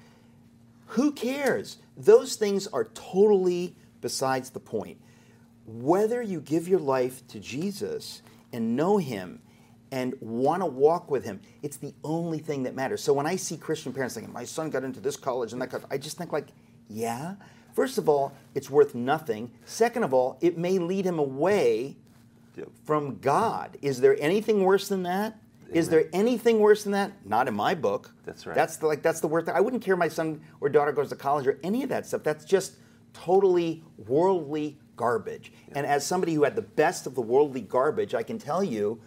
Who 0.93 1.13
cares? 1.13 1.79
Those 1.97 2.37
things 2.37 2.67
are 2.69 2.85
totally 2.85 3.77
besides 4.01 4.51
the 4.51 4.61
point. 4.61 4.99
Whether 5.67 6.23
you 6.23 6.41
give 6.41 6.67
your 6.67 6.79
life 6.79 7.27
to 7.29 7.41
Jesus 7.41 8.23
and 8.53 8.75
know 8.75 8.97
Him 8.97 9.43
and 9.91 10.15
want 10.21 10.63
to 10.63 10.67
walk 10.67 11.11
with 11.11 11.25
Him, 11.25 11.41
it's 11.63 11.77
the 11.77 11.95
only 12.05 12.39
thing 12.39 12.63
that 12.65 12.75
matters. 12.75 13.03
So 13.03 13.13
when 13.13 13.27
I 13.27 13.37
see 13.37 13.57
Christian 13.57 13.93
parents 13.93 14.15
thinking, 14.15 14.33
my 14.33 14.45
son 14.45 14.71
got 14.71 14.85
into 14.85 15.01
this 15.01 15.17
college 15.17 15.53
and 15.53 15.63
that 15.63 15.71
college, 15.71 15.87
I 15.91 15.99
just 15.99 16.19
think, 16.19 16.33
like, 16.33 16.49
yeah. 16.89 17.37
First 17.75 17.99
of 17.99 18.09
all, 18.09 18.33
it's 18.55 18.69
worth 18.69 18.95
nothing. 18.95 19.51
Second 19.65 20.03
of 20.03 20.13
all, 20.13 20.39
it 20.41 20.59
may 20.59 20.79
lead 20.79 21.05
him 21.05 21.19
away 21.19 21.97
from 22.85 23.19
God. 23.19 23.79
Is 23.83 24.01
there 24.01 24.17
anything 24.21 24.65
worse 24.65 24.89
than 24.89 25.05
that? 25.05 25.39
Is 25.71 25.89
there 25.89 26.09
anything 26.13 26.61
worse 26.61 26.83
than 26.83 26.93
that? 26.93 27.13
Not 27.27 27.47
in 27.47 27.55
my 27.55 27.75
book. 27.75 28.11
That's 28.25 28.47
right. 28.47 28.55
That's 28.55 28.77
the, 28.79 28.87
like 28.87 29.03
that's 29.03 29.21
the 29.21 29.29
worst. 29.29 29.47
thing. 29.47 29.55
I 29.55 29.61
wouldn't 29.61 29.83
care 29.83 29.95
if 29.95 29.99
my 29.99 30.09
son 30.09 30.41
or 30.61 30.69
daughter 30.69 30.93
goes 30.93 31.11
to 31.11 31.17
college 31.17 31.47
or 31.47 31.59
any 31.63 31.83
of 31.83 31.91
that 31.91 32.07
stuff. 32.07 32.23
That's 32.23 32.45
just 32.45 32.77
totally 33.13 33.85
worldly 34.07 34.79
garbage. 34.97 35.53
And 35.73 35.87
as 35.87 36.07
somebody 36.07 36.35
who 36.35 36.45
had 36.45 36.57
the 36.57 36.63
best 36.63 37.07
of 37.07 37.15
the 37.15 37.21
worldly 37.21 37.61
garbage, 37.61 38.15
I 38.15 38.23
can 38.23 38.39
tell 38.39 38.65
you, 38.65 39.01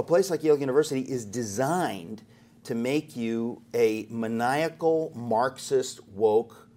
a 0.00 0.02
place 0.02 0.30
like 0.30 0.42
Yale 0.42 0.58
University 0.58 1.02
is 1.02 1.26
designed 1.26 2.22
to 2.64 2.74
make 2.74 3.16
you 3.16 3.62
a 3.74 4.06
maniacal 4.08 5.12
Marxist 5.14 6.00
woke, 6.08 6.68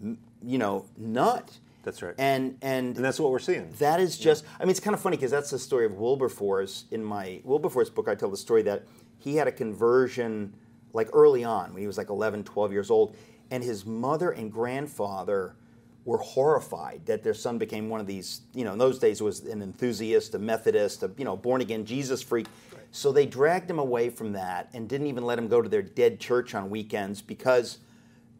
you 0.00 0.58
know, 0.58 0.86
nut. 0.96 1.58
That's 1.82 2.02
right. 2.02 2.14
And 2.18 2.56
and 2.62 2.94
and 2.96 3.04
that's 3.04 3.18
what 3.18 3.32
we're 3.32 3.40
seeing. 3.40 3.68
that 3.78 3.98
is 3.98 4.16
just, 4.16 4.44
I 4.60 4.62
mean, 4.62 4.70
it's 4.70 4.80
kind 4.80 4.94
of 4.94 5.00
funny 5.00 5.16
because 5.16 5.32
that's 5.32 5.50
the 5.50 5.58
story 5.58 5.86
of 5.86 5.94
Wilberforce. 5.94 6.84
In 6.92 7.02
my 7.02 7.40
Wilberforce 7.42 7.90
book, 7.90 8.08
I 8.08 8.14
tell 8.14 8.30
the 8.30 8.36
story 8.36 8.62
that 8.62 8.84
he 9.18 9.34
had 9.34 9.48
a 9.48 9.52
conversion 9.52 10.54
like 10.92 11.08
early 11.12 11.42
on 11.42 11.72
when 11.72 11.80
he 11.80 11.86
was 11.88 11.98
like 11.98 12.10
11, 12.10 12.44
12 12.44 12.72
years 12.72 12.90
old. 12.90 13.16
And 13.50 13.64
his 13.64 13.84
mother 13.86 14.30
and 14.30 14.52
grandfather 14.52 15.56
were 16.04 16.18
horrified 16.18 17.04
that 17.04 17.22
their 17.22 17.34
son 17.34 17.58
became 17.58 17.90
one 17.90 18.00
of 18.00 18.06
these, 18.06 18.40
you 18.54 18.64
know, 18.64 18.72
in 18.72 18.78
those 18.78 18.98
days 18.98 19.20
it 19.20 19.24
was 19.24 19.40
an 19.40 19.60
enthusiast, 19.60 20.34
a 20.34 20.38
Methodist, 20.38 21.02
a, 21.02 21.10
you 21.18 21.24
know, 21.24 21.36
born 21.36 21.60
again 21.60 21.84
Jesus 21.84 22.22
freak. 22.22 22.46
So 22.90 23.12
they 23.12 23.26
dragged 23.26 23.70
him 23.70 23.78
away 23.78 24.10
from 24.10 24.32
that 24.32 24.70
and 24.72 24.88
didn't 24.88 25.08
even 25.08 25.24
let 25.24 25.38
him 25.38 25.48
go 25.48 25.60
to 25.60 25.68
their 25.68 25.82
dead 25.82 26.20
church 26.20 26.54
on 26.54 26.70
weekends 26.70 27.20
because 27.20 27.78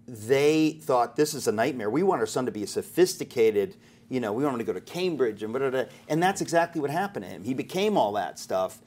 they 0.07 0.71
thought 0.81 1.17
this 1.17 1.35
is 1.35 1.47
a 1.47 1.53
nightmare. 1.53 1.91
We 1.91 2.03
want 2.03 2.21
our 2.21 2.27
son 2.27 2.47
to 2.47 2.53
be 2.53 2.63
a 2.63 2.67
sophisticated, 2.67 3.77
you 4.09 4.21
know, 4.21 4.33
we 4.33 4.43
want 4.43 4.55
him 4.55 4.59
to 4.61 4.65
go 4.65 4.73
to 4.73 4.81
Cambridge 4.81 5.43
and 5.43 5.53
blah, 5.53 5.61
blah, 5.61 5.71
blah. 5.71 5.93
and 6.09 6.23
that's 6.23 6.41
exactly 6.41 6.81
what 6.81 6.91
happened 6.91 7.27
to 7.27 7.31
him. 7.31 7.45
He 7.45 7.53
became 7.53 7.99
all 7.99 8.13
that 8.13 8.39
stuff 8.39 8.79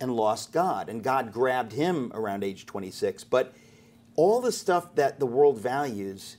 and 0.00 0.16
lost 0.16 0.52
God, 0.52 0.88
and 0.88 1.02
God 1.02 1.30
grabbed 1.32 1.72
him 1.72 2.10
around 2.14 2.42
age 2.42 2.64
26. 2.64 3.24
But 3.24 3.52
all 4.16 4.40
the 4.40 4.52
stuff 4.52 4.94
that 4.94 5.20
the 5.20 5.26
world 5.26 5.58
values 5.58 6.38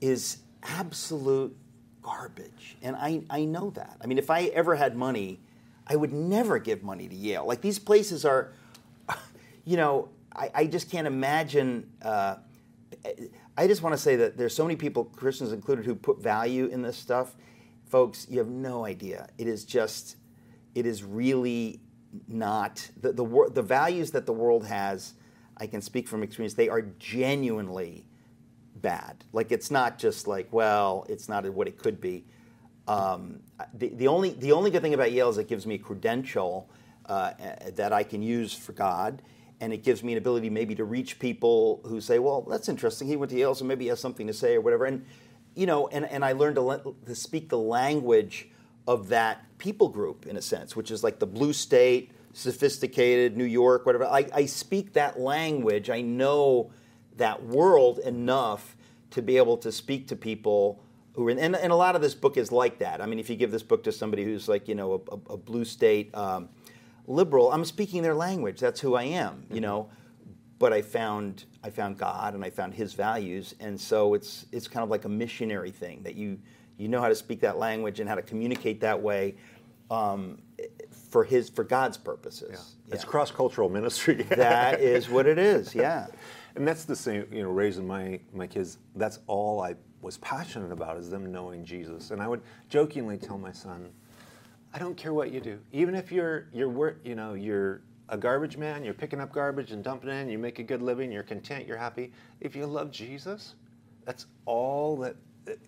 is 0.00 0.38
absolute 0.64 1.56
garbage, 2.02 2.76
and 2.82 2.96
I, 2.96 3.22
I 3.30 3.44
know 3.44 3.70
that. 3.70 3.96
I 4.02 4.06
mean, 4.06 4.18
if 4.18 4.30
I 4.30 4.44
ever 4.46 4.74
had 4.74 4.96
money, 4.96 5.38
I 5.86 5.96
would 5.96 6.12
never 6.12 6.58
give 6.58 6.82
money 6.82 7.08
to 7.08 7.14
Yale. 7.14 7.46
Like 7.46 7.60
these 7.60 7.78
places 7.78 8.24
are, 8.24 8.52
you 9.64 9.76
know, 9.76 10.08
I, 10.34 10.50
I 10.54 10.66
just 10.66 10.90
can't 10.90 11.06
imagine. 11.06 11.90
Uh, 12.02 12.36
I 13.56 13.66
just 13.66 13.82
want 13.82 13.94
to 13.94 13.98
say 13.98 14.16
that 14.16 14.36
there's 14.36 14.54
so 14.54 14.64
many 14.64 14.76
people, 14.76 15.04
Christians 15.04 15.52
included, 15.52 15.84
who 15.84 15.94
put 15.94 16.20
value 16.20 16.66
in 16.66 16.82
this 16.82 16.96
stuff. 16.96 17.34
Folks, 17.86 18.26
you 18.28 18.38
have 18.38 18.48
no 18.48 18.84
idea. 18.84 19.28
It 19.38 19.46
is 19.46 19.64
just, 19.64 20.16
it 20.74 20.86
is 20.86 21.02
really 21.02 21.80
not 22.28 22.88
the 23.00 23.12
the, 23.12 23.50
the 23.52 23.62
values 23.62 24.10
that 24.12 24.26
the 24.26 24.32
world 24.32 24.66
has. 24.66 25.14
I 25.56 25.66
can 25.66 25.80
speak 25.80 26.06
from 26.08 26.22
experience. 26.22 26.54
They 26.54 26.68
are 26.68 26.82
genuinely 26.82 28.06
bad. 28.74 29.24
Like 29.32 29.52
it's 29.52 29.70
not 29.70 29.98
just 29.98 30.26
like, 30.26 30.52
well, 30.52 31.06
it's 31.08 31.28
not 31.28 31.48
what 31.50 31.66
it 31.66 31.78
could 31.78 32.00
be. 32.00 32.24
Um, 32.88 33.40
the, 33.74 33.88
the 33.88 34.08
only 34.08 34.30
the 34.30 34.52
only 34.52 34.70
good 34.70 34.82
thing 34.82 34.94
about 34.94 35.12
Yale 35.12 35.28
is 35.28 35.38
it 35.38 35.48
gives 35.48 35.66
me 35.66 35.74
a 35.74 35.78
credential 35.78 36.70
uh, 37.06 37.32
that 37.74 37.92
I 37.92 38.02
can 38.02 38.22
use 38.22 38.52
for 38.54 38.72
God, 38.72 39.22
and 39.60 39.72
it 39.72 39.82
gives 39.82 40.02
me 40.02 40.12
an 40.12 40.18
ability 40.18 40.50
maybe 40.50 40.74
to 40.76 40.84
reach 40.84 41.18
people 41.18 41.80
who 41.84 42.00
say, 42.00 42.18
"Well, 42.18 42.42
that's 42.42 42.68
interesting. 42.68 43.08
He 43.08 43.16
went 43.16 43.30
to 43.30 43.38
Yale, 43.38 43.54
so 43.54 43.64
maybe 43.64 43.84
he 43.84 43.88
has 43.88 44.00
something 44.00 44.26
to 44.26 44.32
say 44.32 44.54
or 44.54 44.60
whatever." 44.60 44.84
And 44.84 45.04
you 45.54 45.66
know, 45.66 45.88
and, 45.88 46.04
and 46.04 46.24
I 46.24 46.32
learned 46.32 46.56
to, 46.56 46.62
le- 46.62 46.94
to 47.06 47.14
speak 47.14 47.48
the 47.48 47.58
language 47.58 48.48
of 48.86 49.08
that 49.08 49.44
people 49.58 49.88
group 49.88 50.26
in 50.26 50.36
a 50.36 50.42
sense, 50.42 50.76
which 50.76 50.90
is 50.90 51.02
like 51.02 51.18
the 51.18 51.26
blue 51.26 51.52
state, 51.52 52.12
sophisticated 52.34 53.36
New 53.36 53.44
York, 53.44 53.86
whatever. 53.86 54.04
I, 54.04 54.28
I 54.32 54.46
speak 54.46 54.92
that 54.92 55.18
language. 55.18 55.90
I 55.90 56.02
know 56.02 56.70
that 57.16 57.42
world 57.42 57.98
enough 58.00 58.76
to 59.10 59.22
be 59.22 59.38
able 59.38 59.56
to 59.56 59.72
speak 59.72 60.06
to 60.08 60.16
people 60.16 60.82
who 61.16 61.26
are 61.26 61.30
in, 61.30 61.38
and, 61.38 61.56
and 61.56 61.72
a 61.72 61.76
lot 61.76 61.96
of 61.96 62.02
this 62.02 62.14
book 62.14 62.36
is 62.36 62.52
like 62.52 62.78
that. 62.78 63.00
I 63.00 63.06
mean, 63.06 63.18
if 63.18 63.28
you 63.30 63.36
give 63.36 63.50
this 63.50 63.62
book 63.62 63.82
to 63.84 63.92
somebody 63.92 64.22
who's 64.22 64.48
like, 64.48 64.68
you 64.68 64.74
know, 64.74 65.02
a, 65.10 65.32
a 65.32 65.36
blue 65.36 65.64
state 65.64 66.14
um, 66.14 66.48
liberal, 67.06 67.50
I'm 67.52 67.64
speaking 67.64 68.02
their 68.02 68.14
language. 68.14 68.60
That's 68.60 68.80
who 68.80 68.94
I 68.94 69.04
am, 69.04 69.46
you 69.50 69.60
know. 69.60 69.88
But 70.58 70.72
I 70.72 70.80
found 70.82 71.44
I 71.62 71.70
found 71.70 71.98
God 71.98 72.34
and 72.34 72.44
I 72.44 72.50
found 72.50 72.72
His 72.74 72.94
values, 72.94 73.54
and 73.60 73.78
so 73.80 74.14
it's 74.14 74.46
it's 74.52 74.68
kind 74.68 74.82
of 74.84 74.90
like 74.90 75.04
a 75.04 75.08
missionary 75.08 75.70
thing 75.70 76.02
that 76.02 76.14
you 76.14 76.38
you 76.78 76.88
know 76.88 77.00
how 77.00 77.08
to 77.08 77.14
speak 77.14 77.40
that 77.40 77.58
language 77.58 78.00
and 78.00 78.08
how 78.08 78.14
to 78.14 78.22
communicate 78.22 78.80
that 78.80 79.00
way 79.02 79.36
um, 79.90 80.38
for 81.10 81.24
His 81.24 81.48
for 81.50 81.64
God's 81.64 81.96
purposes. 81.98 82.76
It's 82.90 83.04
Yeah. 83.04 83.10
cross 83.10 83.30
cultural 83.30 83.68
ministry. 83.68 84.22
That 84.30 84.80
is 84.80 85.08
what 85.10 85.26
it 85.26 85.38
is. 85.38 85.74
Yeah. 85.74 86.06
And 86.54 86.66
that's 86.66 86.84
the 86.86 86.96
same, 86.96 87.26
you 87.30 87.42
know, 87.42 87.50
raising 87.50 87.86
my, 87.86 88.18
my 88.32 88.46
kids, 88.46 88.78
that's 88.94 89.18
all 89.26 89.60
I 89.60 89.74
was 90.06 90.16
passionate 90.18 90.70
about 90.72 90.96
is 90.96 91.10
them 91.10 91.30
knowing 91.32 91.64
Jesus. 91.64 92.12
And 92.12 92.22
I 92.22 92.28
would 92.28 92.40
jokingly 92.68 93.18
tell 93.18 93.36
my 93.36 93.50
son, 93.50 93.90
I 94.72 94.78
don't 94.78 94.96
care 94.96 95.12
what 95.12 95.32
you 95.32 95.40
do. 95.40 95.58
Even 95.72 95.94
if 95.96 96.12
you're, 96.12 96.46
you're 96.54 96.96
you 97.04 97.16
know, 97.16 97.34
you're 97.34 97.80
a 98.08 98.16
garbage 98.16 98.56
man, 98.56 98.84
you're 98.84 98.94
picking 98.94 99.20
up 99.20 99.32
garbage 99.32 99.72
and 99.72 99.82
dumping 99.82 100.08
it 100.08 100.12
in, 100.14 100.28
you 100.28 100.38
make 100.38 100.60
a 100.60 100.62
good 100.62 100.80
living, 100.80 101.10
you're 101.10 101.24
content, 101.24 101.66
you're 101.66 101.76
happy. 101.76 102.12
If 102.40 102.54
you 102.54 102.66
love 102.66 102.92
Jesus, 102.92 103.54
that's 104.04 104.26
all 104.44 104.96
that, 104.98 105.16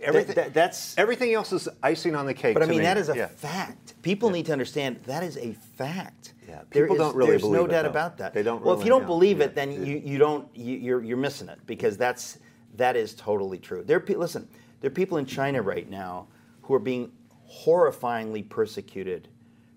everything, 0.01 0.37
that- 0.37 0.55
that's- 0.55 0.95
everything 0.97 1.35
else 1.35 1.53
is 1.53 1.69
icing 1.83 2.15
on 2.15 2.25
the 2.27 2.35
cake 2.35 2.55
But 2.55 2.63
I 2.63 2.67
mean, 2.67 2.79
me. 2.79 2.85
that 2.85 2.97
is 2.97 3.09
a 3.09 3.17
Yeah. 3.17 3.27
fact. 3.27 4.01
People 4.03 4.31
need 4.31 4.47
to 4.47 4.53
understand 4.53 5.01
that 5.07 5.25
is 5.25 5.37
a 5.37 5.53
fact. 5.77 6.35
Yeah, 6.49 6.61
people 6.71 6.95
is- 6.95 7.01
don't 7.01 7.17
really 7.17 7.31
There's 7.33 7.43
no 7.43 7.49
believe 7.51 7.71
it, 7.71 7.73
doubt 7.73 7.83
though. 7.83 7.91
about 7.91 8.19
that. 8.19 8.35
They 8.35 8.45
don't 8.45 8.65
Well, 8.65 8.79
if 8.79 8.85
you 8.85 8.91
don't 8.91 9.01
yeah. 9.03 9.07
believe 9.09 9.41
it, 9.41 9.57
then 9.57 9.73
you, 9.73 9.97
you 10.05 10.17
don't 10.19 10.47
you, 10.57 10.77
you're 10.77 11.03
you're 11.03 11.17
missing 11.17 11.49
it 11.49 11.59
because 11.67 11.97
that's 11.97 12.39
that 12.77 12.97
is 12.97 13.15
totally 13.15 13.59
true. 13.59 13.83
There, 13.85 13.97
are 13.97 14.01
pe- 14.01 14.15
listen, 14.15 14.49
there 14.81 14.91
are 14.91 14.95
people 14.95 15.19
in 15.19 15.27
China 15.27 15.63
right 15.63 15.89
now 15.89 16.29
who 16.63 16.75
are 16.75 16.81
being 16.81 17.13
horrifyingly 17.51 18.49
persecuted 18.49 19.29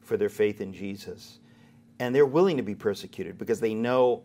for 0.01 0.17
their 0.17 0.29
faith 0.29 0.61
in 0.61 0.73
Jesus, 0.73 1.39
and 1.99 2.13
they're 2.13 2.25
willing 2.25 2.57
to 2.57 2.63
be 2.63 2.75
persecuted 2.75 3.37
because 3.37 3.59
they 3.59 3.73
know 3.73 4.23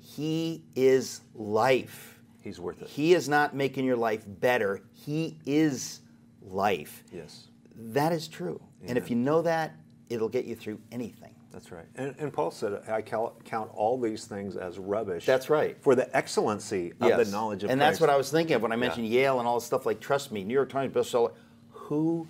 He 0.00 0.62
is 0.74 1.20
life. 1.34 2.18
He's 2.42 2.58
worth 2.58 2.82
it. 2.82 2.88
He 2.88 3.14
is 3.14 3.28
not 3.28 3.54
making 3.54 3.84
your 3.84 3.96
life 3.96 4.24
better. 4.26 4.82
He 4.94 5.38
is 5.46 6.00
life. 6.42 7.04
Yes. 7.12 7.48
That 7.76 8.12
is 8.12 8.26
true. 8.28 8.60
And 8.86 8.96
if 8.96 9.10
you 9.10 9.16
know 9.16 9.42
that, 9.42 9.74
it'll 10.08 10.28
get 10.28 10.44
you 10.44 10.54
through 10.54 10.80
anything. 10.90 11.34
That's 11.52 11.72
right. 11.72 11.86
And, 11.96 12.14
and 12.18 12.32
Paul 12.32 12.50
said, 12.50 12.82
I 12.88 13.00
count 13.02 13.70
all 13.74 13.98
these 13.98 14.26
things 14.26 14.56
as 14.56 14.78
rubbish. 14.78 15.24
That's 15.24 15.48
right. 15.48 15.76
For 15.80 15.94
the 15.94 16.14
excellency 16.16 16.92
of 17.00 17.16
the 17.24 17.30
knowledge 17.30 17.64
of 17.64 17.70
And 17.70 17.80
Christ. 17.80 17.92
that's 17.92 18.00
what 18.00 18.10
I 18.10 18.16
was 18.16 18.30
thinking 18.30 18.56
of 18.56 18.62
when 18.62 18.72
I 18.72 18.76
mentioned 18.76 19.06
Yale 19.08 19.38
and 19.38 19.48
all 19.48 19.58
this 19.58 19.64
stuff 19.64 19.86
like 19.86 19.98
trust 20.00 20.30
me, 20.30 20.44
New 20.44 20.54
York 20.54 20.68
Times 20.68 20.94
bestseller. 20.94 21.32
Who 21.70 22.28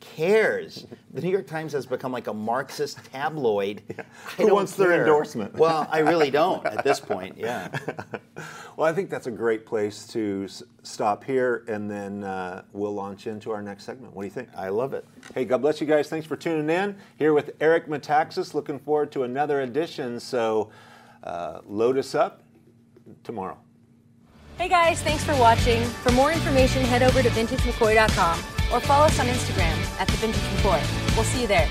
cares? 0.00 0.86
the 1.12 1.20
New 1.20 1.30
York 1.30 1.46
Times 1.46 1.72
has 1.72 1.86
become 1.86 2.12
like 2.12 2.26
a 2.26 2.34
Marxist 2.34 2.98
tabloid. 3.12 3.82
I 3.98 4.02
Who 4.38 4.46
don't 4.46 4.54
wants 4.54 4.74
their 4.74 4.92
endorsement? 4.98 5.54
Well, 5.54 5.86
I 5.90 5.98
really 6.00 6.30
don't 6.40 6.64
at 6.66 6.84
this 6.84 7.00
point. 7.00 7.36
Yeah. 7.36 7.68
Well, 8.76 8.88
I 8.88 8.94
think 8.94 9.10
that's 9.10 9.26
a 9.26 9.30
great 9.30 9.66
place 9.66 10.06
to 10.08 10.44
s- 10.48 10.62
stop 10.84 11.22
here, 11.22 11.64
and 11.68 11.90
then 11.90 12.24
uh, 12.24 12.62
we'll 12.72 12.94
launch 12.94 13.26
into 13.26 13.50
our 13.50 13.60
next 13.60 13.84
segment. 13.84 14.14
What 14.14 14.22
do 14.22 14.26
you 14.28 14.32
think? 14.32 14.48
I 14.56 14.70
love 14.70 14.94
it. 14.94 15.04
Hey, 15.34 15.44
God 15.44 15.60
bless 15.60 15.82
you 15.82 15.86
guys. 15.86 16.08
Thanks 16.08 16.26
for 16.26 16.34
tuning 16.36 16.70
in. 16.74 16.96
Here 17.18 17.34
with 17.34 17.50
Eric 17.60 17.88
Metaxas. 17.88 18.54
Looking 18.54 18.78
forward 18.78 19.12
to 19.12 19.24
another 19.24 19.60
edition. 19.60 20.18
So 20.18 20.70
uh, 21.24 21.60
load 21.66 21.98
us 21.98 22.14
up 22.14 22.42
tomorrow. 23.22 23.58
Hey 24.56 24.68
guys, 24.68 25.02
thanks 25.02 25.24
for 25.24 25.36
watching. 25.36 25.82
For 25.84 26.12
more 26.12 26.32
information, 26.32 26.82
head 26.82 27.02
over 27.02 27.22
to 27.22 27.28
vintagemccoy.com 27.28 28.59
or 28.72 28.80
follow 28.80 29.06
us 29.06 29.18
on 29.18 29.26
Instagram 29.26 29.76
at 30.00 30.08
the 30.08 30.16
Vintage 30.16 30.42
Report. 30.56 30.80
We'll 31.16 31.24
see 31.24 31.42
you 31.42 31.46
there. 31.46 31.68